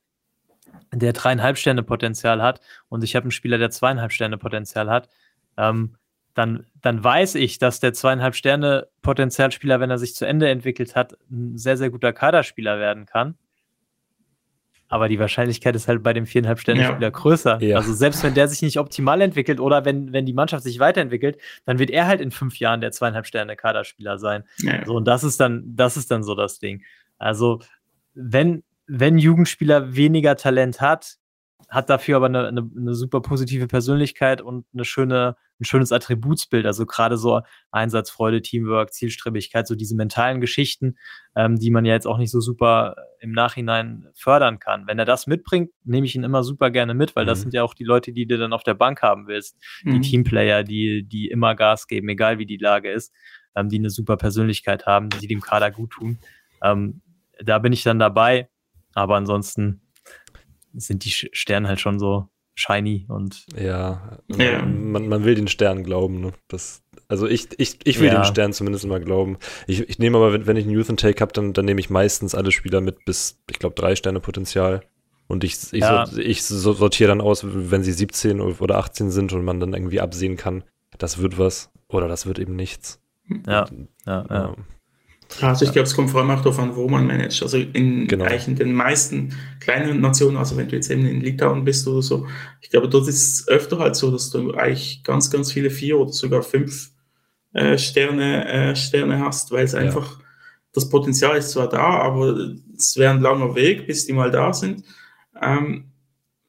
[0.93, 5.09] der dreieinhalb Sterne Potenzial hat und ich habe einen Spieler, der zweieinhalb Sterne Potenzial hat,
[5.57, 5.95] ähm,
[6.33, 10.95] dann, dann weiß ich, dass der zweieinhalb Sterne Potenzialspieler, wenn er sich zu Ende entwickelt
[10.95, 13.37] hat, ein sehr, sehr guter Kaderspieler werden kann.
[14.91, 17.09] Aber die Wahrscheinlichkeit ist halt bei dem viereinhalb Sterne Spieler ja.
[17.09, 17.61] größer.
[17.61, 17.77] Ja.
[17.77, 21.37] Also selbst wenn der sich nicht optimal entwickelt oder wenn, wenn die Mannschaft sich weiterentwickelt,
[21.65, 24.43] dann wird er halt in fünf Jahren der zweieinhalb Sterne Kaderspieler sein.
[24.57, 24.85] Ja.
[24.85, 26.83] So, und das ist dann, das ist dann so das Ding.
[27.17, 27.61] Also,
[28.15, 31.15] wenn, wenn Jugendspieler weniger Talent hat,
[31.69, 36.65] hat dafür aber eine, eine, eine super positive Persönlichkeit und eine schöne, ein schönes Attributsbild.
[36.65, 37.41] Also gerade so
[37.71, 40.97] Einsatzfreude, Teamwork, Zielstrebigkeit, so diese mentalen Geschichten,
[41.35, 44.87] ähm, die man ja jetzt auch nicht so super im Nachhinein fördern kann.
[44.87, 47.29] Wenn er das mitbringt, nehme ich ihn immer super gerne mit, weil mhm.
[47.29, 49.57] das sind ja auch die Leute, die du dann auf der Bank haben willst.
[49.83, 50.01] Mhm.
[50.01, 53.13] Die Teamplayer, die, die immer Gas geben, egal wie die Lage ist,
[53.55, 56.19] ähm, die eine super Persönlichkeit haben, die dem Kader gut tun.
[56.63, 57.01] Ähm,
[57.43, 58.49] da bin ich dann dabei.
[58.93, 59.81] Aber ansonsten
[60.73, 63.45] sind die Sterne halt schon so shiny und.
[63.55, 64.65] Ja, ja.
[64.65, 66.21] Man, man will den Sternen glauben.
[66.21, 66.33] Ne?
[66.47, 68.21] Das, also ich, ich, ich will ja.
[68.21, 69.37] den Stern zumindest immer glauben.
[69.67, 71.89] Ich, ich nehme aber, wenn, wenn ich einen Youth Intake habe, dann, dann nehme ich
[71.89, 74.81] meistens alle Spieler mit bis, ich glaube, drei Sterne Potenzial.
[75.27, 76.05] Und ich, ich, ja.
[76.05, 80.01] so, ich sortiere dann aus, wenn sie 17 oder 18 sind und man dann irgendwie
[80.01, 80.63] absehen kann,
[80.97, 83.01] das wird was oder das wird eben nichts.
[83.47, 83.65] Ja,
[84.05, 84.55] ja, ja.
[85.39, 87.41] Also ich glaube, es kommt vor allem auch darauf an, wo man managt.
[87.41, 88.25] Also in genau.
[88.25, 92.01] eigentlich in den meisten kleinen Nationen, also wenn du jetzt eben in Litauen bist oder
[92.01, 92.27] so,
[92.59, 95.97] ich glaube, dort ist es öfter halt so, dass du eigentlich ganz, ganz viele vier
[95.97, 96.91] oder sogar fünf
[97.53, 99.79] äh, Sterne, äh, Sterne hast, weil es ja.
[99.79, 100.19] einfach,
[100.73, 104.53] das Potenzial ist zwar da, aber es wäre ein langer Weg, bis die mal da
[104.53, 104.83] sind.
[105.41, 105.91] Ähm,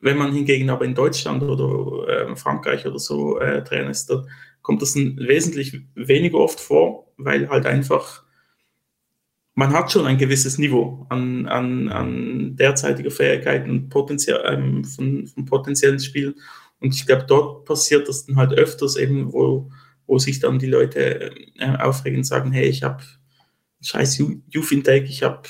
[0.00, 4.24] wenn man hingegen aber in Deutschland oder äh, Frankreich oder so äh, Trainer ist, da
[4.60, 8.21] kommt das wesentlich weniger oft vor, weil halt einfach
[9.54, 15.26] man hat schon ein gewisses Niveau an, an, an derzeitiger Fähigkeiten und Potenzial, ähm, von,
[15.26, 16.34] von potenziellen Spielen.
[16.80, 19.70] Und ich glaube, dort passiert das dann halt öfters eben, wo,
[20.06, 23.02] wo sich dann die Leute äh, aufregen und sagen, hey, ich habe
[23.82, 25.42] scheiß Youth Intake, ich habe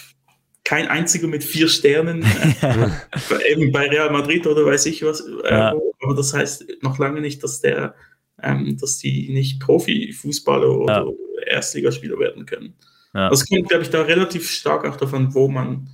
[0.65, 5.21] kein einziger mit vier Sternen, äh, eben bei Real Madrid oder weiß ich was.
[5.21, 5.75] Äh, ja.
[6.01, 7.95] Aber das heißt noch lange nicht, dass der,
[8.43, 11.55] ähm, dass die nicht Profifußballer oder ja.
[11.55, 12.75] Erstligaspieler werden können.
[13.15, 13.29] Ja.
[13.29, 15.91] Das kommt, glaube ich, da relativ stark auch davon, wo man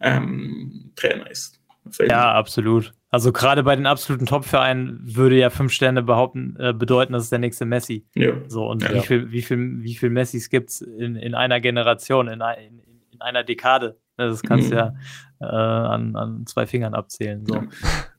[0.00, 1.60] ähm, Trainer ist.
[2.00, 2.92] Ja, absolut.
[3.10, 7.32] Also gerade bei den absoluten Top-Vereinen würde ja fünf Sterne behaupten, äh, bedeuten, das ist
[7.32, 8.06] der nächste Messi.
[8.14, 8.34] Ja.
[8.48, 8.94] So, und ja.
[8.94, 12.82] wie viel, wie viel, wie viel Messis gibt es in, in einer Generation, in, in,
[13.12, 13.98] in einer Dekade?
[14.18, 14.78] Das kannst du mhm.
[14.78, 14.94] ja
[15.40, 17.46] äh, an, an zwei Fingern abzählen.
[17.46, 17.62] So.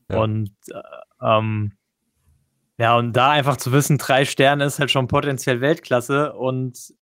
[0.08, 0.80] Und äh,
[1.22, 1.72] ähm,
[2.78, 6.94] ja, und da einfach zu wissen, drei Sterne ist halt schon potenziell Weltklasse und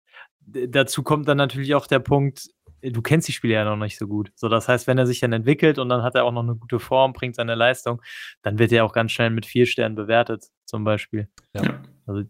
[0.68, 2.48] dazu kommt dann natürlich auch der Punkt,
[2.82, 4.30] du kennst die Spiele ja noch nicht so gut.
[4.34, 6.54] So, das heißt, wenn er sich dann entwickelt und dann hat er auch noch eine
[6.54, 8.02] gute Form, bringt seine Leistung,
[8.42, 11.28] dann wird er auch ganz schnell mit vier Sternen bewertet, zum Beispiel.
[11.54, 11.80] Ja.
[12.06, 12.22] Also,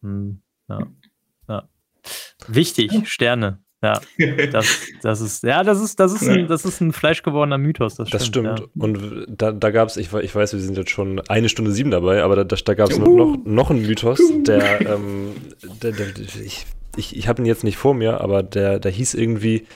[0.00, 0.86] mh, hm, ja.
[1.48, 1.68] ja.
[2.48, 3.64] Wichtig, Sterne.
[3.82, 4.00] Ja,
[4.50, 7.96] das, das ist, ja, das ist, das ist ein, das ist ein fleischgewordener Mythos.
[7.96, 8.14] Das stimmt.
[8.14, 8.60] Das stimmt.
[8.60, 8.66] Ja.
[8.82, 11.90] Und da, da gab es, ich, ich weiß, wir sind jetzt schon eine Stunde sieben
[11.90, 15.32] dabei, aber da, da gab es noch, noch, noch einen Mythos, der, ähm,
[15.82, 16.64] der, der ich,
[16.98, 19.66] ich, ich habe ihn jetzt nicht vor mir, aber der, der hieß irgendwie,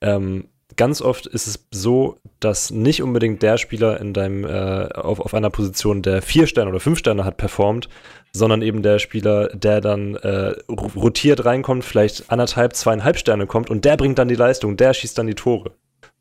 [0.00, 5.20] ähm, ganz oft ist es so, dass nicht unbedingt der Spieler in deinem, äh, auf,
[5.20, 7.88] auf einer Position, der vier Sterne oder fünf Sterne hat, performt,
[8.32, 13.84] sondern eben der Spieler, der dann äh, rotiert reinkommt, vielleicht anderthalb, zweieinhalb Sterne kommt und
[13.84, 15.72] der bringt dann die Leistung, der schießt dann die Tore.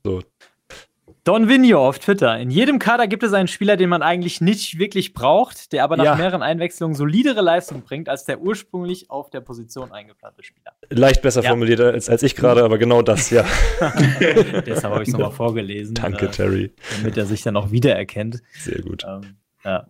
[0.03, 0.21] So,
[1.27, 2.39] Don Vigno auf Twitter.
[2.39, 5.97] In jedem Kader gibt es einen Spieler, den man eigentlich nicht wirklich braucht, der aber
[5.97, 6.15] nach ja.
[6.15, 10.71] mehreren Einwechslungen solidere Leistung bringt als der ursprünglich auf der Position eingeplante Spieler.
[10.89, 11.49] Leicht besser ja.
[11.49, 13.43] formuliert als, als ich gerade, aber genau das, ja.
[14.21, 15.95] Deshalb habe ich es nochmal vorgelesen.
[15.95, 16.71] Danke, äh, Terry.
[16.95, 18.41] Damit er sich dann auch wiedererkennt.
[18.59, 19.03] Sehr gut.
[19.05, 19.85] Ähm, ja.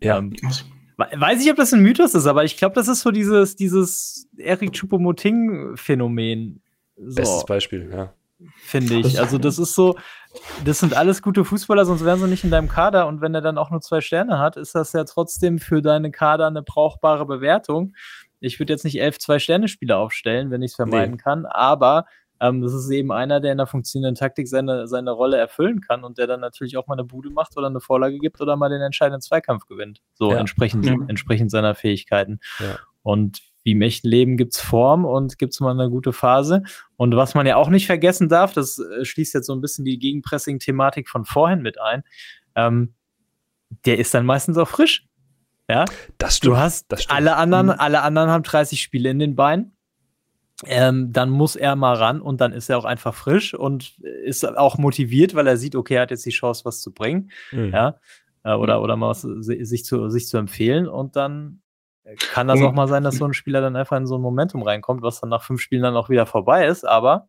[0.00, 0.16] ja.
[0.16, 0.34] Ähm,
[0.96, 4.30] weiß ich, ob das ein Mythos ist, aber ich glaube, das ist so dieses, dieses
[4.38, 6.62] Eric Choupo-Moting-Phänomen.
[6.96, 7.16] So.
[7.16, 8.14] Bestes Beispiel, ja
[8.56, 9.20] finde ich.
[9.20, 9.96] Also das ist so,
[10.64, 13.06] das sind alles gute Fußballer, sonst wären sie nicht in deinem Kader.
[13.06, 16.10] Und wenn er dann auch nur zwei Sterne hat, ist das ja trotzdem für deine
[16.10, 17.94] Kader eine brauchbare Bewertung.
[18.40, 21.22] Ich würde jetzt nicht elf Zwei-Sterne-Spieler aufstellen, wenn ich es vermeiden nee.
[21.22, 22.04] kann, aber
[22.40, 26.04] ähm, das ist eben einer, der in der funktionierenden Taktik seine, seine Rolle erfüllen kann
[26.04, 28.68] und der dann natürlich auch mal eine Bude macht oder eine Vorlage gibt oder mal
[28.68, 30.02] den entscheidenden Zweikampf gewinnt.
[30.14, 30.38] So ja.
[30.38, 30.94] entsprechend, ja.
[31.08, 32.40] entsprechend seiner Fähigkeiten.
[32.58, 32.78] Ja.
[33.02, 36.62] Und wie im echten Leben gibt's Form und gibt's mal eine gute Phase.
[36.96, 39.84] Und was man ja auch nicht vergessen darf, das äh, schließt jetzt so ein bisschen
[39.84, 42.04] die Gegenpressing-Thematik von vorhin mit ein,
[42.54, 42.94] ähm,
[43.86, 45.06] der ist dann meistens auch frisch.
[45.68, 45.86] Ja,
[46.18, 46.52] das stimmt.
[46.52, 47.16] Du hast das stimmt.
[47.16, 47.74] alle anderen, mhm.
[47.78, 49.72] alle anderen haben 30 Spiele in den Beinen.
[50.66, 54.46] Ähm, dann muss er mal ran und dann ist er auch einfach frisch und ist
[54.46, 57.30] auch motiviert, weil er sieht, okay, er hat jetzt die Chance, was zu bringen.
[57.50, 57.72] Mhm.
[57.72, 57.98] Ja,
[58.44, 61.60] äh, oder, oder mal was, sich zu, sich zu empfehlen und dann
[62.32, 64.62] kann das auch mal sein, dass so ein Spieler dann einfach in so ein Momentum
[64.62, 67.26] reinkommt, was dann nach fünf Spielen dann auch wieder vorbei ist, aber.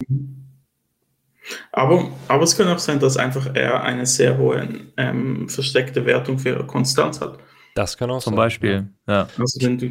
[1.72, 4.68] Aber, aber es kann auch sein, dass einfach er eine sehr hohe
[4.98, 7.38] ähm, versteckte Wertung für Konstanz hat.
[7.76, 8.34] Das kann auch Zum sein.
[8.34, 9.28] Zum Beispiel, ja.
[9.38, 9.86] Also wenn du,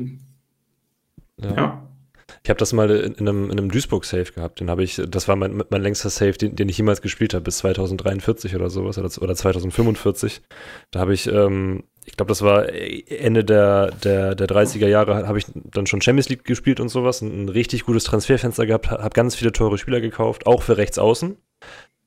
[1.37, 1.57] ja.
[1.57, 1.81] ja.
[2.43, 4.61] Ich habe das mal in einem, in einem Duisburg-Safe gehabt.
[4.61, 7.45] Den habe ich, das war mein, mein längster Safe, den, den ich jemals gespielt habe,
[7.45, 10.43] bis 2043 oder sowas oder, oder 2045.
[10.91, 15.39] Da habe ich ähm, ich glaube, das war Ende der, der, der 30er Jahre, habe
[15.39, 19.11] ich dann schon Champions League gespielt und sowas, ein, ein richtig gutes Transferfenster gehabt, habe
[19.11, 21.37] ganz viele teure Spieler gekauft, auch für Rechtsaußen.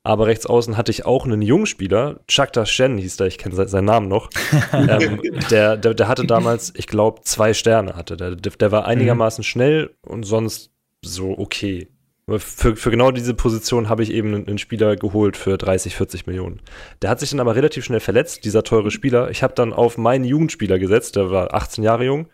[0.04, 3.68] Aber rechts außen hatte ich auch einen jungen Spieler, Chakta Shen hieß der, ich kenne
[3.68, 4.30] seinen Namen noch.
[4.72, 5.20] ähm,
[5.50, 8.16] der, der, der, hatte damals, ich glaube, zwei Sterne hatte.
[8.16, 10.70] Der, der war einigermaßen schnell und sonst
[11.04, 11.88] so okay.
[12.36, 16.60] Für, für genau diese Position habe ich eben einen Spieler geholt für 30, 40 Millionen.
[17.00, 19.30] Der hat sich dann aber relativ schnell verletzt, dieser teure Spieler.
[19.30, 22.28] Ich habe dann auf meinen Jugendspieler gesetzt, der war 18 Jahre jung.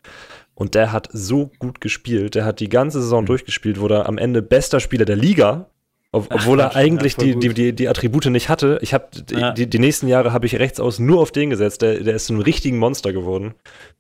[0.57, 2.34] Und der hat so gut gespielt.
[2.34, 3.26] Der hat die ganze Saison mhm.
[3.26, 5.68] durchgespielt, wurde am Ende bester Spieler der Liga,
[6.14, 8.78] ob, obwohl Ach, er eigentlich die, die, die, die, Attribute nicht hatte.
[8.82, 9.51] Ich habe ja.
[9.51, 11.82] die, die, nächsten Jahre habe ich rechts aus nur auf den gesetzt.
[11.82, 13.55] Der, der ist ein richtigen Monster geworden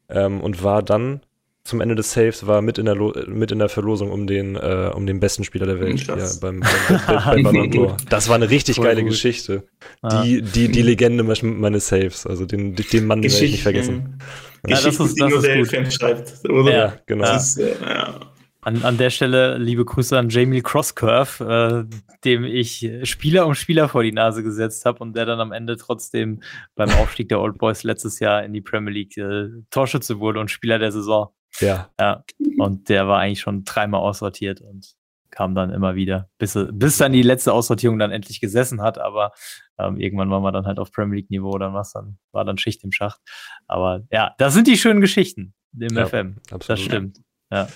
[0.08, 1.22] ähm, und war dann
[1.64, 4.54] zum Ende des Saves war mit in der, Lo mit in der Verlosung um den,
[4.54, 8.50] äh, um den besten Spieler der Welt ja, beim, beim, beim, beim Das war eine
[8.50, 9.12] richtig Voll geile gut.
[9.12, 9.64] Geschichte.
[10.02, 10.22] Ah.
[10.22, 12.26] Die, die, die Legende meines Saves.
[12.26, 14.18] Also den, den Mann werde ich nicht vergessen.
[14.66, 16.72] Ja, das ist, das die nur der Fan schreibt, oder?
[16.72, 17.34] Ja, genau.
[17.34, 18.20] Ist, äh, ja.
[18.60, 23.88] An, an der Stelle liebe Grüße an Jamie Crosscurve, äh, dem ich Spieler um Spieler
[23.88, 26.40] vor die Nase gesetzt habe und der dann am Ende trotzdem
[26.74, 30.50] beim Aufstieg der Old Boys letztes Jahr in die Premier League äh, Torschütze wurde und
[30.50, 31.30] Spieler der Saison.
[31.60, 31.90] Ja.
[31.98, 32.24] Ja.
[32.58, 34.94] Und der war eigentlich schon dreimal aussortiert und
[35.30, 38.98] kam dann immer wieder, bis, bis dann die letzte Aussortierung dann endlich gesessen hat.
[38.98, 39.32] Aber
[39.78, 42.56] ähm, irgendwann waren wir dann halt auf Premier League Niveau, dann war's dann, war dann
[42.56, 43.20] Schicht im Schacht.
[43.66, 46.36] Aber ja, das sind die schönen Geschichten im ja, FM.
[46.50, 46.68] Absolut.
[46.68, 47.20] Das stimmt.
[47.50, 47.68] Ja.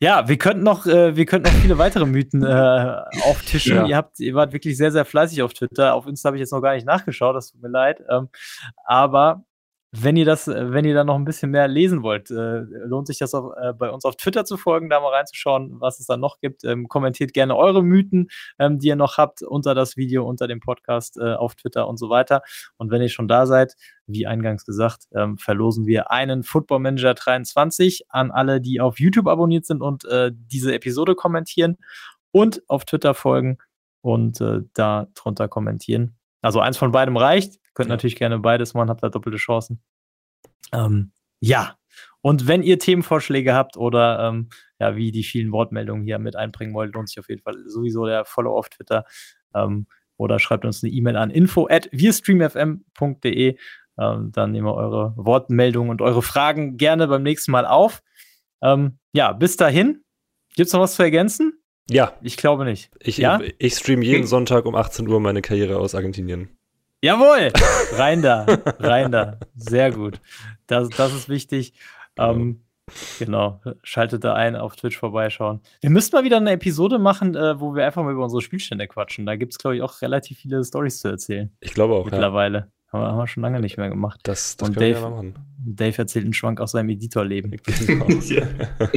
[0.00, 3.76] Ja, wir könnten noch, äh, wir könnten noch viele weitere Mythen äh, auftischen.
[3.76, 3.86] Ja.
[3.86, 5.94] Ihr habt, ihr wart wirklich sehr, sehr fleißig auf Twitter.
[5.94, 8.02] Auf Insta habe ich jetzt noch gar nicht nachgeschaut, das tut mir leid.
[8.10, 8.28] Ähm,
[8.84, 9.44] aber
[9.94, 13.06] wenn ihr das, äh, wenn ihr da noch ein bisschen mehr lesen wollt, äh, lohnt
[13.06, 16.06] sich das auch, äh, bei uns auf Twitter zu folgen, da mal reinzuschauen, was es
[16.06, 16.64] da noch gibt.
[16.64, 18.28] Ähm, kommentiert gerne eure Mythen,
[18.58, 21.98] ähm, die ihr noch habt, unter das Video, unter dem Podcast, äh, auf Twitter und
[21.98, 22.42] so weiter.
[22.78, 23.74] Und wenn ihr schon da seid,
[24.06, 29.28] wie eingangs gesagt, ähm, verlosen wir einen Football Manager 23 an alle, die auf YouTube
[29.28, 31.76] abonniert sind und äh, diese Episode kommentieren
[32.30, 33.58] und auf Twitter folgen
[34.00, 36.16] und äh, da drunter kommentieren.
[36.40, 37.61] Also eins von beidem reicht.
[37.74, 37.94] Könnt ja.
[37.94, 39.82] natürlich gerne beides machen, habt da doppelte Chancen.
[40.72, 41.76] Ähm, Ja.
[42.20, 46.72] Und wenn ihr Themenvorschläge habt oder ähm, ja, wie die vielen Wortmeldungen hier mit einbringen
[46.72, 49.04] wollt, lohnt sich auf jeden Fall sowieso der Follow auf Twitter.
[49.54, 49.86] Ähm,
[50.16, 53.56] oder schreibt uns eine E-Mail an info at wirstreamfm.de.
[53.98, 58.02] Ähm, dann nehmen wir eure Wortmeldungen und eure Fragen gerne beim nächsten Mal auf.
[58.62, 60.04] Ähm, ja, bis dahin.
[60.54, 61.62] Gibt es noch was zu ergänzen?
[61.90, 62.12] Ja.
[62.22, 62.90] Ich glaube nicht.
[63.00, 63.40] Ich, ja?
[63.58, 66.56] ich streame jeden Sonntag um 18 Uhr meine Karriere aus Argentinien.
[67.04, 67.52] Jawohl!
[67.96, 68.46] Rein da,
[68.78, 69.36] rein da.
[69.56, 70.20] Sehr gut.
[70.68, 71.74] Das, das ist wichtig.
[72.16, 72.62] Ähm,
[73.18, 75.60] genau, schaltet da ein, auf Twitch vorbeischauen.
[75.80, 78.86] Wir müssten mal wieder eine Episode machen, äh, wo wir einfach mal über unsere Spielstände
[78.86, 79.26] quatschen.
[79.26, 81.50] Da gibt es, glaube ich, auch relativ viele Stories zu erzählen.
[81.58, 82.04] Ich glaube auch.
[82.04, 82.58] Mittlerweile.
[82.58, 82.66] Ja.
[82.92, 84.20] Haben wir, haben wir schon lange nicht mehr gemacht.
[84.24, 85.34] Das, das Und können Dave, wir machen.
[85.64, 87.56] Dave erzählt einen Schwank aus seinem Editorleben.
[87.86, 88.06] Genau.
[88.26, 88.46] ja.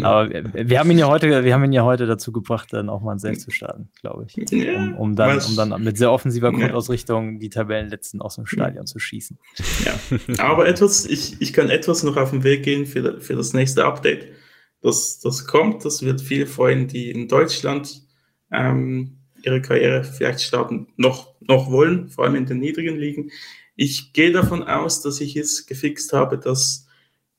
[0.03, 2.89] Aber wir, wir, haben ihn ja heute, wir haben ihn ja heute dazu gebracht, dann
[2.89, 4.51] auch mal ein Save zu starten, glaube ich.
[4.51, 6.51] Um, um, dann, um dann mit sehr offensiver.
[6.51, 9.39] Grundausrichtung die Tabellenletzten aus dem Stadion zu schießen.
[9.85, 13.53] Ja, aber etwas, ich, ich kann etwas noch auf den Weg gehen für, für das
[13.53, 14.27] nächste Update.
[14.81, 18.03] Das, das kommt, das wird viele freuen, die in Deutschland
[18.51, 23.31] ähm, ihre Karriere vielleicht starten, noch, noch wollen, vor allem in den niedrigen Ligen.
[23.75, 26.87] Ich gehe davon aus, dass ich es gefixt habe, dass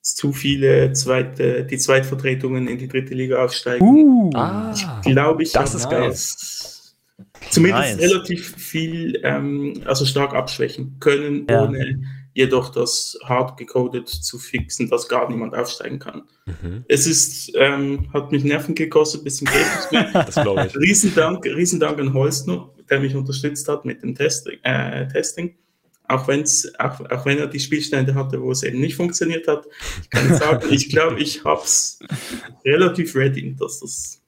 [0.01, 3.85] zu viele zweite, die Zweitvertretungen in die dritte Liga aufsteigen.
[3.85, 4.73] Uh, Ah,
[5.03, 6.67] glaube ich, das habe ist geil.
[7.49, 8.11] Zumindest Nice.
[8.11, 11.63] relativ viel, ähm, also stark abschwächen können, Ja.
[11.63, 12.01] ohne
[12.33, 16.21] jedoch das hart gecodet zu fixen, dass gar niemand aufsteigen kann.
[16.45, 16.85] Mhm.
[16.87, 19.47] Es ist, ähm, hat mich Nerven gekostet, bis zum.
[20.13, 20.77] Das glaube ich.
[20.77, 24.59] Riesendank, Riesendank an Holzner, der mich unterstützt hat mit dem Testing.
[24.61, 25.55] Äh, Testing.
[26.07, 29.65] Auch, wenn's, auch, auch wenn er die Spielstände hatte, wo es eben nicht funktioniert hat.
[30.01, 31.99] Ich kann sagen, ich glaube, ich habe es
[32.63, 34.21] relativ ready, dass das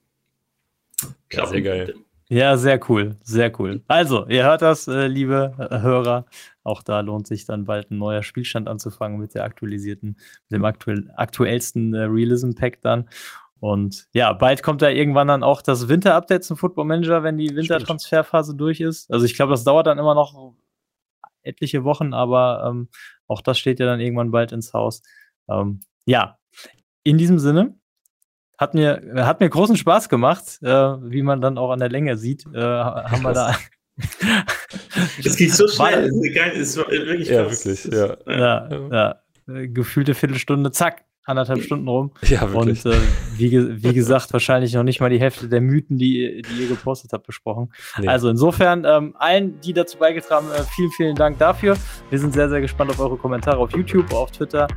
[1.32, 1.94] Ja, sehr.
[2.32, 3.82] Ja, sehr cool, sehr cool.
[3.88, 6.26] Also, ihr hört das, äh, liebe Hörer.
[6.62, 10.16] Auch da lohnt sich dann bald ein neuer Spielstand anzufangen mit der aktualisierten,
[10.48, 13.08] mit dem aktuell, aktuellsten äh, Realism Pack dann.
[13.58, 17.54] Und ja, bald kommt da irgendwann dann auch das Winter-Update zum Football Manager, wenn die
[17.54, 19.10] Wintertransferphase durch ist.
[19.10, 20.54] Also ich glaube, das dauert dann immer noch
[21.42, 22.88] etliche Wochen, aber ähm,
[23.26, 25.02] auch das steht ja dann irgendwann bald ins Haus.
[25.48, 26.38] Ähm, ja,
[27.02, 27.74] in diesem Sinne,
[28.58, 32.18] hat mir, hat mir großen Spaß gemacht, äh, wie man dann auch an der Länge
[32.18, 32.44] sieht.
[32.52, 33.56] Äh, haben wir da.
[35.24, 36.10] Es geht so schnell.
[36.54, 37.64] Es ist war wirklich Ja, krass.
[37.64, 38.16] wirklich, ja.
[38.26, 39.22] ja, ja,
[39.54, 42.10] äh, gefühlte Viertelstunde, zack, anderthalb Stunden rum.
[42.30, 42.84] Ja, wirklich.
[42.84, 42.96] Und äh,
[43.38, 47.12] wie, wie gesagt, wahrscheinlich noch nicht mal die Hälfte der Mythen, die, die ihr gepostet
[47.12, 47.72] habt, besprochen.
[47.98, 48.06] Nee.
[48.06, 51.76] Also insofern, ähm, allen, die dazu beigetragen haben, äh, vielen, vielen Dank dafür.
[52.10, 54.68] Wir sind sehr, sehr gespannt auf eure Kommentare auf YouTube, auf Twitter.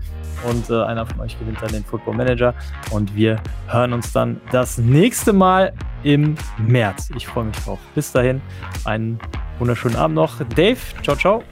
[0.50, 2.54] Und äh, einer von euch gewinnt dann den Football Manager.
[2.92, 5.74] Und wir hören uns dann das nächste Mal
[6.04, 7.10] im März.
[7.16, 7.80] Ich freue mich drauf.
[7.96, 8.42] Bis dahin,
[8.86, 9.20] einen
[9.60, 10.40] wunderschönen Abend noch.
[10.56, 11.44] Dave, ciao, ciao.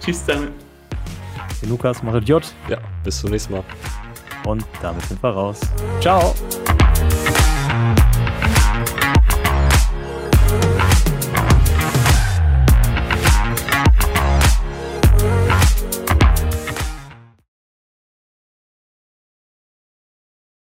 [0.00, 0.52] Tschüss damit.
[1.66, 2.54] Lukas, machet J.
[2.68, 3.64] ja, bis zum nächsten Mal.
[4.44, 5.60] Und damit sind wir raus.
[6.00, 6.34] Ciao.